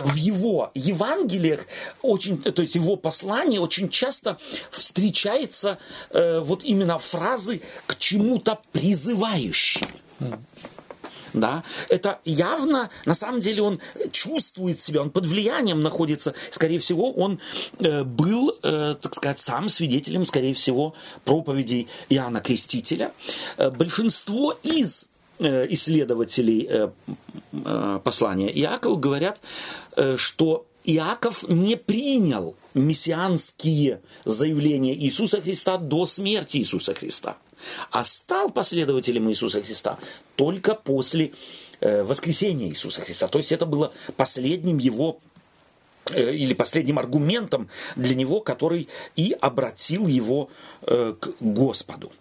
В 0.03 0.15
его 0.15 0.71
Евангелиях, 0.73 1.65
очень, 2.01 2.41
то 2.41 2.61
есть 2.61 2.75
его 2.75 2.95
послании 2.95 3.57
очень 3.57 3.89
часто 3.89 4.37
встречается 4.69 5.79
э, 6.11 6.39
вот 6.39 6.63
именно 6.63 6.97
фразы 6.97 7.61
к 7.85 7.97
чему-то 7.97 8.59
призывающие. 8.71 9.87
Да, 11.36 11.63
это 11.89 12.19
явно, 12.23 12.89
на 13.05 13.13
самом 13.13 13.41
деле, 13.41 13.61
он 13.61 13.77
чувствует 14.11 14.79
себя, 14.79 15.01
он 15.01 15.09
под 15.09 15.25
влиянием 15.25 15.81
находится. 15.81 16.33
Скорее 16.49 16.79
всего, 16.79 17.11
он 17.11 17.39
э, 17.79 18.03
был, 18.05 18.57
э, 18.63 18.95
так 19.01 19.13
сказать, 19.13 19.41
сам 19.41 19.67
свидетелем, 19.67 20.25
скорее 20.25 20.53
всего, 20.53 20.93
проповедей 21.25 21.89
Иоанна 22.07 22.39
Крестителя. 22.39 23.11
Э, 23.57 23.69
большинство 23.69 24.57
из 24.63 25.07
э, 25.39 25.67
исследователей 25.71 26.67
э, 26.69 26.89
э, 27.51 27.99
послания 28.01 28.49
Иакова 28.57 28.95
говорят, 28.95 29.41
что 30.15 30.65
Иаков 30.86 31.43
не 31.49 31.75
принял 31.75 32.55
мессианские 32.73 34.01
заявления 34.23 34.95
Иисуса 34.95 35.41
Христа 35.41 35.77
до 35.77 36.05
смерти 36.05 36.57
Иисуса 36.57 36.93
Христа, 36.93 37.38
а 37.91 38.03
стал 38.03 38.49
последователем 38.49 39.30
Иисуса 39.30 39.61
Христа 39.61 39.97
только 40.36 40.76
после 40.76 41.32
э, 41.80 42.03
воскресения 42.03 42.70
Иисуса 42.70 43.01
Христа. 43.01 43.28
То 43.28 43.38
есть 43.38 43.51
это 43.51 43.66
было 43.66 43.93
последним 44.18 44.78
его 44.78 45.20
э, 46.11 46.34
или 46.34 46.53
последним 46.53 46.99
аргументом 46.99 47.70
для 47.95 48.16
него, 48.16 48.41
который 48.41 48.88
и 49.16 49.36
обратил 49.39 50.07
его 50.07 50.49
э, 50.82 51.13
к 51.20 51.34
Господу. 51.39 52.11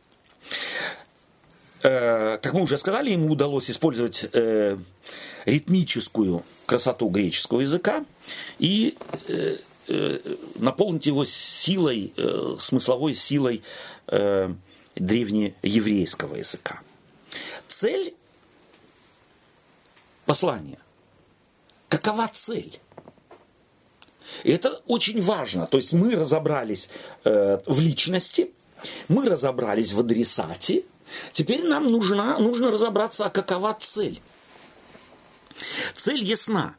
Как 1.81 2.55
мы 2.55 2.63
уже 2.63 2.79
сказали, 2.79 3.11
ему 3.11 3.31
удалось 3.31 3.71
использовать 3.71 4.25
ритмическую 5.45 6.43
красоту 6.65 7.11
греческого 7.11 7.61
языка 7.61 8.07
и 8.59 8.97
наполнить 10.55 11.05
его 11.05 11.27
силой, 11.27 12.15
смысловой 12.59 13.15
силой 13.15 13.63
древнееврейского 14.97 16.37
языка. 16.37 16.81
Цель 17.69 18.15
послания. 20.27 20.79
Какова 21.89 22.29
цель? 22.33 22.79
И 24.43 24.51
это 24.51 24.83
очень 24.87 25.21
важно. 25.21 25.67
То 25.67 25.79
есть 25.79 25.93
мы 25.93 26.17
разобрались 26.17 26.89
э, 27.25 27.59
в 27.67 27.81
личности, 27.81 28.51
мы 29.09 29.29
разобрались 29.29 29.93
в 29.93 30.01
адресате. 30.01 30.85
Теперь 31.33 31.65
нам 31.65 31.87
нужна, 31.87 32.39
нужно 32.39 32.71
разобраться, 32.71 33.27
а 33.27 33.31
какова 33.31 33.77
цель. 33.79 34.21
Цель 35.95 36.23
ясна. 36.23 36.77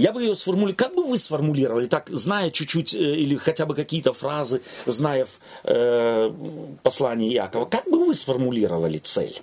Я 0.00 0.12
бы 0.12 0.22
ее 0.22 0.34
сформулировал, 0.34 0.76
как 0.76 0.94
бы 0.94 1.04
вы 1.04 1.18
сформулировали, 1.18 1.86
так, 1.86 2.08
зная 2.08 2.50
чуть-чуть, 2.50 2.94
э, 2.94 2.98
или 3.16 3.36
хотя 3.36 3.66
бы 3.66 3.74
какие-то 3.74 4.14
фразы, 4.14 4.62
зная 4.86 5.26
э, 5.64 6.32
послание 6.82 7.30
Якова, 7.30 7.66
как 7.66 7.84
бы 7.84 8.06
вы 8.06 8.14
сформулировали 8.14 8.96
цель? 8.96 9.42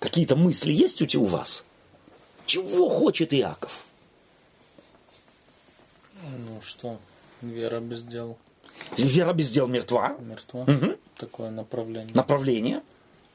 Какие-то 0.00 0.36
мысли 0.36 0.70
есть 0.72 1.00
у 1.00 1.06
те- 1.06 1.16
у 1.18 1.24
вас? 1.24 1.64
Чего 2.44 2.90
хочет 2.90 3.32
Иаков? 3.32 3.84
Ну 6.22 6.60
что, 6.62 6.98
вера 7.40 7.80
без 7.80 8.02
дел 8.02 8.36
Вера 8.98 9.32
без 9.32 9.50
дел 9.50 9.66
мертва. 9.66 10.16
мертва. 10.20 10.66
Такое 11.16 11.50
направление. 11.50 12.14
Направление. 12.14 12.82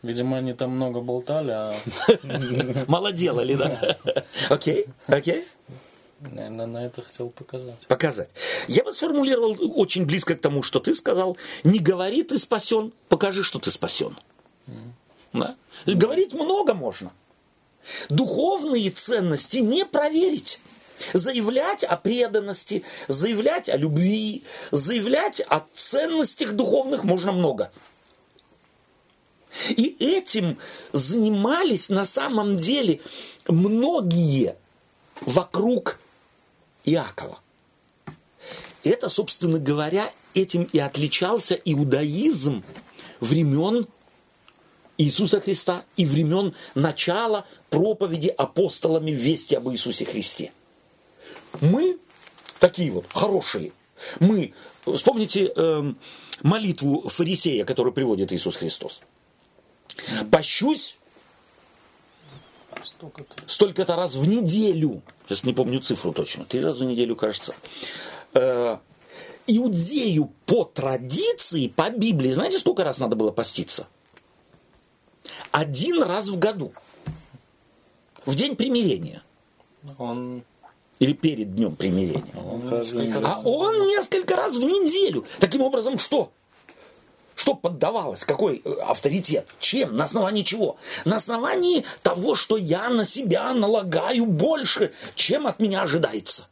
Видимо, 0.08 0.38
они 0.38 0.54
там 0.54 0.72
много 0.72 1.02
болтали, 1.02 1.52
а, 1.52 1.76
Мало 2.88 3.12
делали, 3.12 3.56
да? 3.56 3.98
Окей, 4.50 4.86
окей. 5.08 5.46
наверное, 6.22 6.66
на 6.66 6.86
это 6.86 7.02
хотел 7.02 7.30
показать. 7.30 7.86
Показать. 7.88 8.30
Я 8.70 8.86
бы 8.86 8.94
сформулировал 8.94 9.58
очень 9.76 10.06
близко 10.06 10.36
к 10.36 10.40
тому, 10.40 10.64
что 10.64 10.80
ты 10.80 10.96
сказал. 10.96 11.38
Не 11.66 11.80
говори, 11.80 12.24
ты 12.24 12.40
спасен, 12.40 12.94
покажи, 13.10 13.44
что 13.44 13.60
ты 13.60 13.70
спасен. 13.70 14.18
Да? 15.34 15.56
Говорить 15.86 16.34
много 16.34 16.74
можно. 16.74 17.12
Духовные 18.10 18.90
ценности 18.92 19.58
не 19.58 19.86
проверить. 19.86 20.62
Заявлять 21.14 21.84
о 21.84 21.98
преданности, 21.98 22.84
заявлять 23.10 23.68
о 23.68 23.76
любви, 23.78 24.46
заявлять 24.72 25.42
о 25.42 25.62
ценностях 25.76 26.54
духовных 26.54 27.04
можно 27.04 27.34
много. 27.34 27.72
И 29.70 29.96
этим 30.00 30.58
занимались 30.94 31.90
на 31.90 32.06
самом 32.06 32.58
деле 32.58 33.02
многие 33.48 34.56
вокруг 35.22 36.00
Иакова. 36.86 37.40
Это, 38.84 39.10
собственно 39.10 39.60
говоря, 39.60 40.10
этим 40.34 40.64
и 40.72 40.80
отличался 40.80 41.56
иудаизм 41.56 42.64
времен 43.20 43.88
Иисуса 44.98 45.42
Христа 45.42 45.86
и 45.96 46.06
времен 46.06 46.54
начала 46.76 47.46
проповеди 47.70 48.30
апостолами 48.30 49.12
вести 49.12 49.56
об 49.56 49.70
Иисусе 49.70 50.06
Христе. 50.06 50.52
Мы 51.62 51.98
такие 52.60 52.92
вот 52.92 53.06
хорошие. 53.12 53.72
Мы, 54.20 54.54
вспомните 54.86 55.52
эм, 55.56 55.98
молитву 56.42 57.08
фарисея, 57.10 57.66
которую 57.66 57.94
приводит 57.94 58.32
Иисус 58.32 58.56
Христос. 58.56 59.02
Пощусь 60.32 60.98
Столько-то. 62.84 63.36
столько-то 63.48 63.96
раз 63.96 64.16
в 64.16 64.28
неделю. 64.28 65.02
Сейчас 65.26 65.44
не 65.44 65.54
помню 65.54 65.80
цифру 65.80 66.14
точно. 66.14 66.46
Три 66.46 66.62
раза 66.64 66.86
в 66.86 66.88
неделю, 66.88 67.16
кажется. 67.16 67.54
Э, 68.34 68.78
Иудею 69.48 70.32
по 70.46 70.64
традиции, 70.66 71.68
по 71.68 71.90
Библии, 71.90 72.30
знаете, 72.32 72.60
сколько 72.60 72.84
раз 72.84 73.00
надо 73.00 73.16
было 73.16 73.32
поститься? 73.32 73.88
Один 75.52 76.04
раз 76.04 76.28
в 76.30 76.38
году. 76.38 76.74
В 78.26 78.36
день 78.36 78.56
примирения. 78.56 79.22
Он, 79.98 80.44
Или 81.00 81.14
перед 81.14 81.56
днем 81.56 81.76
примирения. 81.76 82.34
он. 82.36 83.26
А 83.26 83.40
он 83.42 83.88
несколько 83.88 84.36
раз 84.36 84.56
в 84.56 84.64
неделю. 84.64 85.26
Таким 85.40 85.62
образом, 85.62 85.98
что? 85.98 86.32
Что 87.38 87.54
поддавалось? 87.54 88.26
Какой 88.26 88.64
э, 88.66 88.70
авторитет? 88.88 89.48
Чем? 89.60 89.96
На 89.96 90.06
основании 90.06 90.42
чего? 90.42 90.78
На 91.06 91.18
основании 91.18 91.86
того, 92.02 92.34
что 92.34 92.58
я 92.58 92.90
на 92.90 93.06
себя 93.06 93.54
налагаю 93.54 94.26
больше, 94.26 94.92
чем 95.14 95.46
от 95.46 95.60
меня 95.60 95.84
ожидается. 95.84 96.48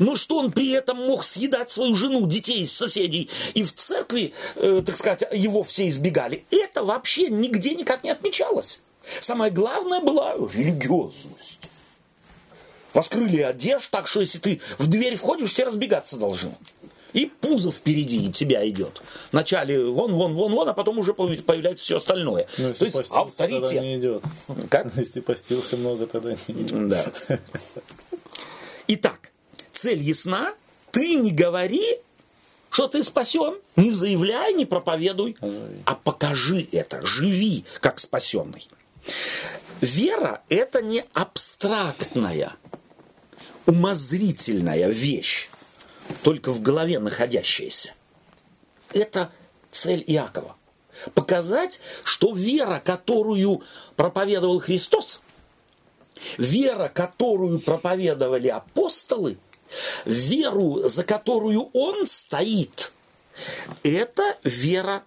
Но 0.00 0.16
что 0.16 0.38
он 0.38 0.50
при 0.50 0.72
этом 0.72 0.96
мог 0.96 1.22
съедать 1.22 1.70
свою 1.70 1.94
жену, 1.94 2.26
детей, 2.26 2.66
соседей, 2.66 3.30
и 3.54 3.62
в 3.62 3.72
церкви, 3.72 4.34
э, 4.56 4.82
так 4.84 4.96
сказать, 4.96 5.22
его 5.32 5.62
все 5.62 5.88
избегали, 5.88 6.44
это 6.50 6.82
вообще 6.82 7.28
нигде 7.28 7.76
никак 7.76 8.02
не 8.02 8.10
отмечалось. 8.10 8.80
Самое 9.20 9.52
главное 9.52 10.00
была 10.00 10.34
религиозность. 10.34 11.60
Воскрыли 12.92 13.40
одежду, 13.40 13.86
так 13.92 14.08
что 14.08 14.20
если 14.20 14.40
ты 14.40 14.60
в 14.78 14.88
дверь 14.88 15.14
входишь, 15.14 15.50
все 15.50 15.64
разбегаться 15.64 16.16
должны. 16.16 16.56
И 17.14 17.26
пузо 17.26 17.70
впереди 17.72 18.30
тебя 18.32 18.68
идет. 18.68 19.00
Вначале 19.32 19.82
вон, 19.86 20.12
вон, 20.12 20.34
вон, 20.34 20.52
вон, 20.52 20.68
а 20.68 20.74
потом 20.74 20.98
уже 20.98 21.12
появ- 21.14 21.42
появляется 21.44 21.82
все 21.84 21.96
остальное. 21.96 22.46
Ну, 22.58 22.68
если 22.68 22.78
То 22.80 22.84
есть 22.84 22.96
постился, 22.96 23.36
тогда 23.36 23.56
авторитет. 23.56 23.82
не 23.82 23.96
идет. 23.98 24.22
Как? 24.68 24.96
Если 24.96 25.20
постился 25.20 25.76
много, 25.76 26.06
тогда 26.06 26.36
не 26.48 26.62
идет. 26.62 26.88
Да. 26.88 27.06
Итак, 28.88 29.30
цель 29.72 30.02
ясна. 30.02 30.54
Ты 30.90 31.14
не 31.14 31.30
говори, 31.30 31.84
что 32.70 32.88
ты 32.88 33.02
спасен. 33.02 33.58
Не 33.76 33.90
заявляй, 33.90 34.52
не 34.52 34.66
проповедуй, 34.66 35.36
а 35.86 35.94
покажи 35.94 36.66
это. 36.72 37.04
Живи 37.06 37.64
как 37.80 37.98
спасенный. 37.98 38.66
Вера– 39.80 40.42
это 40.48 40.82
не 40.82 41.04
абстрактная, 41.12 42.52
умозрительная 43.66 44.88
вещь. 44.88 45.50
Только 46.22 46.52
в 46.52 46.62
голове 46.62 46.98
находящееся. 46.98 47.94
Это 48.92 49.32
цель 49.70 50.04
Иакова. 50.06 50.56
Показать, 51.14 51.80
что 52.04 52.32
вера, 52.32 52.80
которую 52.84 53.62
проповедовал 53.96 54.60
Христос, 54.60 55.20
вера, 56.38 56.88
которую 56.88 57.60
проповедовали 57.60 58.48
апостолы, 58.48 59.36
веру, 60.04 60.88
за 60.88 61.02
которую 61.02 61.70
он 61.72 62.06
стоит, 62.06 62.92
это 63.82 64.38
вера 64.44 65.02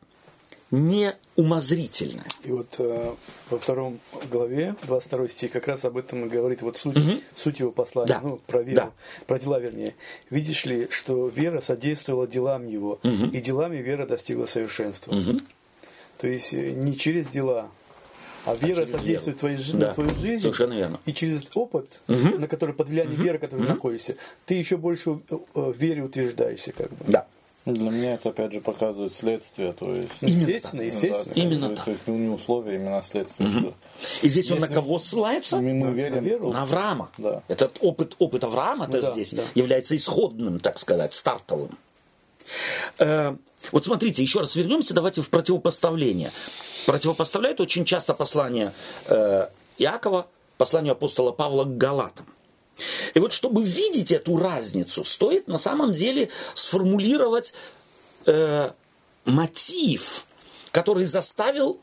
не 0.71 1.15
умозрительная. 1.35 2.25
И 2.43 2.51
вот 2.51 2.75
э, 2.79 3.13
во 3.49 3.57
втором 3.59 3.99
главе, 4.29 4.75
22 4.83 5.27
стих, 5.29 5.51
как 5.51 5.67
раз 5.67 5.85
об 5.85 5.97
этом 5.97 6.25
и 6.25 6.29
говорит 6.29 6.61
вот 6.61 6.77
суть, 6.77 6.97
угу. 6.97 7.21
суть 7.35 7.59
его 7.59 7.71
послания, 7.71 8.13
да. 8.13 8.19
ну, 8.21 8.39
про 8.47 8.61
веру, 8.63 8.75
да. 8.75 8.91
про 9.27 9.39
дела, 9.39 9.59
вернее. 9.59 9.95
Видишь 10.29 10.65
ли, 10.65 10.87
что 10.89 11.27
вера 11.27 11.61
содействовала 11.61 12.27
делам 12.27 12.67
его, 12.67 12.99
угу. 13.03 13.25
и 13.31 13.39
делами 13.39 13.77
вера 13.77 14.05
достигла 14.05 14.45
совершенства. 14.45 15.13
Угу. 15.13 15.39
То 16.17 16.27
есть 16.27 16.53
э, 16.53 16.71
не 16.71 16.97
через 16.97 17.27
дела, 17.27 17.69
а 18.45 18.55
вера 18.55 18.83
а 18.83 18.87
содействует 18.87 19.39
твоей 19.39 19.57
жизни, 19.57 19.79
да. 19.79 19.93
твою 19.93 20.09
жизнь. 20.15 20.41
Совершенно 20.41 20.73
верно. 20.73 20.99
И 21.05 21.13
через 21.13 21.43
опыт, 21.53 22.01
угу. 22.07 22.39
на 22.39 22.47
который 22.47 22.73
под 22.73 22.89
влиянием 22.89 23.15
угу. 23.15 23.23
веры, 23.23 23.37
который 23.37 23.61
угу. 23.61 23.73
находишься, 23.73 24.15
ты 24.45 24.55
еще 24.55 24.77
больше 24.77 25.11
в 25.11 25.21
э, 25.29 25.73
вере 25.77 26.03
утверждаешься, 26.03 26.71
как 26.71 26.89
бы. 26.89 27.05
Да. 27.07 27.27
Для 27.73 27.89
меня 27.89 28.13
это 28.13 28.29
опять 28.29 28.53
же 28.53 28.61
показывает 28.61 29.11
следствие, 29.11 29.73
то 29.73 29.93
есть 29.93 30.13
естественно, 30.21 30.81
естественно, 30.81 31.35
да, 31.35 31.41
именно 31.41 31.69
то, 31.69 31.75
так. 31.75 31.85
То 31.85 31.91
есть 31.91 32.07
не 32.07 32.29
условия, 32.29 32.75
именно 32.75 33.03
следствие. 33.03 33.49
Угу. 33.49 33.73
И 34.21 34.29
здесь 34.29 34.49
он 34.51 34.59
на 34.59 34.69
кого 34.69 34.99
ссылается? 34.99 35.57
Мы, 35.57 35.73
мы 35.73 35.91
верим, 35.91 36.15
на, 36.15 36.19
веру. 36.19 36.51
на 36.53 36.63
Авраама. 36.63 37.09
Да. 37.17 37.43
Этот 37.49 37.77
опыт, 37.81 38.15
опыт 38.19 38.45
Авраама 38.45 38.87
да, 38.87 39.11
здесь 39.11 39.33
да. 39.33 39.43
является 39.53 39.97
исходным, 39.97 40.59
так 40.59 40.79
сказать, 40.79 41.13
стартовым. 41.13 41.77
Э, 42.99 43.35
вот 43.73 43.85
смотрите, 43.85 44.21
еще 44.21 44.39
раз 44.39 44.55
вернемся, 44.55 44.93
давайте 44.93 45.21
в 45.21 45.29
противопоставление. 45.29 46.31
Противопоставляют 46.85 47.59
очень 47.59 47.83
часто 47.83 48.13
послание 48.13 48.71
э, 49.07 49.49
Иакова, 49.77 50.27
посланию 50.57 50.93
апостола 50.93 51.33
Павла 51.33 51.65
к 51.65 51.77
Галатам. 51.77 52.27
И 53.13 53.19
вот 53.19 53.33
чтобы 53.33 53.63
видеть 53.63 54.11
эту 54.11 54.37
разницу, 54.37 55.03
стоит 55.03 55.47
на 55.47 55.57
самом 55.57 55.93
деле 55.93 56.29
сформулировать 56.53 57.53
э, 58.25 58.71
мотив, 59.25 60.25
который 60.71 61.05
заставил 61.05 61.79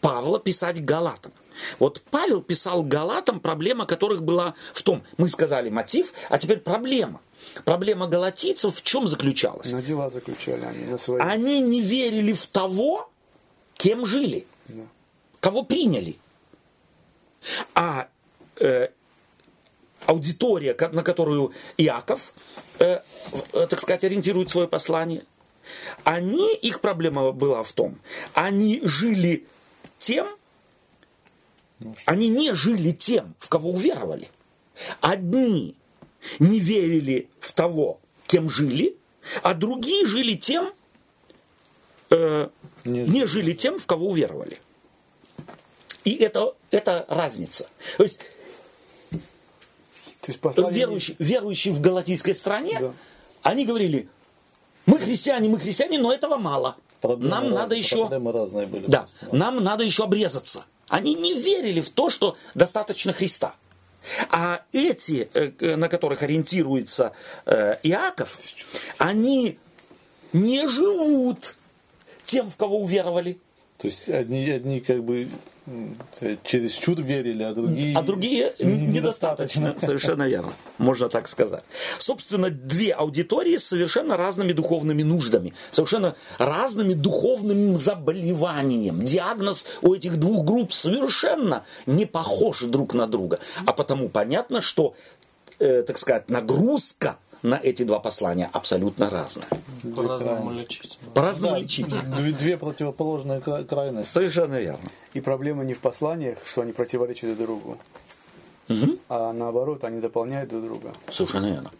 Павла 0.00 0.40
писать 0.40 0.84
Галатам. 0.84 1.32
Вот 1.78 2.02
Павел 2.10 2.42
писал 2.42 2.82
Галатам, 2.82 3.38
проблема 3.40 3.86
которых 3.86 4.22
была 4.22 4.54
в 4.72 4.82
том, 4.82 5.02
мы 5.18 5.28
сказали 5.28 5.68
мотив, 5.68 6.12
а 6.28 6.38
теперь 6.38 6.58
проблема. 6.58 7.20
Проблема 7.64 8.06
галатийцев 8.06 8.74
в 8.74 8.82
чем 8.82 9.06
заключалась? 9.08 9.70
На 9.70 9.82
дела 9.82 10.10
заключали 10.10 10.64
они, 10.64 10.84
на 10.86 10.96
свои. 10.98 11.20
Они 11.20 11.60
не 11.60 11.82
верили 11.82 12.32
в 12.32 12.46
того, 12.46 13.10
кем 13.74 14.06
жили, 14.06 14.46
Да. 14.68 14.84
кого 15.40 15.62
приняли. 15.64 16.18
А 17.74 18.08
э, 18.60 18.88
аудитория, 20.06 20.76
на 20.92 21.02
которую 21.02 21.52
Иаков, 21.76 22.32
э, 22.78 23.00
э, 23.52 23.66
так 23.68 23.80
сказать, 23.80 24.04
ориентирует 24.04 24.50
свое 24.50 24.68
послание, 24.68 25.24
они, 26.04 26.54
их 26.56 26.80
проблема 26.80 27.32
была 27.32 27.62
в 27.62 27.72
том, 27.72 27.98
они 28.34 28.80
жили 28.84 29.46
тем, 29.98 30.28
они 32.04 32.28
не 32.28 32.52
жили 32.54 32.92
тем, 32.92 33.34
в 33.38 33.48
кого 33.48 33.70
уверовали. 33.70 34.28
Одни 35.00 35.76
не 36.38 36.58
верили 36.58 37.28
в 37.40 37.52
того, 37.52 38.00
кем 38.26 38.48
жили, 38.48 38.96
а 39.42 39.54
другие 39.54 40.06
жили 40.06 40.34
тем, 40.34 40.72
э, 42.10 42.48
Не 42.84 43.06
не 43.06 43.26
жили 43.26 43.52
тем, 43.52 43.78
в 43.78 43.86
кого 43.86 44.08
уверовали. 44.08 44.60
И 46.04 46.14
это, 46.14 46.54
это 46.70 47.04
разница. 47.08 47.68
То 47.96 48.02
есть 48.02 48.18
есть 50.30 50.40
послание... 50.40 50.72
верующие, 50.72 51.16
верующие 51.18 51.74
в 51.74 51.80
галатийской 51.80 52.34
стране, 52.34 52.78
Да. 52.80 52.92
они 53.42 53.64
говорили, 53.66 54.08
мы 54.86 54.98
христиане, 54.98 55.48
мы 55.48 55.58
христиане, 55.58 55.98
но 55.98 56.12
этого 56.12 56.36
мало. 56.36 56.76
Проблемы 57.00 57.30
Нам 57.30 57.44
раз- 57.48 57.54
надо 57.54 57.74
еще... 57.74 58.08
Разные 58.08 58.66
были. 58.66 58.86
Да, 58.86 59.08
просто. 59.18 59.36
нам 59.36 59.62
надо 59.62 59.82
еще 59.84 60.04
обрезаться. 60.04 60.64
Они 60.88 61.14
не 61.14 61.34
верили 61.34 61.80
в 61.80 61.90
то, 61.90 62.10
что 62.10 62.36
достаточно 62.54 63.12
Христа. 63.12 63.54
А 64.30 64.62
эти, 64.72 65.28
э, 65.32 65.76
на 65.76 65.88
которых 65.88 66.22
ориентируется 66.22 67.12
э, 67.46 67.76
Иаков, 67.84 68.38
они 68.98 69.58
не 70.32 70.66
живут 70.68 71.54
тем, 72.24 72.50
в 72.50 72.56
кого 72.56 72.80
уверовали. 72.80 73.38
То 73.82 73.88
есть 73.88 74.08
одни, 74.08 74.48
одни 74.48 74.78
как 74.78 75.02
бы 75.02 75.28
через 76.44 76.72
чуд 76.72 77.00
верили, 77.00 77.42
а 77.42 77.52
другие... 77.52 77.98
А 77.98 78.02
другие 78.02 78.52
не- 78.60 78.86
недостаточно. 78.86 79.74
Совершенно 79.76 80.28
верно. 80.28 80.52
Можно 80.78 81.08
так 81.08 81.26
сказать. 81.26 81.64
Собственно, 81.98 82.48
две 82.50 82.92
аудитории 82.92 83.56
с 83.56 83.66
совершенно 83.66 84.16
разными 84.16 84.52
духовными 84.52 85.02
нуждами, 85.02 85.52
совершенно 85.72 86.14
разными 86.38 86.94
духовным 86.94 87.76
заболеванием. 87.76 89.00
Диагноз 89.02 89.64
у 89.82 89.94
этих 89.94 90.16
двух 90.16 90.44
групп 90.44 90.72
совершенно 90.72 91.64
не 91.86 92.06
похож 92.06 92.60
друг 92.60 92.94
на 92.94 93.08
друга. 93.08 93.40
А 93.66 93.72
потому 93.72 94.08
понятно, 94.08 94.62
что, 94.62 94.94
э, 95.58 95.82
так 95.82 95.98
сказать, 95.98 96.28
нагрузка 96.28 97.16
на 97.42 97.58
эти 97.60 97.82
два 97.82 97.98
послания 97.98 98.48
абсолютно 98.52 99.10
разная. 99.10 99.46
По-разному 99.96 100.52
лечить. 100.52 100.98
По-разному 101.14 101.54
Да, 101.54 101.60
лечить. 101.60 101.88
Две, 102.16 102.32
две 102.32 102.56
противоположные 102.56 103.40
кра- 103.40 103.64
крайности. 103.64 104.12
Совершенно 104.12 104.58
верно. 104.60 104.88
И 105.14 105.20
проблема 105.20 105.64
не 105.64 105.74
в 105.74 105.80
посланиях, 105.80 106.38
что 106.46 106.62
они 106.62 106.72
противоречат 106.72 107.36
друг 107.36 107.46
другу, 107.46 107.78
Мгм. 108.68 108.98
а 109.08 109.32
наоборот, 109.32 109.84
они 109.84 110.00
дополняют 110.00 110.50
друг 110.50 110.64
друга. 110.64 110.92
Совершенно 111.10 111.46
верно. 111.46 111.70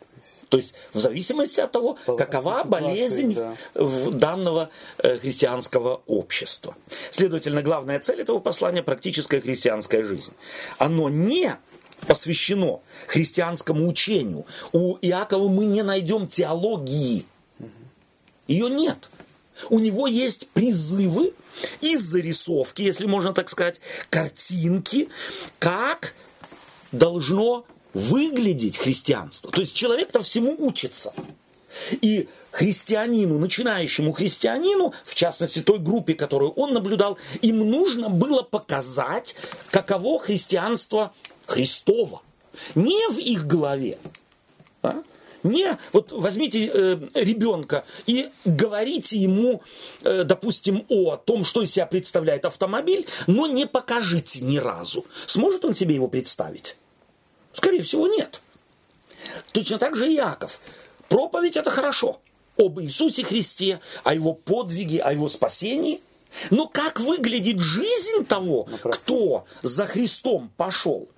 То 0.48 0.58
есть 0.58 0.74
в 0.92 0.98
зависимости 0.98 1.60
от 1.60 1.72
того, 1.72 1.96
какова 2.18 2.62
болезнь 2.64 3.34
да. 3.34 3.54
в 3.74 4.10
данного 4.12 4.68
э, 4.98 5.16
христианского 5.16 6.02
общества. 6.06 6.74
Следовательно, 7.10 7.62
главная 7.62 7.98
цель 8.00 8.20
этого 8.20 8.38
послания– 8.38 8.82
практическая 8.84 9.40
христианская 9.40 10.04
жизнь. 10.04 10.32
Оно 10.76 11.08
не 11.08 11.56
посвящено 12.06 12.80
христианскому 13.06 13.88
учению. 13.88 14.44
У 14.72 14.98
Иакова 15.00 15.48
мы 15.48 15.64
не 15.64 15.82
найдем 15.82 16.26
теологии. 16.28 17.24
Ее 18.46 18.68
нет. 18.68 19.08
У 19.70 19.78
него 19.78 20.06
есть 20.06 20.48
призывы 20.48 21.34
и 21.80 21.96
зарисовки, 21.96 22.82
если 22.82 23.06
можно 23.06 23.32
так 23.32 23.48
сказать, 23.48 23.80
картинки, 24.10 25.08
как 25.58 26.14
должно 26.90 27.64
выглядеть 27.94 28.76
христианство. 28.78 29.50
То 29.50 29.60
есть 29.60 29.74
человек-то 29.74 30.22
всему 30.22 30.56
учится. 30.58 31.12
И 32.00 32.28
христианину, 32.50 33.38
начинающему 33.38 34.12
христианину, 34.12 34.92
в 35.04 35.14
частности 35.14 35.60
той 35.60 35.78
группе, 35.78 36.14
которую 36.14 36.52
он 36.52 36.74
наблюдал, 36.74 37.18
им 37.40 37.58
нужно 37.70 38.10
было 38.10 38.42
показать, 38.42 39.34
каково 39.70 40.20
христианство 40.20 41.14
Христово. 41.46 42.22
Не 42.74 43.08
в 43.08 43.18
их 43.18 43.46
голове, 43.46 43.98
а? 44.82 45.02
Не, 45.42 45.78
вот 45.92 46.12
возьмите 46.12 46.70
э, 46.72 46.98
ребенка 47.14 47.84
и 48.06 48.30
говорите 48.44 49.16
ему, 49.16 49.62
э, 50.02 50.22
допустим, 50.24 50.84
о 50.88 51.16
том, 51.16 51.44
что 51.44 51.62
из 51.62 51.72
себя 51.72 51.86
представляет 51.86 52.44
автомобиль, 52.44 53.06
но 53.26 53.46
не 53.46 53.66
покажите 53.66 54.40
ни 54.40 54.58
разу. 54.58 55.04
Сможет 55.26 55.64
он 55.64 55.74
себе 55.74 55.96
его 55.96 56.06
представить? 56.06 56.76
Скорее 57.52 57.82
всего, 57.82 58.06
нет. 58.06 58.40
Точно 59.52 59.78
так 59.78 59.96
же 59.96 60.10
и 60.10 60.16
Иаков. 60.16 60.60
Проповедь 61.08 61.56
это 61.56 61.70
хорошо. 61.70 62.20
Об 62.56 62.80
Иисусе 62.80 63.24
Христе, 63.24 63.80
о 64.04 64.14
его 64.14 64.34
подвиге, 64.34 65.00
о 65.00 65.12
его 65.12 65.28
спасении. 65.28 66.00
Но 66.50 66.66
как 66.66 67.00
выглядит 67.00 67.58
жизнь 67.58 68.24
того, 68.26 68.68
кто 68.82 69.44
за 69.62 69.86
Христом 69.86 70.50
пошел? 70.56 71.08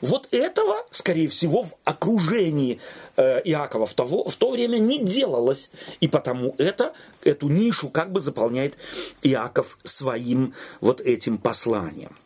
Вот 0.00 0.28
этого, 0.30 0.84
скорее 0.90 1.28
всего, 1.28 1.62
в 1.64 1.74
окружении 1.84 2.80
э, 3.16 3.40
Иакова 3.44 3.86
в, 3.86 3.94
того, 3.94 4.28
в 4.28 4.36
то 4.36 4.50
время 4.50 4.78
не 4.78 4.98
делалось. 4.98 5.70
И 6.00 6.08
потому 6.08 6.54
это, 6.58 6.92
эту 7.24 7.48
нишу 7.48 7.88
как 7.88 8.12
бы 8.12 8.20
заполняет 8.20 8.74
Иаков 9.22 9.78
своим 9.84 10.54
вот 10.80 11.00
этим 11.00 11.38
посланием. 11.38 12.16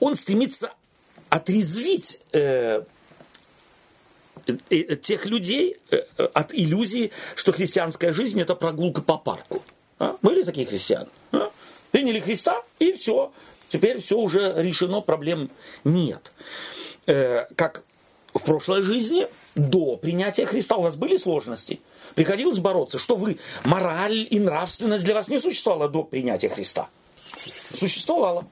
Он 0.00 0.14
стремится 0.14 0.72
отрезвить 1.30 2.20
э, 2.32 2.82
э, 4.70 4.96
тех 4.96 5.26
людей 5.26 5.76
э, 5.90 5.98
от 6.34 6.54
иллюзии, 6.54 7.10
что 7.34 7.52
христианская 7.52 8.12
жизнь 8.12 8.40
это 8.40 8.54
прогулка 8.54 9.02
по 9.02 9.18
парку. 9.18 9.62
А? 9.98 10.16
Были 10.22 10.42
такие 10.42 10.66
христиане? 10.66 11.08
А? 11.32 11.50
Приняли 11.90 12.20
Христа 12.20 12.62
и 12.78 12.92
все. 12.92 13.32
Теперь 13.68 14.00
все 14.00 14.18
уже 14.18 14.54
решено, 14.56 15.00
проблем 15.00 15.50
нет. 15.84 16.32
Э, 17.06 17.46
как 17.56 17.82
в 18.34 18.44
прошлой 18.44 18.82
жизни 18.82 19.26
до 19.54 19.96
принятия 19.96 20.46
Христа 20.46 20.76
у 20.76 20.82
вас 20.82 20.96
были 20.96 21.16
сложности? 21.16 21.80
Приходилось 22.14 22.58
бороться? 22.58 22.98
Что 22.98 23.16
вы, 23.16 23.38
мораль 23.64 24.26
и 24.28 24.38
нравственность 24.38 25.04
для 25.04 25.14
вас 25.14 25.28
не 25.28 25.40
существовала 25.40 25.88
до 25.88 26.04
принятия 26.04 26.48
Христа? 26.48 26.88
Существовала. 27.74 28.46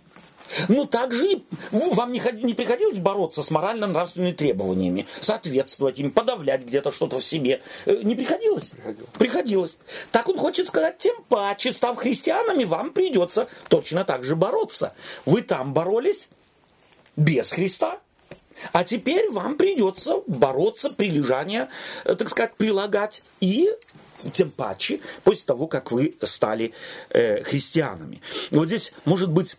Но 0.68 0.86
также 0.86 1.26
и 1.26 1.44
вам 1.70 2.12
не, 2.12 2.22
не 2.42 2.54
приходилось 2.54 2.98
бороться 2.98 3.42
с 3.42 3.50
морально-нравственными 3.50 4.32
требованиями, 4.32 5.06
соответствовать 5.20 5.98
им, 5.98 6.10
подавлять 6.10 6.64
где-то 6.64 6.92
что-то 6.92 7.18
в 7.18 7.24
себе. 7.24 7.62
Э, 7.86 8.00
не 8.02 8.14
приходилось? 8.14 8.70
Приходилось. 8.70 9.10
Приходилось. 9.18 9.76
Так 10.12 10.28
он 10.28 10.38
хочет 10.38 10.68
сказать, 10.68 10.98
тем 10.98 11.16
паче, 11.28 11.72
став 11.72 11.96
христианами, 11.96 12.64
вам 12.64 12.92
придется 12.92 13.48
точно 13.68 14.04
так 14.04 14.24
же 14.24 14.36
бороться. 14.36 14.94
Вы 15.26 15.42
там 15.42 15.72
боролись 15.72 16.28
без 17.16 17.52
Христа, 17.52 18.00
а 18.72 18.84
теперь 18.84 19.30
вам 19.30 19.56
придется 19.56 20.22
бороться, 20.26 20.90
прилежание, 20.90 21.68
э, 22.04 22.14
так 22.14 22.28
сказать, 22.28 22.54
прилагать 22.56 23.22
и 23.40 23.70
тем 24.32 24.50
паче 24.50 25.00
после 25.24 25.44
того, 25.44 25.66
как 25.66 25.90
вы 25.90 26.16
стали 26.22 26.72
э, 27.10 27.42
христианами. 27.42 28.20
И 28.50 28.56
вот 28.56 28.68
здесь, 28.68 28.92
может 29.04 29.30
быть, 29.30 29.56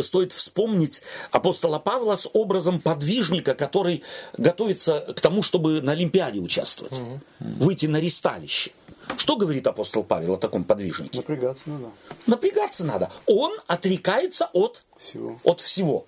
стоит 0.00 0.32
вспомнить 0.32 1.02
апостола 1.30 1.78
Павла 1.78 2.16
с 2.16 2.28
образом 2.32 2.80
подвижника, 2.80 3.54
который 3.54 4.02
готовится 4.36 5.00
к 5.16 5.20
тому, 5.20 5.42
чтобы 5.42 5.80
на 5.80 5.92
Олимпиаде 5.92 6.40
участвовать, 6.40 6.92
угу. 6.92 7.20
выйти 7.40 7.86
на 7.86 8.00
ристалище. 8.00 8.72
Что 9.16 9.36
говорит 9.36 9.66
апостол 9.66 10.02
Павел 10.02 10.34
о 10.34 10.36
таком 10.36 10.64
подвижнике? 10.64 11.18
Напрягаться 11.18 11.70
надо. 11.70 11.90
Напрягаться 12.26 12.84
надо. 12.84 13.12
Он 13.26 13.56
отрекается 13.68 14.50
от 14.52 14.82
всего. 14.98 15.38
От 15.44 15.60
всего. 15.60 16.06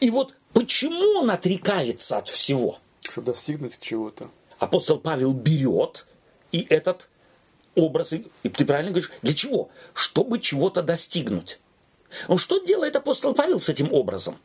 И 0.00 0.10
вот 0.10 0.34
почему 0.52 1.20
он 1.20 1.30
отрекается 1.30 2.18
от 2.18 2.28
всего? 2.28 2.78
Чтобы 3.02 3.32
достигнуть 3.32 3.78
чего-то. 3.80 4.28
Апостол 4.58 4.98
Павел 4.98 5.32
берет 5.32 6.06
и 6.50 6.66
этот 6.68 7.08
образ, 7.74 8.12
и 8.12 8.48
ты 8.48 8.64
правильно 8.64 8.90
говоришь, 8.90 9.12
для 9.22 9.34
чего? 9.34 9.68
Чтобы 9.92 10.40
чего-то 10.40 10.82
достигнуть. 10.82 11.60
Ну 12.28 12.38
что 12.38 12.58
делает 12.58 12.96
апостол 12.96 13.34
Павел 13.34 13.60
с 13.60 13.68
этим 13.68 13.92
образом? 13.92 14.36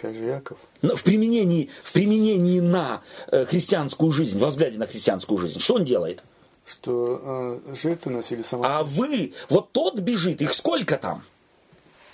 Как 0.00 0.14
же 0.14 0.24
Яков. 0.24 0.58
В 0.82 1.02
применении, 1.02 1.68
в 1.82 1.92
применении 1.92 2.60
на 2.60 3.02
э, 3.30 3.44
христианскую 3.44 4.12
жизнь, 4.12 4.38
во 4.38 4.48
взгляде 4.48 4.78
на 4.78 4.86
христианскую 4.86 5.38
жизнь. 5.38 5.60
Что 5.60 5.74
он 5.74 5.84
делает? 5.84 6.22
Что 6.64 7.60
э, 7.68 7.74
жертвы 7.74 8.12
носили 8.12 8.42
сама. 8.42 8.78
А 8.78 8.82
вы, 8.82 9.34
вот 9.50 9.72
тот 9.72 9.98
бежит, 9.98 10.40
их 10.40 10.54
сколько 10.54 10.96
там? 10.96 11.22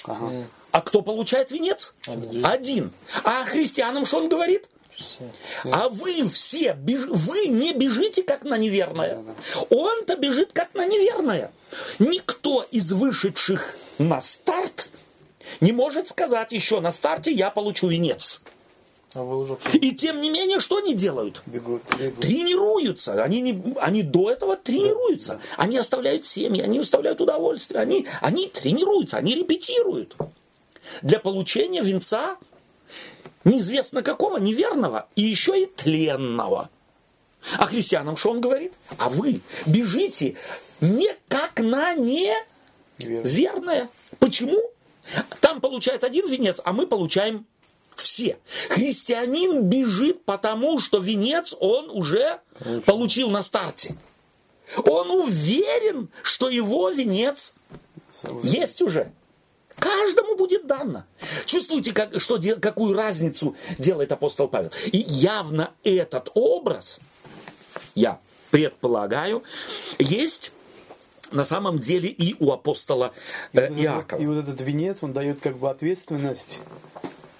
Ага. 0.05 0.47
А 0.72 0.80
кто 0.80 1.03
получает 1.03 1.51
венец? 1.51 1.95
Один. 2.07 2.45
Один. 2.45 2.91
А 3.24 3.45
христианам 3.45 4.05
что 4.05 4.18
он 4.18 4.28
говорит? 4.28 4.68
Все. 4.97 5.30
А 5.70 5.88
вы 5.88 6.28
все, 6.28 6.72
беж... 6.74 7.03
вы 7.07 7.47
не 7.49 7.72
бежите 7.72 8.22
как 8.22 8.44
на 8.44 8.57
неверное. 8.57 9.16
Да, 9.16 9.22
да. 9.22 9.66
Он-то 9.70 10.16
бежит 10.16 10.53
как 10.53 10.74
на 10.74 10.86
неверное. 10.86 11.53
Никто 11.99 12.66
из 12.70 12.90
вышедших 12.90 13.76
на 13.99 14.20
старт 14.20 14.88
не 15.61 15.72
может 15.72 16.09
сказать 16.09 16.53
еще 16.53 16.80
на 16.80 16.92
старте 16.92 17.30
я 17.30 17.51
получу 17.51 17.88
венец. 17.88 18.42
А 19.14 19.22
вы 19.22 19.38
уже... 19.38 19.57
И 19.72 19.92
тем 19.92 20.20
не 20.20 20.28
менее, 20.28 20.61
что 20.61 20.76
они 20.76 20.94
делают? 20.94 21.42
Бегут, 21.47 21.82
бегут. 21.99 22.20
Тренируются. 22.20 23.22
Они, 23.22 23.40
не, 23.40 23.74
они 23.80 24.03
до 24.03 24.30
этого 24.30 24.57
тренируются. 24.57 25.34
Да, 25.34 25.38
да. 25.38 25.62
Они 25.62 25.78
оставляют 25.78 26.26
семьи, 26.26 26.61
они 26.61 26.80
оставляют 26.80 27.20
удовольствие. 27.20 27.80
Они, 27.80 28.07
они 28.20 28.49
тренируются, 28.49 29.16
они 29.16 29.34
репетируют. 29.34 30.16
Для 31.03 31.18
получения 31.18 31.82
венца 31.82 32.36
неизвестно 33.47 34.03
какого, 34.03 34.36
неверного 34.38 35.09
и 35.16 35.22
еще 35.22 35.62
и 35.62 35.66
тленного. 35.66 36.68
А 37.59 37.66
христианам 37.66 38.16
что 38.16 38.32
он 38.32 38.40
говорит? 38.40 38.74
А 38.99 39.09
вы 39.09 39.40
бежите 39.66 40.36
не 40.80 41.09
как 41.28 41.61
на 41.61 41.94
не 41.94 42.34
Верно. 42.99 43.28
верное. 43.28 43.88
Почему? 44.18 44.61
Там 45.40 45.61
получает 45.61 46.03
один 46.03 46.28
венец, 46.28 46.61
а 46.64 46.72
мы 46.72 46.86
получаем 46.86 47.47
все. 47.94 48.38
Христианин 48.68 49.62
бежит 49.62 50.24
потому, 50.24 50.78
что 50.80 50.99
венец 50.99 51.55
он 51.59 51.88
уже 51.90 52.40
Получил, 52.59 52.80
получил 52.82 53.30
на 53.30 53.42
старте. 53.42 53.97
Он 54.84 55.11
уверен, 55.12 56.09
что 56.22 56.49
его 56.49 56.90
венец 56.90 57.55
есть 58.42 58.82
уже. 58.82 59.12
Каждому 59.79 60.37
будет 60.37 60.66
дано. 60.66 61.05
Чувствуете, 61.45 61.93
как, 61.93 62.20
что, 62.20 62.41
какую 62.61 62.95
разницу 62.95 63.57
делает 63.79 64.11
апостол 64.12 64.49
Павел? 64.49 64.70
И 64.87 64.99
явно 64.99 65.72
этот 65.85 66.31
образ, 66.35 67.01
я 67.95 68.18
предполагаю, 68.51 69.43
есть 69.99 70.53
на 71.31 71.45
самом 71.45 71.79
деле 71.79 72.09
и 72.09 72.37
у 72.39 72.53
апостола 72.53 73.12
э, 73.53 73.72
и 73.74 73.83
Иакова. 73.83 74.20
и 74.20 74.27
вот 74.27 74.39
этот 74.39 74.61
венец, 74.61 75.03
он 75.03 75.12
дает 75.12 75.41
как 75.41 75.59
бы 75.59 75.68
ответственность 75.68 76.61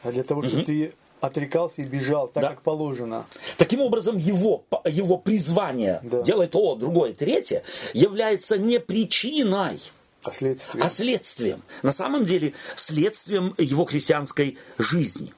для 0.05 0.23
того, 0.23 0.43
чтобы 0.43 0.59
угу. 0.59 0.67
ты 0.67 0.93
отрекался 1.21 1.83
и 1.83 1.85
бежал 1.85 2.29
так, 2.29 2.43
да. 2.43 2.51
как 2.51 2.63
положено. 2.63 3.27
Таким 3.57 3.81
образом, 3.81 4.17
его, 4.17 4.65
его 4.85 5.19
призвание 5.19 6.01
да. 6.03 6.23
делать 6.23 6.51
то, 6.51 6.75
другое, 6.75 7.13
третье, 7.13 7.63
является 7.95 8.59
не 8.59 8.79
причиной, 8.81 9.81
а 10.29 10.33
следствием. 10.33 10.85
а 10.85 10.89
следствием. 10.89 11.63
На 11.83 11.93
самом 11.93 12.25
деле, 12.25 12.53
следствием 12.77 13.55
его 13.59 13.85
христианской 13.85 14.59
жизни 14.79 15.33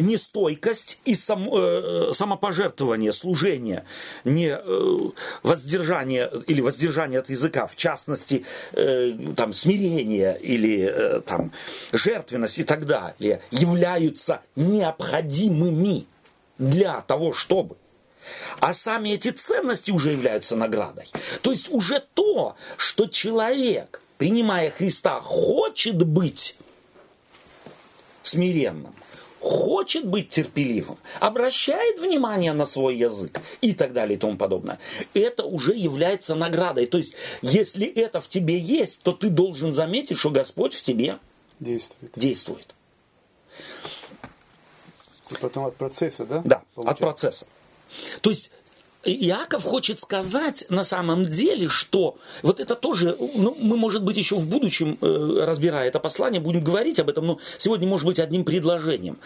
нестойкость 0.00 0.98
и 1.04 1.14
сам, 1.14 1.48
э, 1.52 2.12
самопожертвование, 2.12 3.12
служение, 3.12 3.84
не 4.24 4.48
э, 4.48 4.98
воздержание 5.42 6.30
или 6.46 6.60
воздержание 6.60 7.20
от 7.20 7.30
языка, 7.30 7.66
в 7.66 7.76
частности, 7.76 8.44
э, 8.72 9.12
там, 9.36 9.52
смирение 9.52 10.38
или 10.40 10.88
э, 10.90 11.20
там, 11.20 11.52
жертвенность 11.92 12.58
и 12.58 12.64
так 12.64 12.86
далее, 12.86 13.40
являются 13.50 14.40
необходимыми 14.56 16.06
для 16.58 17.00
того, 17.02 17.32
чтобы 17.32 17.76
а 18.60 18.72
сами 18.72 19.10
эти 19.10 19.30
ценности 19.30 19.90
уже 19.90 20.10
являются 20.10 20.56
наградой. 20.56 21.08
То 21.42 21.50
есть 21.50 21.70
уже 21.70 22.02
то, 22.14 22.56
что 22.76 23.06
человек, 23.06 24.00
принимая 24.18 24.70
Христа, 24.70 25.20
хочет 25.20 26.02
быть 26.04 26.56
смиренным, 28.22 28.94
хочет 29.40 30.06
быть 30.06 30.30
терпеливым, 30.30 30.96
обращает 31.20 32.00
внимание 32.00 32.54
на 32.54 32.66
свой 32.66 32.96
язык 32.96 33.40
и 33.60 33.74
так 33.74 33.92
далее 33.92 34.16
и 34.16 34.18
тому 34.18 34.36
подобное, 34.36 34.78
это 35.12 35.44
уже 35.44 35.74
является 35.74 36.34
наградой. 36.34 36.86
То 36.86 36.98
есть, 36.98 37.14
если 37.42 37.86
это 37.86 38.20
в 38.20 38.28
тебе 38.28 38.56
есть, 38.58 39.02
то 39.02 39.12
ты 39.12 39.28
должен 39.28 39.72
заметить, 39.72 40.18
что 40.18 40.30
Господь 40.30 40.74
в 40.74 40.82
тебе 40.82 41.18
действует. 41.60 42.12
действует. 42.16 42.74
И 45.30 45.34
потом 45.36 45.66
от 45.66 45.76
процесса, 45.76 46.24
да? 46.24 46.42
Да, 46.44 46.62
получается? 46.74 46.90
от 46.90 46.98
процесса. 46.98 47.46
То 48.20 48.30
есть 48.30 48.50
Иаков 49.04 49.64
хочет 49.64 50.00
сказать 50.00 50.64
на 50.70 50.84
самом 50.84 51.24
деле, 51.24 51.68
что 51.68 52.16
вот 52.42 52.60
это 52.60 52.74
тоже, 52.74 53.16
ну, 53.18 53.56
мы, 53.60 53.76
может 53.76 54.02
быть, 54.02 54.16
еще 54.16 54.36
в 54.36 54.48
будущем, 54.48 54.98
э, 55.00 55.44
разбирая 55.44 55.88
это 55.88 56.00
послание, 56.00 56.40
будем 56.40 56.62
говорить 56.62 56.98
об 56.98 57.10
этом, 57.10 57.26
но 57.26 57.38
сегодня, 57.58 57.86
может 57.86 58.06
быть, 58.06 58.18
одним 58.18 58.44
предложением. 58.44 59.18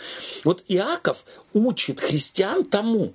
Вот 0.45 0.65
Иаков 0.69 1.27
учит 1.53 2.01
христиан 2.01 2.65
тому, 2.65 3.13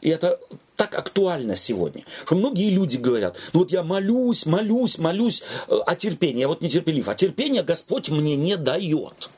и 0.00 0.10
это 0.10 0.38
так 0.76 0.94
актуально 0.94 1.56
сегодня, 1.56 2.04
что 2.26 2.34
многие 2.34 2.70
люди 2.70 2.96
говорят, 2.96 3.36
ну 3.52 3.60
вот 3.60 3.72
я 3.72 3.82
молюсь, 3.82 4.46
молюсь, 4.46 4.98
молюсь 4.98 5.42
э, 5.68 5.78
о 5.86 5.94
терпении, 5.96 6.40
я 6.40 6.48
вот 6.48 6.60
нетерпелив, 6.60 7.08
а 7.08 7.14
терпение 7.14 7.62
Господь 7.62 8.10
мне 8.10 8.36
не 8.36 8.56
дает. 8.56 9.30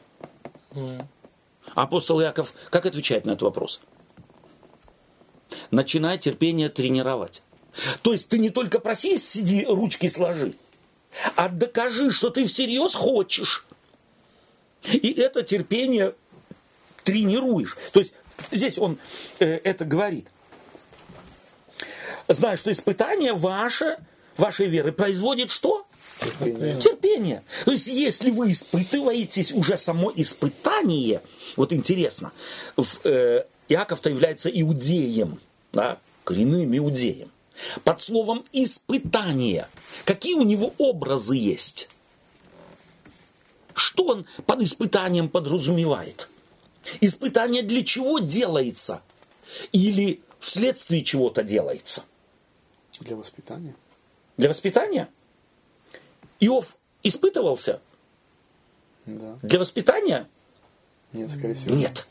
Апостол 1.75 2.21
Иаков 2.21 2.53
как 2.71 2.87
отвечает 2.87 3.25
на 3.27 3.33
этот 3.33 3.43
вопрос? 3.43 3.81
Начинай 5.71 6.19
терпение 6.19 6.69
тренировать. 6.69 7.43
То 8.03 8.13
есть 8.13 8.29
ты 8.29 8.39
не 8.39 8.51
только 8.51 8.79
проси, 8.79 9.19
сиди, 9.19 9.65
ручки 9.69 10.09
сложи, 10.09 10.55
а 11.37 11.49
докажи, 11.49 12.11
что 12.11 12.31
ты 12.31 12.47
всерьез 12.47 12.95
хочешь. 12.95 13.67
И 14.85 15.13
это 15.13 15.43
терпение 15.43 16.15
тренируешь. 17.03 17.77
То 17.93 18.01
есть 18.01 18.13
здесь 18.51 18.79
он 18.79 18.99
э, 19.39 19.61
это 19.65 19.85
говорит. 19.85 20.27
Знаешь, 22.29 22.61
что 22.61 22.73
испытание 22.73 23.35
ваше, 23.35 23.99
вашей 24.37 24.67
веры 24.67 24.93
производит 24.93 25.51
что? 25.51 25.87
Терпение. 26.19 26.81
Терпение. 26.81 27.43
То 27.65 27.73
есть, 27.73 27.89
если 27.89 28.31
вы 28.31 28.51
испытываетесь 28.51 29.53
уже 29.53 29.77
само 29.77 30.13
испытание, 30.15 31.23
вот 31.57 31.73
интересно, 31.73 32.33
в, 32.77 33.01
э, 33.05 33.45
Иаков-то 33.69 34.11
является 34.11 34.49
иудеем 34.49 35.41
да, 35.75 35.99
коренным 36.25 36.77
иудеем. 36.77 37.31
Под 37.85 38.03
словом 38.03 38.45
«испытание» 38.53 39.69
какие 40.05 40.35
у 40.35 40.43
него 40.43 40.75
образы 40.79 41.37
есть? 41.37 41.89
Что 43.75 44.07
он 44.07 44.27
под 44.47 44.63
испытанием 44.63 45.29
подразумевает? 45.29 46.29
Испытание 47.01 47.63
для 47.63 47.85
чего 47.85 48.19
делается? 48.19 49.03
или 49.73 50.21
вследствие 50.39 51.03
чего-то 51.03 51.43
делается? 51.43 52.05
Для 53.01 53.17
воспитания. 53.17 53.75
Для 54.37 54.49
воспитания? 54.49 55.09
Иов 56.41 56.77
испытывался 57.03 57.81
Да. 59.07 59.39
для 59.43 59.59
воспитания? 59.59 60.29
Нет, 61.13 61.31
скорее 61.33 61.55
всего. 61.55 61.75
Нет. 61.75 62.07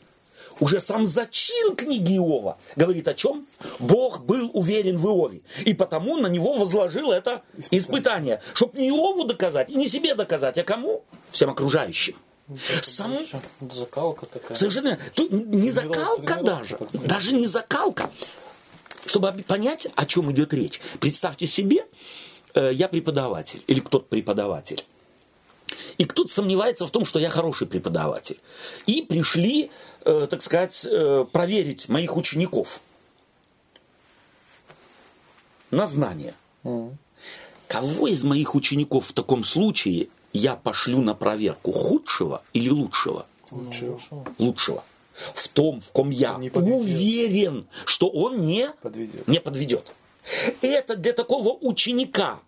Уже 0.60 0.80
сам 0.80 1.06
зачин 1.06 1.74
книги 1.76 2.16
Иова 2.16 2.58
говорит 2.76 3.08
о 3.08 3.14
чем? 3.14 3.46
Бог 3.78 4.24
был 4.24 4.50
уверен 4.52 4.96
в 4.96 5.06
Иове, 5.06 5.42
и 5.64 5.74
потому 5.74 6.16
на 6.16 6.28
него 6.28 6.52
возложил 6.54 7.10
это 7.12 7.42
испытание, 7.70 8.40
чтобы 8.54 8.78
не 8.78 8.88
Иову 8.88 9.24
доказать, 9.24 9.70
и 9.70 9.74
не 9.74 9.88
себе 9.88 10.14
доказать, 10.14 10.58
а 10.58 10.64
кому? 10.64 11.02
Всем 11.30 11.50
окружающим. 11.50 12.14
Сам, 12.82 13.12
Больше 13.12 13.40
Закалка 13.70 14.26
такая. 14.26 14.56
Совершенно 14.56 14.98
Тут 15.14 15.32
не 15.32 15.70
закалка 15.70 16.42
даже, 16.42 16.78
даже 16.92 17.32
не 17.32 17.46
закалка. 17.46 18.10
Чтобы 19.06 19.28
об- 19.28 19.42
понять, 19.44 19.88
о 19.96 20.06
чем 20.06 20.30
идет 20.30 20.52
речь. 20.52 20.80
Представьте 21.00 21.46
себе, 21.46 21.86
э, 22.54 22.70
я 22.72 22.88
преподаватель, 22.88 23.62
или 23.66 23.80
кто-то 23.80 24.06
преподаватель. 24.06 24.82
И 25.98 26.04
кто-то 26.04 26.32
сомневается 26.32 26.86
в 26.86 26.90
том, 26.90 27.04
что 27.04 27.18
я 27.18 27.30
хороший 27.30 27.66
преподаватель. 27.66 28.40
И 28.86 29.02
пришли, 29.02 29.70
э, 30.04 30.26
так 30.28 30.42
сказать, 30.42 30.86
э, 30.90 31.24
проверить 31.30 31.88
моих 31.88 32.16
учеников 32.16 32.80
на 35.70 35.86
знания. 35.86 36.34
Кого 37.68 38.08
из 38.08 38.24
моих 38.24 38.54
учеников 38.54 39.06
в 39.06 39.12
таком 39.12 39.44
случае 39.44 40.08
я 40.32 40.56
пошлю 40.56 41.00
на 41.00 41.14
проверку? 41.14 41.72
Худшего 41.72 42.42
или 42.52 42.70
лучшего? 42.70 43.26
Лучше. 43.50 43.96
лучшего. 44.38 44.84
В 45.34 45.48
том, 45.48 45.80
в 45.80 45.90
ком 45.90 46.10
я 46.10 46.34
уверен, 46.36 47.66
что 47.84 48.08
он 48.08 48.44
не 48.44 48.70
Подведет. 48.82 49.28
не 49.28 49.38
подведет. 49.38 49.92
Это 50.60 50.96
для 50.96 51.12
такого 51.12 51.56
ученика 51.60 52.40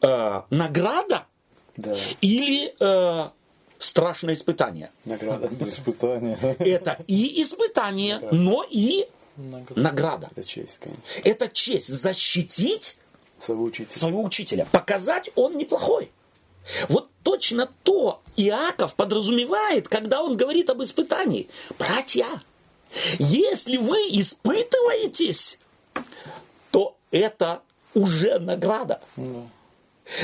э, 0.00 0.42
награда 0.50 1.26
Да. 1.78 1.96
или 2.20 2.74
э, 2.80 3.30
страшное 3.78 4.34
испытание. 4.34 4.90
Награда. 5.06 5.46
Испытание. 5.70 6.36
Это 6.58 7.02
и 7.06 7.40
испытание, 7.42 8.18
но 8.32 8.64
и 8.68 9.06
Награда. 9.36 9.80
награда. 9.80 10.28
Это 10.32 10.44
честь, 10.46 10.78
конечно. 10.78 11.02
Это 11.24 11.48
честь 11.48 11.88
защитить 11.88 12.96
Своего 13.40 13.62
учителя. 13.64 13.96
своего 13.96 14.22
учителя, 14.22 14.66
показать 14.72 15.30
он 15.36 15.56
неплохой. 15.56 16.10
Вот 16.88 17.08
точно 17.22 17.70
то 17.84 18.20
Иаков 18.36 18.94
подразумевает, 18.96 19.88
когда 19.88 20.22
он 20.22 20.36
говорит 20.36 20.68
об 20.70 20.82
испытании. 20.82 21.48
Братья, 21.78 22.26
если 23.18 23.76
вы 23.76 23.96
испытываетесь, 24.10 25.58
то 26.70 26.96
это 27.10 27.62
уже 27.94 28.38
награда. 28.38 29.00
Да. 29.16 29.42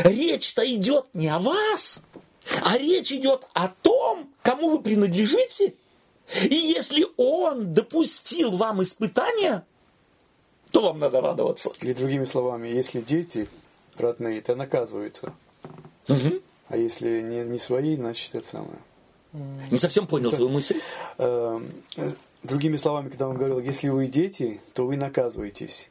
Речь-то 0.05 0.65
идет 0.75 1.07
не 1.15 1.29
о 1.29 1.39
вас, 1.39 2.03
а 2.63 2.77
речь 2.79 3.13
идет 3.13 3.47
о 3.53 3.69
том, 3.69 4.31
кому 4.43 4.71
вы 4.71 4.83
принадлежите. 4.83 5.75
И 6.43 6.55
если 6.55 7.07
он 7.17 7.75
допустил 7.75 8.57
вам 8.57 8.83
испытания, 8.83 9.65
то 10.71 10.81
вам 10.83 10.99
надо 10.99 11.21
радоваться. 11.21 11.71
Или 11.81 11.93
другими 11.93 12.25
словами, 12.25 12.69
если 12.69 13.01
дети 13.01 13.49
родные, 13.97 14.41
то 14.41 14.55
наказываются. 14.57 15.35
А 16.09 16.77
если 16.77 17.21
не, 17.21 17.45
не 17.45 17.59
свои, 17.59 17.97
значит 17.97 18.35
это 18.35 18.49
самое. 18.49 18.79
Не 19.71 19.77
совсем 19.77 20.07
понял 20.07 20.31
твою 20.31 20.49
мысль. 20.49 20.81
Эм, 21.19 21.71
э, 21.97 22.13
Другими 22.45 22.77
словами, 22.77 23.09
когда 23.09 23.27
он 23.27 23.39
говорил, 23.39 23.59
если 23.59 23.89
вы 23.89 24.07
дети, 24.07 24.61
то 24.75 24.87
вы 24.87 24.99
наказываетесь. 24.99 25.89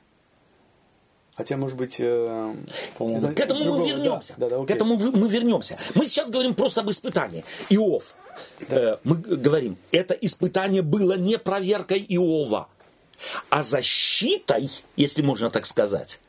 Хотя, 1.36 1.58
может 1.58 1.78
быть... 1.78 1.96
э, 2.00 2.56
К 2.98 3.40
этому 3.40 3.64
другого- 3.64 3.80
мы 3.80 3.90
да, 3.90 3.96
вернемся. 3.96 4.34
Да, 4.38 4.50
да, 4.50 4.58
К 4.58 4.62
окей. 4.64 4.76
этому 4.76 4.98
мы 4.98 5.28
вернемся. 5.30 5.78
Мы 5.96 6.06
сейчас 6.06 6.30
говорим 6.30 6.54
просто 6.54 6.82
об 6.82 6.92
испытании. 6.92 7.44
Иов. 7.70 8.16
Э, 8.68 8.98
мы 9.04 9.16
говорим, 9.16 9.78
это 9.92 10.14
испытание 10.14 10.82
было 10.84 11.14
не 11.18 11.38
проверкой 11.38 12.06
Иова, 12.08 12.68
а 13.50 13.64
защитой, 13.64 14.70
если 14.96 15.22
можно 15.24 15.50
так 15.50 15.66
сказать. 15.66 16.20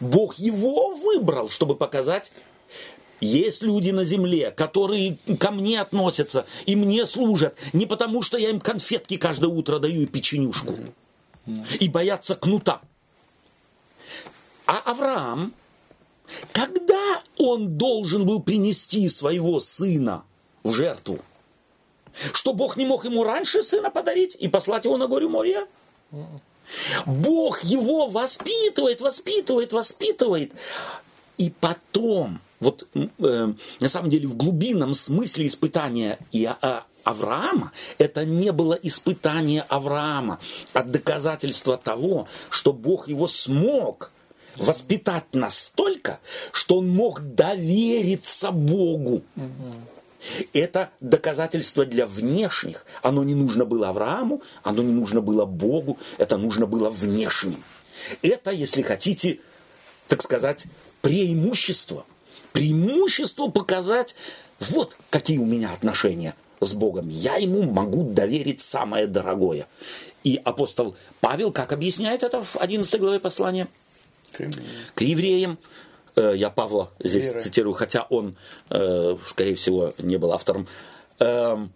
Бог 0.00 0.34
его 0.38 0.94
выбрал, 0.94 1.48
чтобы 1.50 1.76
показать, 1.76 2.32
есть 3.20 3.62
люди 3.62 3.90
на 3.90 4.04
земле, 4.04 4.50
которые 4.50 5.18
ко 5.38 5.50
мне 5.50 5.80
относятся 5.80 6.46
и 6.66 6.74
мне 6.76 7.06
служат 7.06 7.56
не 7.72 7.86
потому, 7.86 8.22
что 8.22 8.38
я 8.38 8.50
им 8.50 8.60
конфетки 8.60 9.16
каждое 9.16 9.48
утро 9.48 9.78
даю 9.78 10.02
и 10.02 10.06
печенюшку, 10.06 10.74
и 11.80 11.88
боятся 11.88 12.34
кнута. 12.34 12.80
А 14.68 14.80
Авраам, 14.84 15.54
когда 16.52 17.22
он 17.38 17.78
должен 17.78 18.26
был 18.26 18.42
принести 18.42 19.08
своего 19.08 19.60
сына 19.60 20.24
в 20.62 20.74
жертву? 20.74 21.20
Что 22.34 22.52
Бог 22.52 22.76
не 22.76 22.84
мог 22.84 23.06
ему 23.06 23.24
раньше 23.24 23.62
сына 23.62 23.90
подарить 23.90 24.36
и 24.38 24.46
послать 24.46 24.84
его 24.84 24.98
на 24.98 25.06
горе 25.06 25.26
Мория? 25.26 25.66
Бог 27.06 27.64
его 27.64 28.08
воспитывает, 28.08 29.00
воспитывает, 29.00 29.72
воспитывает. 29.72 30.52
И 31.38 31.48
потом, 31.48 32.38
вот 32.60 32.86
э, 32.94 33.52
на 33.80 33.88
самом 33.88 34.10
деле 34.10 34.26
в 34.26 34.36
глубинном 34.36 34.92
смысле 34.92 35.46
испытания 35.46 36.18
и 36.30 36.44
а, 36.44 36.84
Авраама, 37.04 37.72
это 37.96 38.26
не 38.26 38.52
было 38.52 38.74
испытание 38.74 39.62
Авраама, 39.62 40.40
а 40.74 40.82
доказательство 40.82 41.78
того, 41.78 42.28
что 42.50 42.74
Бог 42.74 43.08
его 43.08 43.28
смог 43.28 44.10
воспитать 44.58 45.24
настолько, 45.32 46.20
что 46.52 46.78
он 46.78 46.88
мог 46.88 47.20
довериться 47.20 48.50
Богу. 48.50 49.22
Это 50.52 50.90
доказательство 51.00 51.86
для 51.86 52.06
внешних. 52.06 52.84
Оно 53.02 53.22
не 53.24 53.34
нужно 53.34 53.64
было 53.64 53.88
Аврааму, 53.88 54.42
оно 54.62 54.82
не 54.82 54.92
нужно 54.92 55.20
было 55.20 55.44
Богу, 55.44 55.98
это 56.18 56.36
нужно 56.36 56.66
было 56.66 56.90
внешним. 56.90 57.62
Это, 58.22 58.50
если 58.50 58.82
хотите, 58.82 59.38
так 60.08 60.22
сказать, 60.22 60.64
преимущество. 61.02 62.04
Преимущество 62.52 63.48
показать, 63.48 64.14
вот 64.58 64.96
какие 65.10 65.38
у 65.38 65.46
меня 65.46 65.72
отношения 65.72 66.34
с 66.60 66.72
Богом. 66.72 67.08
Я 67.08 67.36
ему 67.36 67.62
могу 67.62 68.02
доверить 68.02 68.60
самое 68.60 69.06
дорогое. 69.06 69.66
И 70.24 70.40
апостол 70.44 70.96
Павел, 71.20 71.52
как 71.52 71.72
объясняет 71.72 72.22
это 72.24 72.42
в 72.42 72.56
11 72.56 73.00
главе 73.00 73.20
послания? 73.20 73.68
К 74.94 75.00
евреям. 75.02 75.58
Э, 76.16 76.32
Я 76.36 76.50
Павла 76.50 76.90
здесь 76.98 77.24
Веры. 77.26 77.40
цитирую, 77.40 77.74
хотя 77.74 78.02
он, 78.10 78.36
э, 78.70 79.16
скорее 79.26 79.54
всего, 79.54 79.92
не 79.98 80.16
был 80.16 80.32
автором. 80.32 80.66
Эм, 81.20 81.72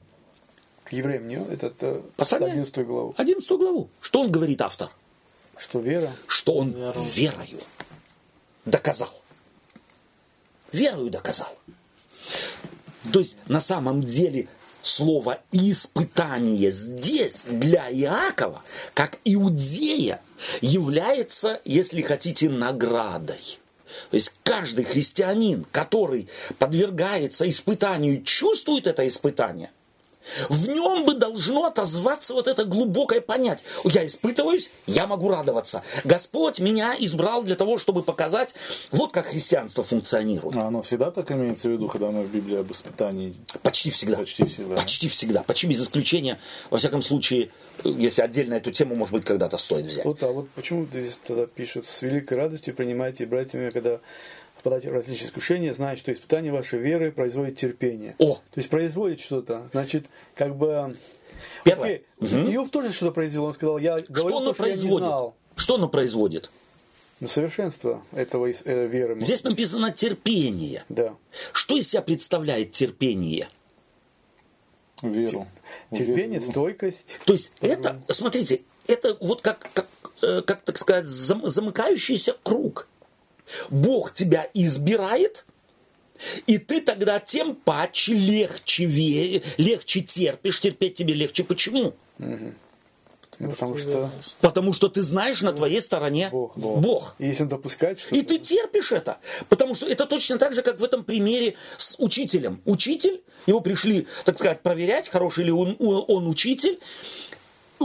К 0.85 0.93
евреям 0.93 1.29
не 1.29 1.37
это, 1.37 1.67
это 1.69 2.03
Послание? 2.17 2.51
11 2.53 2.87
главу. 2.87 3.15
11 3.17 3.51
главу. 3.59 3.89
Что 4.01 4.21
он 4.21 4.31
говорит, 4.31 4.61
автор? 4.63 4.91
Что 5.59 5.79
вера? 5.81 6.13
Что 6.27 6.55
он 6.55 6.73
Веру. 6.73 7.01
верою 7.15 7.61
доказал. 8.65 9.11
Верою 10.73 11.11
доказал. 11.11 11.57
То 13.13 13.19
есть, 13.19 13.37
на 13.49 13.61
самом 13.61 14.01
деле, 14.01 14.49
слово 14.83 15.41
«испытание» 15.53 16.71
здесь 16.71 17.45
для 17.49 17.91
Иакова, 17.91 18.63
как 18.95 19.19
иудея, 19.25 20.21
является, 20.61 21.61
если 21.65 22.03
хотите, 22.03 22.49
наградой. 22.49 23.59
То 24.11 24.17
есть 24.17 24.35
каждый 24.43 24.85
христианин, 24.85 25.67
который 25.71 26.29
подвергается 26.59 27.49
испытанию, 27.49 28.23
чувствует 28.23 28.87
это 28.87 29.07
испытание, 29.07 29.71
в 30.49 30.69
нем 30.69 31.05
бы 31.05 31.15
должно 31.15 31.67
отозваться 31.67 32.35
вот 32.35 32.49
это 32.49 32.65
глубокое 32.65 33.21
понятие. 33.21 33.67
Я 33.85 34.07
испытываюсь, 34.07 34.71
я 34.87 35.07
могу 35.07 35.29
радоваться. 35.29 35.83
Господь 36.05 36.61
меня 36.61 36.95
избрал 36.99 37.43
для 37.43 37.57
того, 37.57 37.79
чтобы 37.79 38.03
показать, 38.03 38.55
вот 38.91 39.13
как 39.13 39.27
христианство 39.27 39.83
функционирует. 39.83 40.57
А 40.57 40.69
оно 40.69 40.83
всегда 40.83 41.11
так 41.11 41.31
имеется 41.33 41.69
в 41.69 41.73
виду, 41.73 41.89
когда 41.89 42.11
мы 42.11 42.23
в 42.23 42.31
Библии 42.31 42.57
об 42.57 42.71
испытании? 42.73 43.35
Почти 43.63 43.91
всегда. 43.91 44.17
Почти 44.17 44.45
всегда. 44.45 44.77
Почти 44.77 45.09
всегда. 45.09 45.43
Почти 45.43 45.67
без 45.67 45.83
исключения. 45.83 46.39
Во 46.71 46.79
всяком 46.79 47.03
случае, 47.03 47.51
если 47.85 48.23
отдельно 48.23 48.55
эту 48.55 48.71
тему, 48.71 48.95
может 48.95 49.13
быть, 49.13 49.25
когда-то 49.25 49.59
стоит 49.59 49.87
взять. 49.87 50.05
Вот, 50.05 50.23
а 50.23 50.33
вот 50.33 50.49
почему 50.51 50.87
здесь 50.87 51.19
тогда 51.27 51.47
пишут, 51.47 51.87
с 51.87 52.03
великой 52.03 52.39
радостью 52.39 52.75
принимайте, 52.75 53.27
братья 53.27 53.59
мои, 53.59 53.71
когда 53.71 54.01
впадаете 54.63 54.91
в 54.91 54.95
различные 54.95 55.27
искушения, 55.27 55.75
зная, 55.75 55.97
что 55.97 56.13
испытание 56.13 56.53
вашей 56.53 56.79
веры 56.79 57.11
производит 57.11 57.57
терпение. 57.57 58.15
О! 58.19 58.37
То 58.37 58.41
есть 58.55 58.71
производит 58.71 59.19
что-то. 59.21 59.69
Значит, 59.73 60.07
как 60.37 60.55
бы... 60.55 60.97
Первое. 61.65 62.03
Окей, 62.21 62.55
Иов 62.55 62.71
тоже 62.71 62.93
что-то 62.93 63.11
произвел. 63.11 63.45
Он 63.47 63.55
сказал, 63.55 63.79
я 63.79 63.99
Что 63.99 64.13
говорю 64.13 64.37
оно 64.37 64.49
то, 64.51 64.55
что 64.55 64.67
я 64.67 64.71
не 64.71 64.77
производит? 64.79 65.07
знал. 65.07 65.35
Что 65.57 65.75
оно 65.75 65.89
производит? 65.89 66.51
Ну, 67.19 67.27
совершенство 67.27 68.05
этого 68.13 68.49
э, 68.51 68.87
веры. 68.87 69.19
Здесь 69.21 69.43
написано 69.43 69.91
терпение. 69.91 70.85
Да. 70.89 71.17
Что 71.53 71.77
из 71.77 71.89
себя 71.91 72.03
представляет 72.03 72.71
терпение? 72.71 73.49
Веру. 75.03 75.49
Терпение, 75.91 76.39
Веру. 76.39 76.53
стойкость. 76.53 77.19
То 77.25 77.33
есть 77.33 77.51
это, 77.61 78.01
смотрите, 78.09 78.63
это 78.87 79.17
вот 79.21 79.41
как, 79.41 79.69
как, 79.75 79.89
э, 80.23 80.43
как 80.43 80.63
так 80.63 80.79
сказать, 80.79 81.07
зам, 81.07 81.49
замыкающийся 81.49 82.37
круг. 82.45 82.87
Бог 83.71 84.13
тебя 84.15 84.49
избирает, 84.55 85.45
и 86.47 86.59
ты 86.59 86.81
тогда 86.81 87.19
тем 87.21 87.55
паче 87.55 88.15
легче, 88.15 88.85
ве- 88.85 89.43
легче 89.59 90.01
терпишь, 90.03 90.61
терпеть 90.61 90.95
тебе 90.95 91.15
легче. 91.15 91.45
Почему? 91.45 91.95
Ну, 93.39 93.51
потому 93.51 93.77
что 93.77 94.11
Потому 94.41 94.73
что 94.73 94.89
ты 94.89 95.03
знаешь, 95.03 95.41
на 95.43 95.53
твоей 95.53 95.81
стороне 95.81 96.29
Бог. 96.31 96.57
Бог. 96.57 97.15
и 97.19 97.27
если 97.27 97.43
он 97.43 97.49
допускает 97.49 97.99
что-то, 97.99 98.15
И 98.15 98.23
ты 98.23 98.39
терпишь 98.39 98.93
это. 98.93 99.19
Потому 99.49 99.75
что 99.75 99.87
это 99.87 100.07
точно 100.07 100.39
так 100.39 100.55
же, 100.55 100.63
как 100.63 100.79
в 100.79 100.85
этом 100.85 101.03
примере 101.03 101.55
с 101.77 101.97
учителем. 101.99 102.61
Учитель, 102.67 103.21
его 103.47 103.61
пришли, 103.61 104.07
так 104.25 104.39
сказать, 104.39 104.61
проверять, 104.61 105.09
хороший 105.09 105.45
ли 105.45 105.51
он, 105.51 105.77
он 105.81 106.29
учитель, 106.29 106.79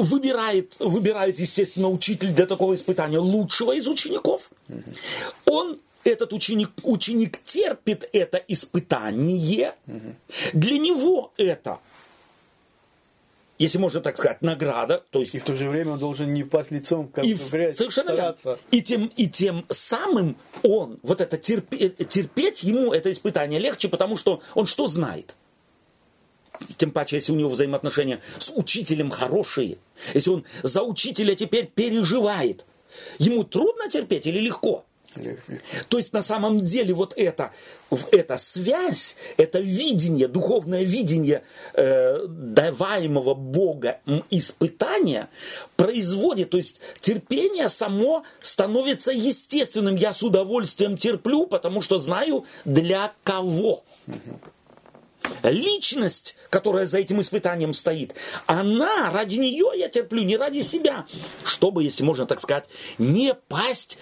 выбирает, 0.02 0.76
выбирает, 0.80 1.40
естественно, 1.40 1.90
учитель 1.90 2.34
для 2.34 2.46
такого 2.46 2.76
испытания 2.76 3.20
лучшего 3.20 3.74
из 3.74 3.88
учеников. 3.88 4.52
Он 5.46 5.80
этот 6.04 6.34
ученик, 6.34 6.72
ученик 6.84 7.42
терпит 7.44 8.10
это 8.14 8.38
испытание. 8.48 9.74
Для 10.54 10.78
него 10.78 11.34
это, 11.38 11.80
если 13.60 13.78
можно 13.78 14.02
так 14.02 14.18
сказать, 14.18 14.42
награда. 14.42 15.04
То 15.12 15.20
есть 15.20 15.36
и 15.36 15.40
в 15.40 15.44
то 15.44 15.56
же 15.56 15.68
время 15.68 15.94
он 15.94 16.00
должен 16.00 16.34
не 16.34 16.44
пасть 16.44 16.72
лицом 16.72 17.08
как 17.08 17.26
и 17.26 17.34
в 17.34 17.52
грязь, 17.52 17.78
совершенно 17.78 18.12
верно. 18.12 18.36
стараться. 18.38 18.60
И 18.72 18.82
тем, 18.82 19.12
и 19.16 19.28
тем 19.28 19.66
самым 19.70 20.38
он, 20.64 21.00
вот 21.04 21.22
это 21.22 21.38
терпе- 21.38 22.06
терпеть 22.06 22.64
ему 22.64 22.94
это 22.94 23.12
испытание 23.12 23.60
легче, 23.60 23.90
потому 23.90 24.18
что 24.18 24.42
он 24.54 24.66
что 24.66 24.88
знает? 24.88 25.36
Тем 26.78 26.92
паче, 26.92 27.18
если 27.18 27.32
у 27.32 27.36
него 27.36 27.50
взаимоотношения 27.50 28.20
с 28.40 28.52
учителем 28.56 29.10
хорошие, 29.10 29.78
если 30.14 30.30
он 30.30 30.46
за 30.64 30.84
учителя 30.84 31.36
теперь 31.36 31.68
переживает, 31.68 32.66
ему 33.20 33.44
трудно 33.44 33.90
терпеть 33.90 34.28
или 34.28 34.40
легко? 34.40 34.84
То 35.90 35.98
есть 35.98 36.14
на 36.14 36.22
самом 36.22 36.58
деле 36.58 36.94
вот 36.94 37.14
это, 37.16 37.52
эта 38.12 38.38
связь, 38.38 39.18
это 39.38 39.60
видение, 39.60 40.28
духовное 40.28 40.84
видение 40.84 41.44
э, 41.74 42.26
даваемого 42.28 43.34
Бога 43.34 44.00
испытания 44.30 45.30
производит, 45.76 46.52
то 46.52 46.58
есть 46.58 46.80
терпение 47.00 47.70
само 47.70 48.24
становится 48.42 49.12
естественным. 49.12 49.96
Я 49.96 50.14
с 50.14 50.22
удовольствием 50.24 50.98
терплю, 50.98 51.48
потому 51.48 51.82
что 51.82 52.00
знаю 52.00 52.46
для 52.66 53.12
кого. 53.24 53.84
Личность, 55.44 56.36
которая 56.50 56.86
за 56.86 56.98
этим 56.98 57.22
испытанием 57.22 57.74
стоит, 57.74 58.16
она, 58.46 59.12
ради 59.12 59.36
нее 59.38 59.72
я 59.76 59.90
терплю, 59.90 60.24
не 60.24 60.38
ради 60.38 60.62
себя, 60.62 61.06
чтобы, 61.44 61.84
если 61.84 62.04
можно 62.04 62.26
так 62.26 62.40
сказать, 62.40 62.66
не 62.98 63.34
пасть 63.34 63.98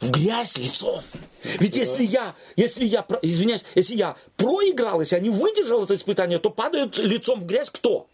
в 0.00 0.10
грязь 0.10 0.56
лицом. 0.56 1.02
Ведь 1.42 1.76
если 1.76 2.04
я, 2.04 2.34
если 2.56 2.84
я, 2.84 3.04
извиняюсь, 3.22 3.64
если 3.74 3.96
я 3.96 4.16
проиграл, 4.36 5.00
если 5.00 5.16
я 5.16 5.20
не 5.20 5.30
выдержал 5.30 5.84
это 5.84 5.94
испытание, 5.94 6.38
то 6.38 6.50
падают 6.50 6.98
лицом 6.98 7.40
в 7.40 7.46
грязь 7.46 7.70
кто? 7.70 8.08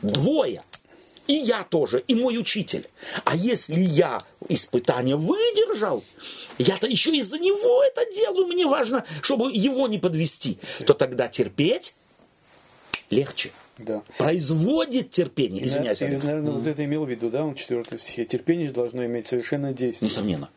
Двое. 0.00 0.62
И 1.32 1.36
я 1.36 1.64
тоже, 1.64 2.04
и 2.06 2.14
мой 2.14 2.36
учитель. 2.36 2.86
А 3.24 3.34
если 3.34 3.80
я 3.80 4.20
испытание 4.50 5.16
выдержал, 5.16 6.04
я-то 6.58 6.86
еще 6.86 7.10
из-за 7.16 7.38
него 7.38 7.82
это 7.84 8.04
делаю, 8.14 8.46
мне 8.48 8.66
важно, 8.66 9.06
чтобы 9.22 9.50
его 9.50 9.88
не 9.88 9.98
подвести, 9.98 10.58
то 10.86 10.92
тогда 10.92 11.28
терпеть 11.28 11.94
легче. 13.08 13.50
Да. 13.78 14.02
Производит 14.18 15.10
терпение. 15.10 15.64
Извиняюсь, 15.64 16.02
И, 16.02 16.04
Алекс. 16.04 16.22
наверное, 16.26 16.52
вот 16.52 16.66
это 16.66 16.84
имел 16.84 17.06
в 17.06 17.08
виду, 17.08 17.30
да, 17.30 17.42
он 17.44 17.54
в 17.54 17.58
четвертом 17.58 17.98
стихе. 17.98 18.26
Терпение 18.26 18.68
же 18.68 18.74
должно 18.74 19.06
иметь 19.06 19.26
совершенное 19.26 19.72
действие. 19.72 20.10
Несомненно. 20.10 20.50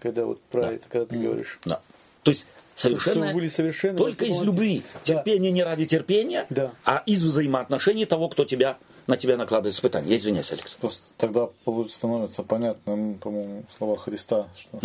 Когда 0.00 0.24
вот 0.24 0.40
про 0.42 0.72
это, 0.72 0.84
когда 0.88 1.06
ты 1.06 1.16
говоришь. 1.16 1.60
Да. 1.64 1.80
То 2.24 2.32
есть 2.32 2.48
совершенно 2.74 3.32
были 3.32 3.48
совершенны, 3.48 3.96
только 3.96 4.24
из 4.24 4.42
любви. 4.42 4.82
Да. 4.94 5.00
Терпение 5.14 5.52
не 5.52 5.62
ради 5.62 5.86
терпения, 5.86 6.44
Да. 6.50 6.72
а 6.84 7.04
из 7.06 7.22
взаимоотношений 7.22 8.04
того, 8.04 8.28
кто 8.28 8.44
тебя 8.44 8.78
на 9.08 9.16
тебя 9.16 9.36
накладывает 9.36 9.74
испытания. 9.74 10.10
Я 10.10 10.16
извиняюсь, 10.18 10.52
Алекс. 10.52 10.74
Просто 10.74 11.12
тогда 11.16 11.48
становится 11.88 12.42
понятным, 12.44 13.14
по-моему, 13.18 13.64
слова 13.76 13.96
Христа, 13.96 14.46
что 14.56 14.78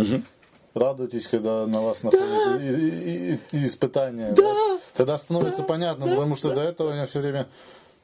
радуйтесь, 0.73 1.27
когда 1.27 1.67
на 1.67 1.81
вас 1.81 2.01
находят 2.01 2.61
и, 2.61 2.65
и- 2.65 3.33
и- 3.33 3.39
и 3.57 3.67
испытания. 3.67 4.31
Да. 4.31 4.79
Тогда 4.95 5.17
становится 5.17 5.61
понятно, 5.63 6.07
потому 6.07 6.35
что 6.35 6.53
до 6.55 6.61
этого 6.61 6.93
я 6.93 7.05
все 7.05 7.19
время 7.19 7.47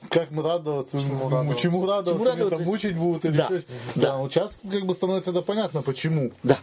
как 0.10 0.32
мы 0.32 0.42
радоваться, 0.44 1.00
чему 1.00 1.30
радоваться? 1.30 1.62
чему 1.62 1.86
радоваться, 1.86 2.14
Чему 2.14 2.26
радоваться? 2.26 2.58
там 2.58 2.66
мучить 2.68 2.96
будут 2.96 3.26
или 3.26 3.38
Да. 3.38 3.46
что. 3.48 3.56
Да. 3.58 3.64
Да, 4.02 4.18
вот 4.18 4.34
сейчас 4.34 4.52
как 4.72 4.86
бы 4.86 4.94
становится 4.96 5.32
это 5.32 5.42
понятно, 5.42 5.82
почему 5.82 6.32
Да. 6.44 6.60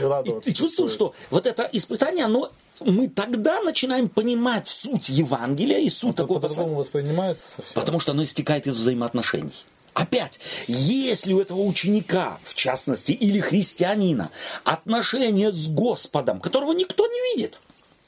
радоваться. 0.00 0.48
И, 0.48 0.52
и 0.52 0.54
чувствую, 0.54 0.88
что 0.88 1.14
вот 1.30 1.46
это 1.46 1.68
испытание, 1.72 2.24
оно 2.24 2.50
мы 2.80 3.08
тогда 3.08 3.60
начинаем 3.62 4.08
понимать 4.08 4.68
суть 4.68 5.08
Евангелия 5.08 5.78
и 5.78 5.88
суть 5.88 6.10
Это 6.14 6.22
такого 6.24 6.40
по-другому 6.40 6.74
воспринимается 6.74 7.44
совсем. 7.56 7.74
Потому 7.74 8.00
что 8.00 8.12
оно 8.12 8.24
истекает 8.24 8.66
из 8.66 8.74
взаимоотношений. 8.76 9.52
Опять, 9.94 10.40
если 10.68 11.34
у 11.34 11.40
этого 11.40 11.60
ученика, 11.60 12.40
в 12.44 12.54
частности, 12.54 13.12
или 13.12 13.38
христианина, 13.40 14.30
отношения 14.64 15.52
с 15.52 15.68
Господом, 15.68 16.40
которого 16.40 16.72
никто 16.72 17.06
не 17.06 17.34
видит, 17.36 17.58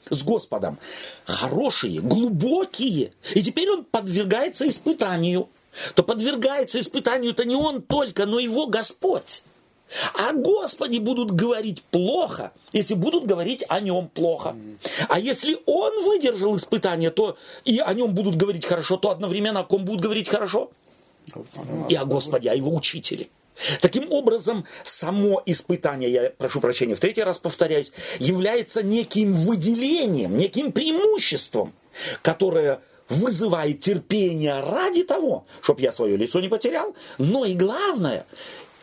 с 0.09 0.23
Господом, 0.23 0.77
хорошие, 1.25 2.01
глубокие, 2.01 3.11
и 3.33 3.41
теперь 3.41 3.69
он 3.69 3.83
подвергается 3.83 4.67
испытанию, 4.67 5.49
то 5.93 6.03
подвергается 6.03 6.79
испытанию-то 6.79 7.45
не 7.45 7.55
он 7.55 7.81
только, 7.81 8.25
но 8.25 8.39
его 8.39 8.67
Господь. 8.67 9.41
О 10.15 10.33
Господе 10.33 10.99
будут 10.99 11.31
говорить 11.31 11.83
плохо, 11.83 12.51
если 12.73 12.95
будут 12.95 13.25
говорить 13.25 13.63
о 13.69 13.79
нем 13.79 14.09
плохо. 14.09 14.55
А 15.09 15.19
если 15.19 15.59
он 15.65 16.03
выдержал 16.03 16.57
испытание, 16.57 17.11
то 17.11 17.37
и 17.65 17.79
о 17.79 17.93
нем 17.93 18.13
будут 18.13 18.35
говорить 18.35 18.65
хорошо, 18.65 18.97
то 18.97 19.11
одновременно 19.11 19.59
о 19.59 19.63
ком 19.63 19.85
будут 19.85 20.01
говорить 20.01 20.27
хорошо? 20.27 20.71
И 21.87 21.95
о 21.95 22.05
Господе, 22.05 22.49
о 22.49 22.55
его 22.55 22.73
учителе. 22.73 23.29
Таким 23.81 24.11
образом, 24.11 24.65
само 24.83 25.41
испытание, 25.45 26.11
я 26.11 26.29
прошу 26.37 26.59
прощения, 26.59 26.95
в 26.95 26.99
третий 26.99 27.23
раз 27.23 27.39
повторяюсь, 27.39 27.91
является 28.19 28.83
неким 28.83 29.33
выделением, 29.33 30.37
неким 30.37 30.71
преимуществом, 30.71 31.73
которое 32.21 32.81
вызывает 33.07 33.81
терпение 33.81 34.59
ради 34.61 35.03
того, 35.03 35.45
чтобы 35.61 35.81
я 35.81 35.93
свое 35.93 36.17
лицо 36.17 36.41
не 36.41 36.49
потерял, 36.49 36.95
но 37.17 37.45
и 37.45 37.53
главное, 37.53 38.25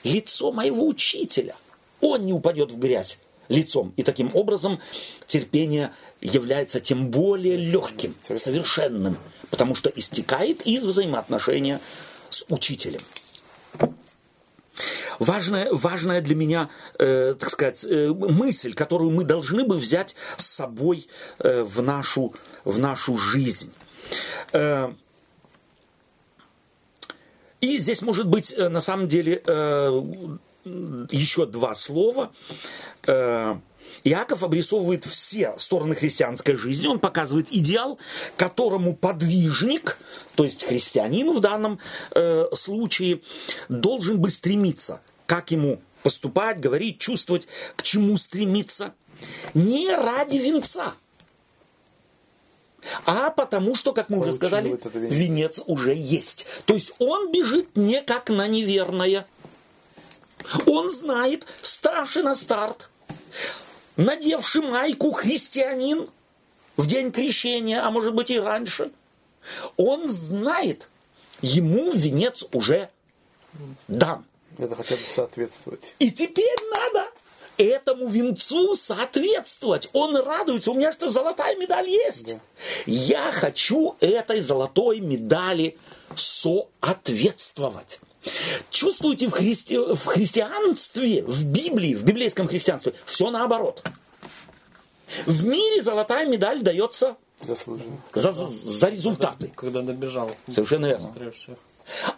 лицо 0.05 0.53
моего 0.53 0.87
учителя. 0.87 1.57
Он 2.01 2.25
не 2.25 2.33
упадет 2.33 2.73
в 2.73 2.79
грязь 2.79 3.19
лицом. 3.49 3.93
И 3.97 4.03
таким 4.03 4.31
образом 4.35 4.81
терпение 5.27 5.93
является 6.21 6.81
тем 6.81 7.11
более 7.11 7.57
легким, 7.57 8.17
совершенным, 8.23 9.17
потому 9.51 9.75
что 9.75 9.91
истекает 9.95 10.67
из 10.67 10.85
взаимоотношения 10.85 11.81
с 12.31 12.45
учителем. 12.49 13.01
Важная, 15.19 15.69
важная 15.71 16.21
для 16.21 16.35
меня, 16.35 16.71
э, 16.99 17.35
так 17.39 17.51
сказать, 17.51 17.85
э, 17.85 18.09
мысль, 18.09 18.75
которую 18.75 19.11
мы 19.11 19.25
должны 19.25 19.65
бы 19.65 19.77
взять 19.77 20.15
с 20.37 20.47
собой 20.47 21.09
э, 21.39 21.63
в, 21.63 21.83
нашу, 21.83 22.35
в 22.65 22.79
нашу 22.79 23.17
жизнь. 23.17 23.73
Э, 24.53 24.93
и 27.61 27.79
здесь 27.79 28.03
может 28.03 28.27
быть 28.27 28.53
э, 28.57 28.69
на 28.69 28.81
самом 28.81 29.09
деле 29.09 29.43
э, 29.47 30.03
еще 30.65 31.47
два 31.47 31.75
слова. 31.75 32.33
Э, 33.07 33.57
Иаков 34.05 34.43
обрисовывает 34.43 35.05
все 35.05 35.55
стороны 35.59 35.95
христианской 35.95 36.57
жизни. 36.57 36.87
Он 36.87 36.99
показывает 36.99 37.49
идеал, 37.51 37.99
которому 38.37 38.95
подвижник, 38.95 39.99
то 40.35 40.45
есть 40.45 40.65
христианин 40.65 41.31
в 41.33 41.41
данном 41.41 41.79
э, 42.15 42.47
случае, 42.55 43.21
должен 43.69 44.21
бы 44.21 44.31
стремиться. 44.31 45.01
Как 45.27 45.51
ему 45.51 45.81
поступать, 46.03 46.61
говорить, 46.61 46.99
чувствовать, 46.99 47.47
к 47.77 47.83
чему 47.83 48.17
стремиться. 48.17 48.93
Не 49.55 49.95
ради 49.95 50.39
венца, 50.39 50.95
а 53.07 53.31
потому 53.31 53.75
что, 53.75 53.93
как 53.93 54.09
мы 54.09 54.19
уже 54.19 54.33
Получил 54.33 54.49
сказали, 54.49 54.75
этот 54.75 54.95
венец. 54.95 55.13
венец 55.13 55.61
уже 55.67 55.95
есть. 55.95 56.47
То 56.67 56.75
есть 56.75 56.93
он 56.99 57.31
бежит 57.31 57.77
не 57.77 58.03
как 58.03 58.29
на 58.31 58.49
неверное. 58.49 59.27
Он 60.67 60.91
знает, 60.91 61.47
ставший 61.61 62.23
на 62.23 62.35
старт, 62.35 62.91
надевший 63.97 64.63
майку 64.63 65.13
христианин 65.13 66.09
в 66.77 66.87
день 66.87 67.13
крещения, 67.13 67.85
а 67.85 67.91
может 67.91 68.15
быть 68.15 68.31
и 68.31 68.39
раньше, 68.39 68.91
он 69.77 70.09
знает, 70.09 70.89
ему 71.41 71.93
венец 71.93 72.45
уже 72.53 72.91
дан. 73.89 74.25
Это 74.59 74.77
хотя 74.77 74.97
бы 74.97 75.03
соответствовать. 75.09 75.95
И 75.99 76.11
теперь 76.11 76.59
надо 76.71 77.09
этому 77.57 78.07
венцу 78.09 78.75
соответствовать. 78.75 79.89
Он 79.93 80.17
радуется. 80.17 80.71
У 80.71 80.75
меня 80.75 80.93
что, 80.93 81.11
золотая 81.11 81.57
медаль 81.57 81.89
есть? 81.89 82.37
Я 82.87 83.33
хочу 83.33 83.97
этой 84.01 84.41
золотой 84.41 85.01
медали 85.01 85.77
соответствовать. 86.15 88.01
Чувствуете 88.71 89.29
в, 89.29 89.33
христи... 89.33 89.77
в 89.77 90.05
христианстве, 90.05 91.23
в 91.25 91.45
Библии, 91.45 91.95
в 91.95 92.05
библейском 92.05 92.47
христианстве 92.47 92.95
все 93.05 93.31
наоборот. 93.31 93.83
В 95.27 95.45
мире 95.45 95.83
золотая 95.83 96.27
медаль 96.27 96.61
дается 96.61 97.17
Заслуженно. 97.41 97.99
за, 98.15 98.33
за 98.33 98.89
результаты. 98.89 99.53
Когда 99.55 99.83
добежал. 99.83 100.31
Совершенно 100.49 100.87
верно. 100.87 101.15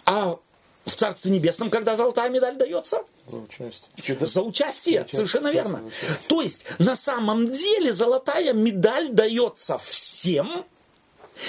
А 0.05 0.37
в 0.85 0.95
Царстве 0.95 1.31
Небесном, 1.31 1.71
когда 1.71 1.97
золотая 1.97 2.29
медаль 2.29 2.57
дается? 2.57 3.03
За 3.27 3.37
участие. 3.37 4.17
За 4.21 4.43
участие, 4.43 5.01
участие, 5.01 5.05
совершенно 5.09 5.49
верно. 5.49 5.83
участие. 5.85 6.29
То 6.29 6.43
есть, 6.43 6.67
на 6.79 6.95
самом 6.95 7.47
деле, 7.51 7.93
золотая 7.93 8.53
медаль 8.53 9.09
дается 9.09 9.79
всем, 9.79 10.65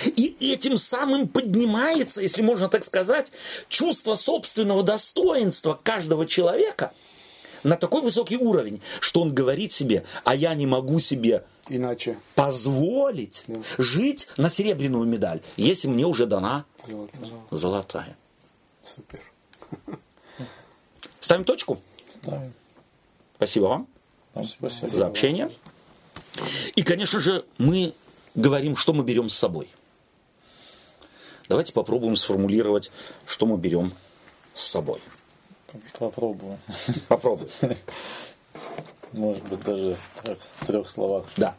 и 0.05 0.35
этим 0.53 0.77
самым 0.77 1.27
поднимается, 1.27 2.21
если 2.21 2.41
можно 2.41 2.69
так 2.69 2.83
сказать, 2.83 3.31
чувство 3.69 4.15
собственного 4.15 4.83
достоинства 4.83 5.79
каждого 5.81 6.25
человека 6.25 6.91
на 7.63 7.75
такой 7.77 8.01
высокий 8.01 8.37
уровень, 8.37 8.81
что 8.99 9.21
он 9.21 9.33
говорит 9.33 9.71
себе, 9.71 10.03
а 10.23 10.35
я 10.35 10.53
не 10.53 10.67
могу 10.67 10.99
себе 10.99 11.43
Иначе. 11.69 12.17
позволить 12.35 13.43
Да. 13.47 13.59
жить 13.77 14.27
на 14.37 14.49
серебряную 14.49 15.05
медаль, 15.05 15.41
если 15.57 15.87
мне 15.87 16.05
уже 16.05 16.25
дана 16.25 16.65
Золото. 16.87 17.17
золотая. 17.51 18.17
Супер. 18.83 19.19
Ставим 21.19 21.43
точку. 21.43 21.81
Ставим. 22.21 22.53
Спасибо 23.37 23.65
вам. 23.65 23.87
Вам 24.35 24.45
спасибо. 24.47 24.89
за 24.89 25.07
общение. 25.07 25.49
И, 26.75 26.83
конечно 26.83 27.19
же, 27.19 27.45
мы 27.57 27.93
говорим, 28.35 28.75
что 28.75 28.93
мы 28.93 29.03
берем 29.03 29.29
с 29.29 29.35
собой. 29.35 29.69
Давайте 31.47 31.73
попробуем 31.73 32.15
сформулировать, 32.15 32.91
что 33.25 33.45
мы 33.45 33.57
берем 33.57 33.93
с 34.53 34.63
собой. 34.63 34.99
Попробуем. 35.99 36.57
Попробуем. 37.07 37.49
Может 39.11 39.43
быть, 39.47 39.63
даже 39.63 39.97
так, 40.23 40.37
в 40.59 40.65
трех 40.65 40.89
словах. 40.89 41.25
Да, 41.37 41.55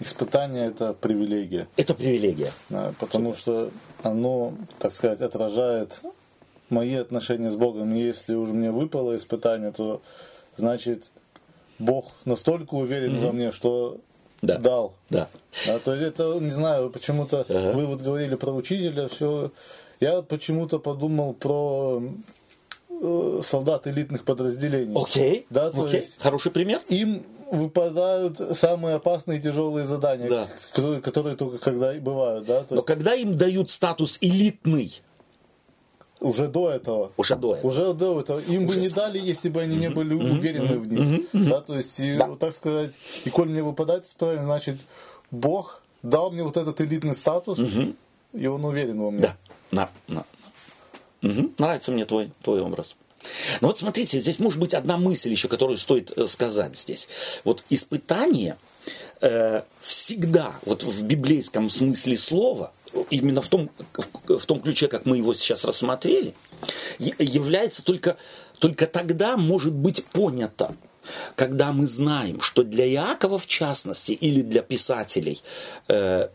Испытание– 0.00 0.66
это 0.66 0.92
привилегия. 0.92 1.68
это 1.76 1.94
привилегия. 1.94 2.52
Да, 2.68 2.92
потому 2.98 3.34
что 3.34 3.70
оно, 4.02 4.54
так 4.78 4.92
сказать, 4.92 5.20
отражает 5.20 6.00
мои 6.68 6.94
отношения 6.94 7.50
с 7.50 7.56
Богом. 7.56 7.94
И 7.94 8.00
если 8.00 8.34
уж 8.34 8.50
мне 8.50 8.72
выпало 8.72 9.16
испытание, 9.16 9.70
то 9.70 10.02
значит 10.56 11.10
Бог 11.78 12.12
настолько 12.24 12.74
уверен 12.74 13.20
во 13.20 13.32
мне, 13.32 13.52
что 13.52 13.98
Да. 14.46 14.58
дал. 14.58 14.94
Да. 15.10 15.28
Да, 15.66 15.78
то 15.78 15.94
есть 15.94 16.06
это, 16.06 16.34
не 16.40 16.50
знаю, 16.52 16.90
почему-то 16.90 17.46
Ага. 17.48 17.72
вы 17.72 17.86
вот 17.86 18.00
говорили 18.02 18.34
про 18.34 18.52
учителя, 18.52 19.08
все. 19.08 19.50
Я 20.00 20.22
почему-то 20.22 20.78
подумал 20.78 21.34
про 21.34 22.02
э, 22.90 23.40
солдат 23.42 23.86
элитных 23.86 24.24
подразделений. 24.24 24.94
Окей. 25.00 25.46
Да, 25.50 25.70
то 25.70 25.84
Окей. 25.84 26.00
есть 26.00 26.20
Хороший 26.20 26.50
пример. 26.52 26.80
им 26.88 27.24
выпадают 27.50 28.38
самые 28.56 28.96
опасные 28.96 29.38
и 29.38 29.42
тяжелые 29.42 29.86
задания, 29.86 30.28
Да. 30.28 30.48
которые, 30.72 31.00
которые 31.00 31.36
только 31.36 31.58
когда 31.58 31.94
и 31.94 32.00
бывают, 32.00 32.46
да, 32.46 32.60
то 32.62 32.68
Но 32.70 32.76
есть 32.76 32.86
когда 32.86 33.14
им 33.14 33.36
дают 33.36 33.70
статус 33.70 34.18
элитный, 34.20 34.92
уже 36.24 36.48
до 36.48 36.70
этого. 36.70 37.12
уже 37.16 37.36
до 37.36 37.54
этого, 37.54 37.70
Уже 37.70 37.94
до 37.94 38.20
этого. 38.20 38.40
Им 38.40 38.66
бы 38.66 38.76
не 38.76 38.88
дали, 38.88 39.18
если 39.18 39.48
бы 39.48 39.60
они 39.60 39.76
не 39.76 39.90
были 39.90 40.14
уверены 40.14 40.78
в 40.78 40.92
них. 40.92 41.28
Да, 41.32 41.60
то 41.60 41.76
есть, 41.76 42.00
и, 42.00 42.16
вот 42.16 42.38
так 42.38 42.54
сказать, 42.54 42.92
и 43.24 43.30
коль 43.30 43.48
мне 43.48 43.62
выпадает 43.62 44.06
испытание, 44.06 44.44
значит, 44.44 44.80
Бог 45.30 45.82
дал 46.02 46.30
мне 46.30 46.42
вот 46.42 46.56
этот 46.56 46.80
элитный 46.80 47.14
статус, 47.14 47.58
и 48.32 48.46
он 48.46 48.64
уверен 48.64 49.00
во 49.00 49.10
мне. 49.10 49.20
Да, 49.20 49.36
на, 49.70 49.90
на. 50.08 50.24
Мгм. 51.22 51.54
Нравится 51.58 51.90
мне 51.90 52.04
твой, 52.04 52.30
твой 52.42 52.60
образ. 52.60 52.96
Но 53.60 53.68
вот 53.68 53.78
смотрите, 53.78 54.20
здесь 54.20 54.38
может 54.38 54.60
быть 54.60 54.74
одна 54.74 54.98
мысль 54.98 55.30
еще, 55.30 55.48
которую 55.48 55.78
стоит 55.78 56.12
э, 56.16 56.26
сказать 56.26 56.76
здесь. 56.76 57.08
Вот 57.44 57.64
испытание 57.70 58.58
э, 59.22 59.62
всегда, 59.80 60.56
вот 60.66 60.84
в 60.84 61.06
библейском 61.06 61.70
смысле 61.70 62.18
слова, 62.18 62.72
именно 63.10 63.40
в 63.40 63.48
том, 63.48 63.70
в, 64.26 64.46
том 64.46 64.60
ключе, 64.60 64.88
как 64.88 65.06
мы 65.06 65.16
его 65.16 65.34
сейчас 65.34 65.64
рассмотрели, 65.64 66.34
является 66.98 67.84
только, 67.84 68.16
только 68.58 68.86
тогда 68.86 69.36
может 69.36 69.72
быть 69.72 70.04
понято, 70.04 70.74
когда 71.34 71.72
мы 71.72 71.86
знаем, 71.86 72.40
что 72.40 72.62
для 72.62 72.86
Иакова 72.86 73.38
в 73.38 73.46
частности 73.46 74.12
или 74.12 74.42
для 74.42 74.62
писателей 74.62 75.42
э, 75.88 76.28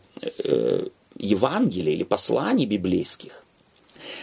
э, 0.44 0.86
Евангелия 1.16 1.94
или 1.94 2.04
посланий 2.04 2.66
библейских, 2.66 3.44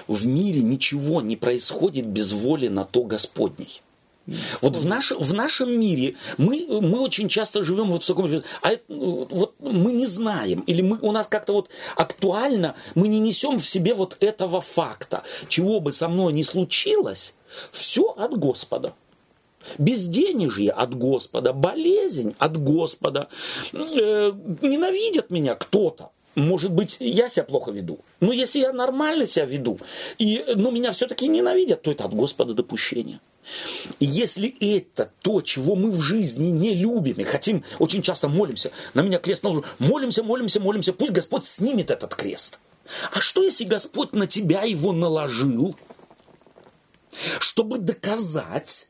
в 0.07 0.25
мире 0.25 0.61
ничего 0.61 1.21
не 1.21 1.35
происходит 1.35 2.07
без 2.07 2.31
воли 2.31 2.67
на 2.67 2.85
то 2.85 3.03
Господней. 3.03 3.81
Вот 4.61 4.75
в, 4.75 4.85
наш, 4.85 5.11
в 5.11 5.33
нашем 5.33 5.79
мире 5.79 6.15
мы, 6.37 6.65
мы 6.69 6.99
очень 6.99 7.29
часто 7.29 7.63
живем 7.63 7.87
вот 7.87 8.03
в 8.03 8.07
таком... 8.07 8.29
А 8.61 8.71
ну, 8.87 9.27
вот 9.29 9.55
мы 9.59 9.93
не 9.93 10.05
знаем, 10.05 10.61
или 10.61 10.81
мы, 10.81 10.97
у 11.01 11.11
нас 11.11 11.27
как-то 11.27 11.53
вот 11.53 11.69
актуально, 11.95 12.75
мы 12.95 13.07
не 13.07 13.19
несем 13.19 13.59
в 13.59 13.67
себе 13.67 13.93
вот 13.93 14.17
этого 14.19 14.59
факта. 14.59 15.23
Чего 15.47 15.79
бы 15.79 15.93
со 15.93 16.09
мной 16.09 16.33
ни 16.33 16.43
случилось, 16.43 17.35
все 17.71 18.03
от 18.17 18.37
Господа. 18.37 18.93
Безденежье 19.77 20.71
от 20.71 20.93
Господа, 20.95 21.53
болезнь 21.53 22.35
от 22.37 22.57
Господа, 22.57 23.27
э, 23.73 24.31
ненавидят 24.61 25.29
меня 25.29 25.55
кто-то. 25.55 26.11
Может 26.37 26.71
быть, 26.71 26.97
я 26.99 27.29
себя 27.29 27.45
плохо 27.45 27.71
веду. 27.71 27.99
Но 28.19 28.31
если 28.31 28.59
я 28.59 28.71
нормально 28.71 29.25
себя 29.25 29.45
веду, 29.45 29.79
и, 30.19 30.45
но 30.55 30.69
меня 30.69 30.91
все-таки 30.91 31.27
ненавидят, 31.27 31.81
то 31.81 31.89
это 31.89 32.05
от 32.05 32.13
Господа 32.13 32.53
допущение. 32.53 33.19
И 33.99 34.05
если 34.05 34.53
это 34.75 35.11
то, 35.23 35.41
чего 35.41 35.75
мы 35.75 35.89
в 35.89 35.99
жизни 35.99 36.49
не 36.49 36.75
любим, 36.75 37.15
и 37.15 37.23
хотим, 37.23 37.63
очень 37.79 38.03
часто 38.03 38.27
молимся, 38.29 38.69
на 38.93 39.01
меня 39.01 39.17
крест 39.17 39.41
наложен, 39.41 39.65
молимся, 39.79 40.21
молимся, 40.21 40.59
молимся, 40.59 40.93
пусть 40.93 41.11
Господь 41.11 41.47
снимет 41.47 41.89
этот 41.89 42.13
крест. 42.13 42.59
А 43.11 43.19
что, 43.19 43.41
если 43.41 43.63
Господь 43.63 44.13
на 44.13 44.27
тебя 44.27 44.61
его 44.61 44.91
наложил, 44.91 45.75
чтобы 47.39 47.79
доказать, 47.79 48.89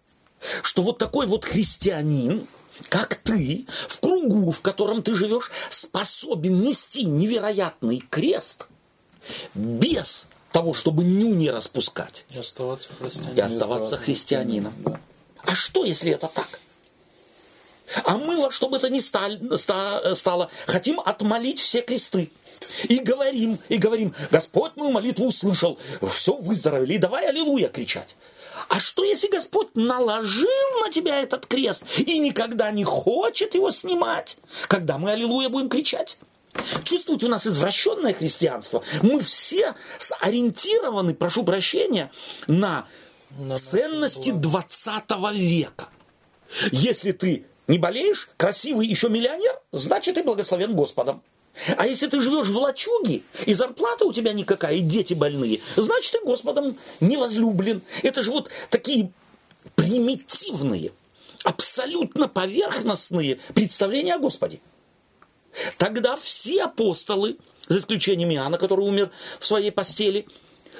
что 0.64 0.82
вот 0.82 0.98
такой 0.98 1.28
вот 1.28 1.45
христианин, 1.45 2.45
как 2.89 3.15
ты, 3.15 3.65
в 3.87 3.99
кругу, 3.99 4.51
в 4.51 4.61
котором 4.61 5.01
ты 5.03 5.15
живешь, 5.15 5.51
способен 5.69 6.61
нести 6.61 7.05
невероятный 7.05 7.99
крест 8.09 8.65
без 9.53 10.27
того, 10.51 10.73
чтобы 10.73 11.03
ню 11.03 11.33
не 11.33 11.49
распускать 11.51 12.25
И 12.29 12.39
оставаться 12.39 12.89
и 12.91 12.95
христианином. 12.95 13.45
оставаться 13.45 13.97
христианином. 13.97 14.73
Да. 14.79 14.99
А 15.43 15.55
что, 15.55 15.85
если 15.85 16.11
это 16.11 16.27
так? 16.27 16.59
А 18.03 18.17
мы 18.17 18.37
во 18.41 18.51
что 18.51 18.67
бы 18.69 18.77
это 18.77 18.89
ни 18.89 18.99
стало, 18.99 20.49
хотим 20.65 20.99
отмолить 20.99 21.59
все 21.59 21.81
кресты. 21.81 22.31
И 22.89 22.99
говорим, 22.99 23.59
и 23.69 23.77
говорим, 23.77 24.13
Господь 24.31 24.75
мою 24.75 24.91
молитву 24.91 25.27
услышал, 25.27 25.77
все, 26.09 26.35
выздоровели, 26.35 26.93
и 26.93 26.97
давай 26.97 27.27
аллилуйя 27.29 27.69
кричать. 27.69 28.15
А 28.69 28.80
что, 28.80 29.03
если 29.03 29.27
Господь 29.27 29.69
наложил 29.76 30.48
на 30.81 30.89
тебя 30.89 31.22
этот 31.22 31.45
крест 31.45 31.84
и 31.98 32.19
никогда 32.19 32.72
не 32.72 32.84
хочет 32.84 33.56
его 33.56 33.72
снимать, 33.72 34.38
когда 34.68 34.98
мы 34.98 35.11
аллилуйя 35.11 35.49
будем 35.49 35.69
кричать? 35.69 36.19
Чувствуете, 36.84 37.27
у 37.27 37.30
нас 37.30 37.45
извращенное 37.45 38.14
христианство. 38.14 38.84
Мы 39.02 39.19
все 39.19 39.76
сориентированы, 39.98 41.14
прошу 41.14 41.44
прощения, 41.44 42.11
на 42.48 42.88
На 43.38 43.56
ценности 43.56 44.30
наше 44.30 44.41
20 44.41 45.03
века. 45.34 45.89
Если 46.72 47.11
ты 47.11 47.45
не 47.68 47.77
болеешь, 47.77 48.30
красивый 48.38 48.88
еще 48.88 49.10
миллионер, 49.10 49.60
значит 49.72 50.15
ты 50.15 50.23
благословен 50.23 50.76
Господом. 50.76 51.22
А 51.75 51.88
если 51.88 52.07
ты 52.07 52.21
живешь 52.21 52.47
в 52.47 52.57
лачуге, 52.57 53.23
и 53.45 53.53
зарплата 53.53 54.05
у 54.05 54.13
тебя 54.13 54.34
никакая, 54.34 54.75
и 54.75 54.79
дети 54.79 55.13
больные, 55.13 55.61
значит 55.75 56.11
ты 56.11 56.19
Господом 56.23 56.77
не 56.99 57.17
возлюблен. 57.17 57.81
Это 58.03 58.21
же 58.21 58.31
вот 58.31 58.49
такие 58.69 59.11
примитивные, 59.75 60.91
абсолютно 61.43 62.27
поверхностные 62.27 63.39
представления 63.53 64.15
о 64.15 64.19
Господе. 64.19 64.59
Тогда 65.77 66.15
все 66.17 66.63
апостолы, 66.63 67.38
за 67.67 67.79
исключением 67.79 68.31
Иоанна, 68.31 68.57
который 68.57 68.85
умер 68.85 69.11
в 69.39 69.45
своей 69.45 69.71
постели, 69.71 70.27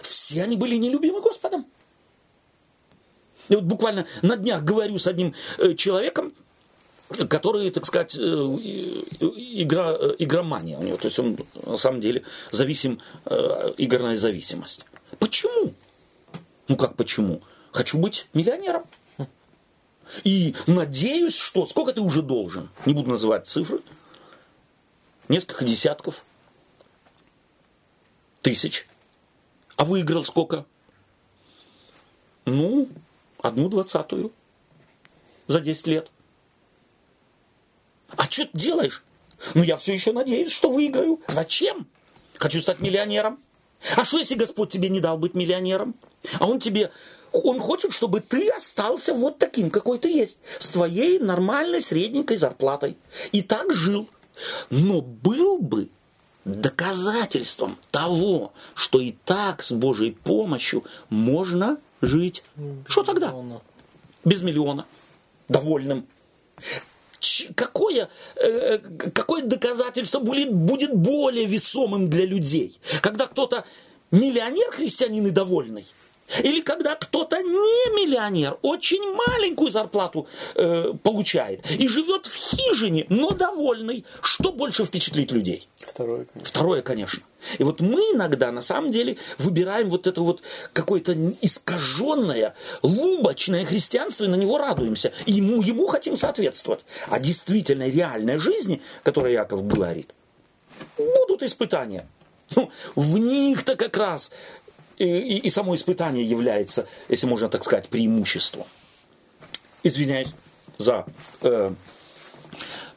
все 0.04 0.44
они 0.44 0.56
были 0.56 0.76
нелюбимы 0.76 1.22
Господом. 1.22 1.66
И 3.50 3.56
вот 3.56 3.64
буквально 3.64 4.06
на 4.22 4.36
днях 4.38 4.64
говорю 4.64 5.00
с 5.00 5.08
одним 5.08 5.34
э, 5.58 5.74
человеком, 5.74 6.34
который, 7.10 7.72
так 7.72 7.86
сказать, 7.86 8.16
э, 8.16 8.20
игра, 8.20 9.94
э, 9.94 10.16
игромания 10.20 10.78
у 10.78 10.84
него. 10.84 10.98
То 10.98 11.08
есть 11.08 11.20
он 11.20 11.38
на 11.66 11.78
самом 11.78 12.02
деле 12.02 12.24
зависим, 12.52 13.00
э, 13.26 13.74
игорная 13.78 14.18
зависимость. 14.18 14.86
Почему? 15.20 15.74
Ну 16.68 16.76
как 16.76 16.96
почему? 16.96 17.42
Хочу 17.72 17.98
быть 17.98 18.28
миллионером. 18.34 18.84
И 20.24 20.56
надеюсь, 20.68 21.36
что... 21.36 21.66
Сколько 21.66 21.94
ты 21.94 22.02
уже 22.02 22.22
должен? 22.22 22.70
Не 22.86 22.94
буду 22.94 23.10
называть 23.10 23.48
цифры. 23.48 23.82
Несколько 25.28 25.66
десятков. 25.66 26.24
Тысяч. 28.42 28.88
А 29.76 29.86
выиграл 29.86 30.24
сколько? 30.24 30.66
Ну, 32.46 32.88
одну 33.42 33.68
двадцатую 33.68 34.32
за 35.48 35.60
10 35.60 35.88
лет. 35.88 36.12
А 38.16 38.24
что 38.26 38.46
ты 38.46 38.58
делаешь? 38.58 39.04
Ну, 39.54 39.64
я 39.64 39.78
все 39.78 39.94
еще 39.94 40.14
надеюсь, 40.14 40.52
что 40.52 40.70
выиграю. 40.70 41.20
Зачем? 41.28 41.88
Хочу 42.38 42.62
стать 42.62 42.80
миллионером. 42.80 43.40
А 43.96 44.06
что, 44.06 44.18
если 44.18 44.36
Господь 44.36 44.72
тебе 44.72 44.90
не 44.90 45.00
дал 45.00 45.18
быть 45.18 45.34
миллионером? 45.34 45.96
А 46.40 46.48
Он 46.48 46.60
тебе, 46.60 46.92
Он 47.32 47.60
хочет, 47.60 47.94
чтобы 47.94 48.22
ты 48.22 48.50
остался 48.50 49.14
вот 49.14 49.38
таким, 49.38 49.70
какой 49.70 50.00
ты 50.00 50.10
есть, 50.10 50.40
с 50.60 50.70
твоей 50.70 51.20
нормальной 51.20 51.82
средненькой 51.82 52.38
зарплатой. 52.38 52.98
И 53.32 53.42
так 53.42 53.74
жил. 53.74 54.08
Но 54.70 55.02
был 55.02 55.60
бы 55.60 55.90
доказательством 56.46 57.78
того, 57.92 58.54
что 58.74 59.00
и 59.00 59.12
так 59.26 59.62
с 59.62 59.72
Божьей 59.72 60.12
помощью 60.12 60.84
можно 61.10 61.78
жить. 62.02 62.44
Что 62.88 63.04
тогда? 63.04 63.28
Миллиона. 63.28 63.62
Без 64.24 64.42
миллиона. 64.42 64.86
Довольным. 65.50 66.08
Какое, 67.56 68.10
э, 68.36 68.78
какое 69.14 69.44
доказательство 69.44 70.20
будет, 70.20 70.54
будет 70.54 70.94
более 70.94 71.46
весомым 71.46 72.10
для 72.10 72.26
людей? 72.26 72.80
Когда 73.02 73.28
кто-то 73.28 73.66
миллионер, 74.12 74.72
христианин 74.72 75.28
и 75.28 75.32
довольный? 75.32 75.86
Или 76.44 76.62
когда 76.62 76.96
кто-то 76.96 77.38
не 77.38 77.96
миллионер, 77.96 78.58
очень 78.62 79.14
маленькую 79.14 79.72
зарплату 79.72 80.28
э, 80.56 80.94
получает 81.02 81.70
и 81.72 81.88
живет 81.88 82.26
в 82.26 82.36
хижине, 82.36 83.06
но 83.10 83.32
довольный, 83.32 84.06
что 84.22 84.52
больше 84.52 84.84
впечатлит 84.84 85.32
людей? 85.32 85.68
Второе, 85.78 86.26
конечно. 86.26 86.50
Второе, 86.50 86.82
конечно. 86.82 87.24
И 87.60 87.64
вот 87.64 87.80
мы 87.80 88.02
иногда, 88.14 88.52
на 88.52 88.62
самом 88.62 88.92
деле, 88.92 89.18
выбираем 89.38 89.90
вот 89.90 90.06
это 90.06 90.22
вот 90.22 90.42
какое-то 90.74 91.16
искаженное, 91.42 92.56
лубочное 92.82 93.64
христианство 93.66 94.26
и 94.26 94.28
на 94.28 94.36
него 94.36 94.58
радуемся. 94.58 95.14
И 95.26 95.34
ему, 95.34 95.62
ему 95.62 95.88
хотим 95.88 96.18
соответствовать. 96.18 96.84
А 97.08 97.20
действительно 97.20 97.88
реальной 97.88 98.38
жизни, 98.38 98.82
которой 99.04 99.34
Яков 99.34 99.66
говорит, 99.66 100.14
будут 100.98 101.44
испытания. 101.44 102.08
Ну, 102.56 102.72
в 102.96 103.18
них-то 103.18 103.76
как 103.76 103.98
раз 103.98 104.32
и, 104.98 105.06
и- 105.06 105.38
и 105.48 105.50
само 105.50 105.76
испытание 105.76 106.24
является, 106.24 106.88
если 107.10 107.28
можно 107.28 107.50
так 107.50 107.64
сказать, 107.64 107.88
преимуществом. 107.90 108.66
Извиняюсь 109.84 110.34
за 110.78 111.06
э, 111.42 111.72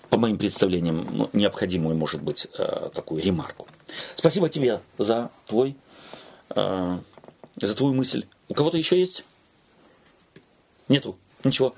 по 0.09 0.17
моим 0.17 0.39
представлениям, 0.39 1.07
ну, 1.13 1.31
необходимую, 1.33 1.97
может 1.97 2.23
быть, 2.23 2.47
э, 2.59 2.91
такую 2.95 3.23
ремарку. 3.23 3.67
Спасибо 4.15 4.49
тебе 4.49 4.81
за 4.99 5.31
твой, 5.47 5.77
э, 6.57 6.99
за 7.57 7.75
твою 7.75 7.95
мысль. 7.95 8.25
У 8.49 8.55
кого-то 8.55 8.77
еще 8.77 8.99
есть? 8.99 9.25
Нету? 10.89 11.17
Ничего. 11.45 11.75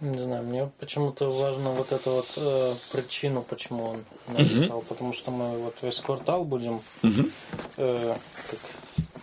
Не 0.00 0.18
знаю, 0.22 0.44
мне 0.44 0.70
почему-то 0.78 1.32
важно 1.32 1.72
вот 1.72 1.90
эту 1.90 2.10
вот 2.12 2.32
э, 2.36 2.76
причину, 2.92 3.42
почему 3.42 3.84
он 3.88 4.04
написал, 4.28 4.82
потому 4.82 5.12
что 5.12 5.32
мы 5.32 5.58
вот 5.58 5.74
весь 5.82 5.98
квартал 5.98 6.44
будем 6.44 6.80
э, 7.76 8.14
как 8.50 8.58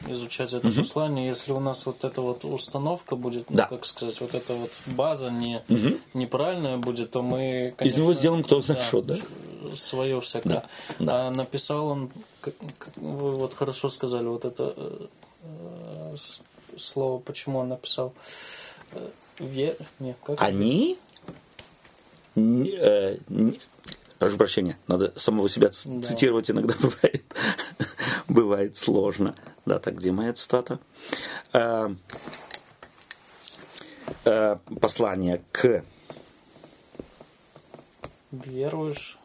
изучать 0.08 0.54
это 0.54 0.70
послание. 0.70 1.28
Если 1.28 1.52
у 1.52 1.60
нас 1.60 1.86
вот 1.86 2.04
эта 2.04 2.22
вот 2.22 2.46
установка 2.46 3.16
будет, 3.16 3.50
ну, 3.50 3.58
Да. 3.58 3.66
как 3.66 3.86
сказать, 3.86 4.20
вот 4.22 4.34
эта 4.34 4.54
вот 4.54 4.72
база 4.86 5.30
не 5.30 5.62
неправильная 6.14 6.78
будет, 6.78 7.12
то 7.12 7.22
мы 7.22 7.74
Из 7.80 7.98
него 7.98 8.14
сделаем 8.14 8.44
кто 8.44 8.62
знает 8.62 8.82
что, 8.84 9.02
да? 9.02 9.18
свое 9.76 10.22
всякое. 10.22 10.68
да. 11.00 11.28
А 11.28 11.32
написал 11.32 11.88
он, 11.88 12.12
как, 12.42 12.54
вы 12.98 13.32
вот 13.36 13.54
хорошо 13.56 13.90
сказали, 13.90 14.26
вот 14.26 14.46
это 14.46 14.74
э, 15.42 16.16
слово, 16.78 17.20
почему 17.20 17.60
он 17.60 17.70
написал. 17.70 18.14
Э, 18.94 19.08
Вер... 19.40 19.76
Не, 20.00 20.16
как? 20.24 20.42
Они... 20.42 20.98
не- 22.36 22.76
э, 22.78 23.18
не- 23.30 23.60
прошу 24.20 24.38
прощения, 24.38 24.78
надо 24.88 25.12
самого 25.16 25.50
себя 25.50 25.70
Да. 25.86 26.02
цитировать 26.02 26.50
иногда 26.52 26.74
бывает, 26.82 27.24
бывает 28.28 28.78
сложно. 28.78 29.36
Да, 29.66 29.80
так, 29.80 29.96
где 29.96 30.12
моя 30.12 30.34
цитата? 30.34 30.80
Э, 31.54 31.90
э, 34.26 34.58
послание 34.80 35.42
к 35.52 35.84
Веруешь? 38.32 39.18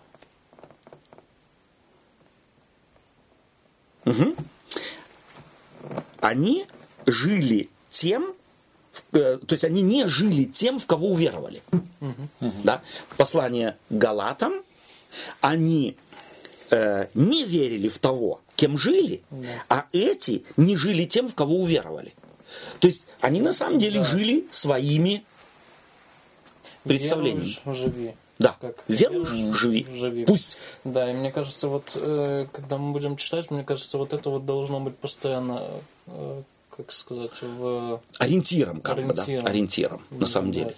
они 6.21 6.67
жили 7.07 7.69
тем, 7.89 8.35
в- 8.93 9.17
э, 9.17 9.39
то 9.39 9.53
есть 9.55 9.65
они 9.65 9.83
не 9.83 10.07
жили 10.07 10.45
тем, 10.45 10.79
в 10.79 10.87
кого 10.87 11.09
уверовали. 11.09 11.62
Да? 12.41 12.83
Послание 13.17 13.77
Галатам, 13.91 14.62
они 15.41 15.97
э, 16.71 17.07
не 17.15 17.45
верили 17.45 17.89
в 17.89 17.99
того, 17.99 18.41
кем 18.57 18.77
жили, 18.79 19.23
а 19.69 19.87
эти 19.93 20.45
не 20.57 20.77
жили 20.77 21.05
тем, 21.05 21.29
в 21.29 21.35
кого 21.35 21.57
уверовали. 21.57 22.13
То 22.81 22.89
есть 22.89 23.07
они 23.21 23.41
на 23.41 23.53
самом 23.53 23.79
деле 23.79 24.03
жили 24.05 24.47
своими 24.51 25.25
представлениями. 26.85 27.57
Веруешь, 27.65 27.79
живи. 27.79 28.15
Да, 28.39 28.57
Как 28.61 28.83
веруешь, 28.89 29.31
веруешь, 29.31 29.57
живи. 29.57 29.87
живи. 29.95 30.25
Пусть 30.25 30.57
Да, 30.85 31.11
и 31.11 31.15
мне 31.15 31.31
кажется, 31.31 31.69
вот 31.69 31.93
э, 31.95 32.47
когда 32.53 32.79
мы 32.79 32.93
будем 32.93 33.17
читать, 33.17 33.51
мне 33.51 33.65
кажется, 33.65 33.99
вот 33.99 34.15
это 34.15 34.31
вот 34.31 34.47
должно 34.47 34.81
быть 34.81 34.97
постоянно, 34.97 35.63
э, 36.07 36.43
как 36.75 36.91
сказать, 36.91 37.39
в 37.43 38.01
ориентиром, 38.19 38.81
как 38.81 38.97
бы, 38.97 39.13
да, 39.13 39.23
Ориентиром. 39.23 39.47
ориентиром, 39.47 40.03
на 40.11 40.27
самом 40.27 40.53
деле. 40.53 40.75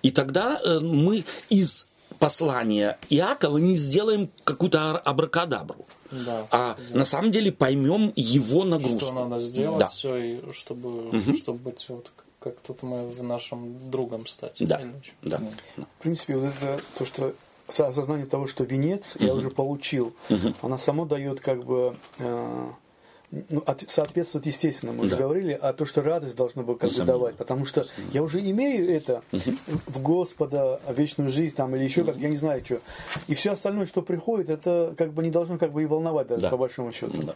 И 0.00 0.10
тогда 0.12 0.58
э, 0.64 0.78
мы 0.80 1.24
из 1.50 1.88
послания 2.18 2.98
Иакова 3.10 3.58
не 3.58 3.74
сделаем 3.74 4.30
какую-то 4.44 4.98
абракадабру, 4.98 5.86
Да. 6.10 6.46
а 6.50 6.76
на 6.90 7.04
самом 7.04 7.30
деле 7.32 7.52
поймем 7.52 8.12
его 8.16 8.64
нагрузку. 8.64 9.00
что 9.06 9.12
надо 9.12 9.38
сделать, 9.38 9.78
Да. 9.80 9.88
все, 9.88 10.16
и 10.16 10.52
чтобы, 10.52 11.10
чтобы 11.36 11.58
быть 11.58 11.84
вот 11.88 12.10
как 12.40 12.56
тут 12.60 12.82
мы 12.82 13.08
в 13.08 13.22
нашем 13.22 13.90
другом 13.90 14.26
стать. 14.26 14.56
Да, 14.60 14.82
Иначе. 14.82 15.12
да. 15.22 15.40
В 15.78 16.02
принципе, 16.02 16.36
вот 16.36 16.52
это 16.54 16.78
то, 16.98 17.06
что 17.06 17.34
со- 17.70 17.86
осознание 17.88 18.26
того, 18.26 18.46
что 18.46 18.64
венец 18.64 19.16
я 19.18 19.32
уже 19.34 19.48
получил, 19.48 20.14
она 20.60 20.76
само 20.76 21.06
дает 21.06 21.40
как 21.40 21.64
бы 21.64 21.96
э, 22.18 22.66
ну, 23.48 23.62
от- 23.66 23.88
соответствует 23.88 24.46
естественно, 24.46 24.92
мы 24.92 25.02
уже 25.02 25.10
Да. 25.12 25.16
говорили, 25.22 25.58
а 25.60 25.72
то, 25.72 25.84
что 25.84 26.02
радость 26.02 26.36
должна 26.36 26.62
бы 26.62 26.76
как 26.76 26.90
бы 26.92 27.02
давать, 27.04 27.36
потому 27.36 27.64
что 27.64 27.86
я 28.12 28.22
уже 28.22 28.40
имею 28.40 28.90
это 28.90 29.22
в 29.32 30.00
Господа, 30.02 30.80
вечную 30.88 31.30
жизнь 31.30 31.54
там 31.54 31.74
или 31.76 31.84
еще 31.84 32.04
как, 32.04 32.16
я 32.16 32.28
не 32.28 32.36
знаю 32.36 32.64
что. 32.64 32.80
И 33.28 33.34
все 33.34 33.52
остальное, 33.52 33.86
что 33.86 34.02
приходит, 34.02 34.50
это 34.50 34.94
как 34.96 35.12
бы 35.12 35.22
не 35.22 35.30
должно 35.30 35.58
как 35.58 35.72
бы 35.72 35.82
и 35.82 35.86
волновать 35.86 36.28
даже 36.28 36.42
Да. 36.42 36.50
по 36.50 36.56
большому 36.56 36.92
счету. 36.92 37.22
Да. 37.22 37.34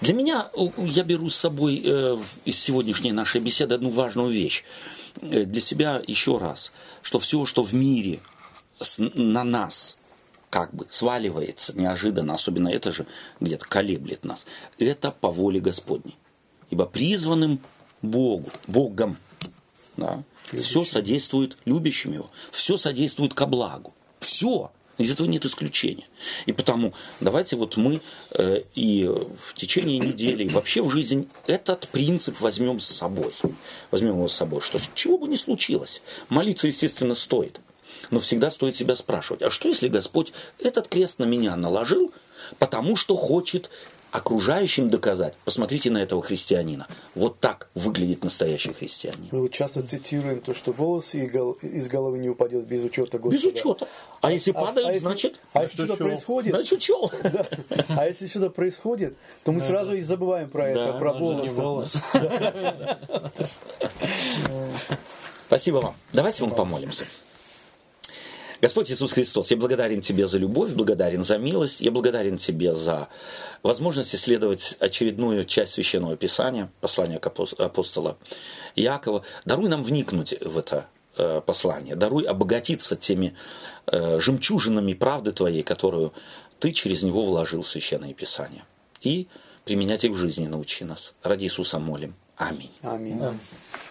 Для 0.00 0.14
меня, 0.14 0.50
я 0.78 1.04
беру 1.04 1.30
с 1.30 1.36
собой 1.36 1.80
э, 1.84 2.16
из 2.44 2.58
сегодняшней 2.58 3.12
нашей 3.12 3.40
беседы 3.40 3.76
одну 3.76 3.90
важную 3.90 4.30
вещь. 4.32 4.64
Э, 5.22 5.44
Для 5.44 5.60
себя 5.60 6.02
еще 6.06 6.38
раз, 6.38 6.72
что 7.02 7.18
все, 7.20 7.44
что 7.44 7.62
в 7.62 7.72
мире 7.72 8.18
с- 8.80 8.98
на 9.14 9.44
нас 9.44 9.97
как 10.50 10.74
бы 10.74 10.86
сваливается 10.90 11.78
неожиданно, 11.78 12.34
особенно 12.34 12.68
это 12.68 12.92
же 12.92 13.06
где-то 13.40 13.66
колеблет 13.66 14.24
нас, 14.24 14.46
это 14.78 15.10
по 15.10 15.30
воле 15.30 15.60
Господней. 15.60 16.16
Ибо 16.70 16.86
призванным 16.86 17.60
Богу, 18.02 18.50
Богом, 18.66 19.18
да, 19.96 20.22
все 20.52 20.84
содействует 20.84 21.56
любящим 21.64 22.12
его, 22.12 22.30
все 22.50 22.78
содействует 22.78 23.34
ко 23.34 23.46
благу. 23.46 23.94
Все. 24.20 24.70
Из 24.98 25.12
этого 25.12 25.28
нет 25.28 25.44
исключения. 25.44 26.04
И 26.46 26.52
потому 26.52 26.92
давайте 27.20 27.54
вот 27.54 27.76
мы 27.76 28.00
э, 28.32 28.62
и 28.74 29.04
в 29.06 29.54
течение 29.54 30.00
недели, 30.00 30.42
и 30.42 30.48
вообще 30.48 30.82
в 30.82 30.90
жизнь 30.90 31.28
этот 31.46 31.88
принцип 31.88 32.40
возьмем 32.40 32.80
с 32.80 32.86
собой. 32.86 33.32
Возьмем 33.92 34.14
его 34.14 34.26
с 34.26 34.34
собой, 34.34 34.60
что 34.60 34.80
чего 34.94 35.18
бы 35.18 35.28
ни 35.28 35.36
случилось. 35.36 36.02
Молиться, 36.28 36.66
естественно, 36.66 37.14
стоит. 37.14 37.60
Но 38.10 38.20
всегда 38.20 38.50
стоит 38.50 38.76
себя 38.76 38.96
спрашивать, 38.96 39.42
а 39.42 39.50
что 39.50 39.68
если 39.68 39.88
Господь 39.88 40.32
этот 40.58 40.88
крест 40.88 41.18
на 41.18 41.24
меня 41.24 41.56
наложил, 41.56 42.12
потому 42.58 42.96
что 42.96 43.16
хочет 43.16 43.70
окружающим 44.10 44.88
доказать, 44.88 45.34
посмотрите 45.44 45.90
на 45.90 45.98
этого 45.98 46.22
христианина. 46.22 46.86
Вот 47.14 47.40
так 47.40 47.68
выглядит 47.74 48.24
настоящий 48.24 48.72
христианин. 48.72 49.28
Мы 49.32 49.42
вот 49.42 49.52
часто 49.52 49.82
цитируем 49.82 50.40
то, 50.40 50.54
что 50.54 50.72
волос 50.72 51.12
из 51.12 51.88
головы 51.88 52.16
не 52.18 52.30
упадет 52.30 52.64
без 52.66 52.82
учета 52.82 53.18
Господа. 53.18 53.36
Без 53.36 53.44
учета. 53.44 53.86
А 54.22 54.32
если 54.32 54.52
А- 54.52 54.54
падают, 54.54 54.88
а 54.88 54.92
если- 54.92 55.02
значит, 55.04 55.40
А 55.52 55.62
если 55.64 55.74
что 55.74 55.84
что-то 55.84 56.04
происходит, 56.04 56.54
значит 56.54 56.72
учел. 56.78 57.12
Да. 57.22 57.46
А 57.88 58.06
если 58.08 58.26
что-то 58.28 58.48
происходит, 58.48 59.14
то 59.44 59.52
мы 59.52 59.60
сразу 59.60 59.92
и 59.92 60.00
забываем 60.00 60.48
про 60.48 60.70
это, 60.70 60.84
Да, 60.86 60.92
про 60.98 61.12
волос. 61.12 61.50
волос. 61.52 61.96
Спасибо 65.48 65.76
вам. 65.78 65.94
Давайте 66.14 66.44
мы 66.44 66.54
помолимся. 66.54 67.04
Господь 68.60 68.90
Иисус 68.90 69.12
Христос, 69.12 69.52
я 69.52 69.56
благодарен 69.56 70.00
Тебе 70.00 70.26
за 70.26 70.38
любовь, 70.38 70.72
благодарен 70.72 71.22
за 71.22 71.38
милость, 71.38 71.80
я 71.80 71.92
благодарен 71.92 72.38
Тебе 72.38 72.74
за 72.74 73.08
возможность 73.62 74.14
исследовать 74.16 74.76
очередную 74.80 75.44
часть 75.44 75.74
Священного 75.74 76.16
Писания, 76.16 76.70
послания 76.80 77.18
апостола 77.18 78.18
Якова. 78.74 79.22
Даруй 79.44 79.68
нам 79.68 79.84
вникнуть 79.84 80.34
в 80.40 80.58
это 80.58 80.88
э, 81.16 81.40
послание, 81.40 81.94
даруй 81.94 82.24
обогатиться 82.24 82.96
теми 82.96 83.36
э, 83.86 84.18
жемчужинами 84.18 84.94
правды 84.94 85.30
Твоей, 85.30 85.62
которую 85.62 86.12
Ты 86.58 86.72
через 86.72 87.04
него 87.04 87.24
вложил 87.24 87.62
в 87.62 87.68
Священное 87.68 88.12
Писание. 88.12 88.64
И 89.02 89.28
применять 89.64 90.02
их 90.02 90.10
в 90.10 90.16
жизни 90.16 90.48
научи 90.48 90.84
нас. 90.84 91.14
Ради 91.22 91.44
Иисуса 91.44 91.78
молим. 91.78 92.16
Аминь. 92.36 92.72
Аминь. 92.82 93.20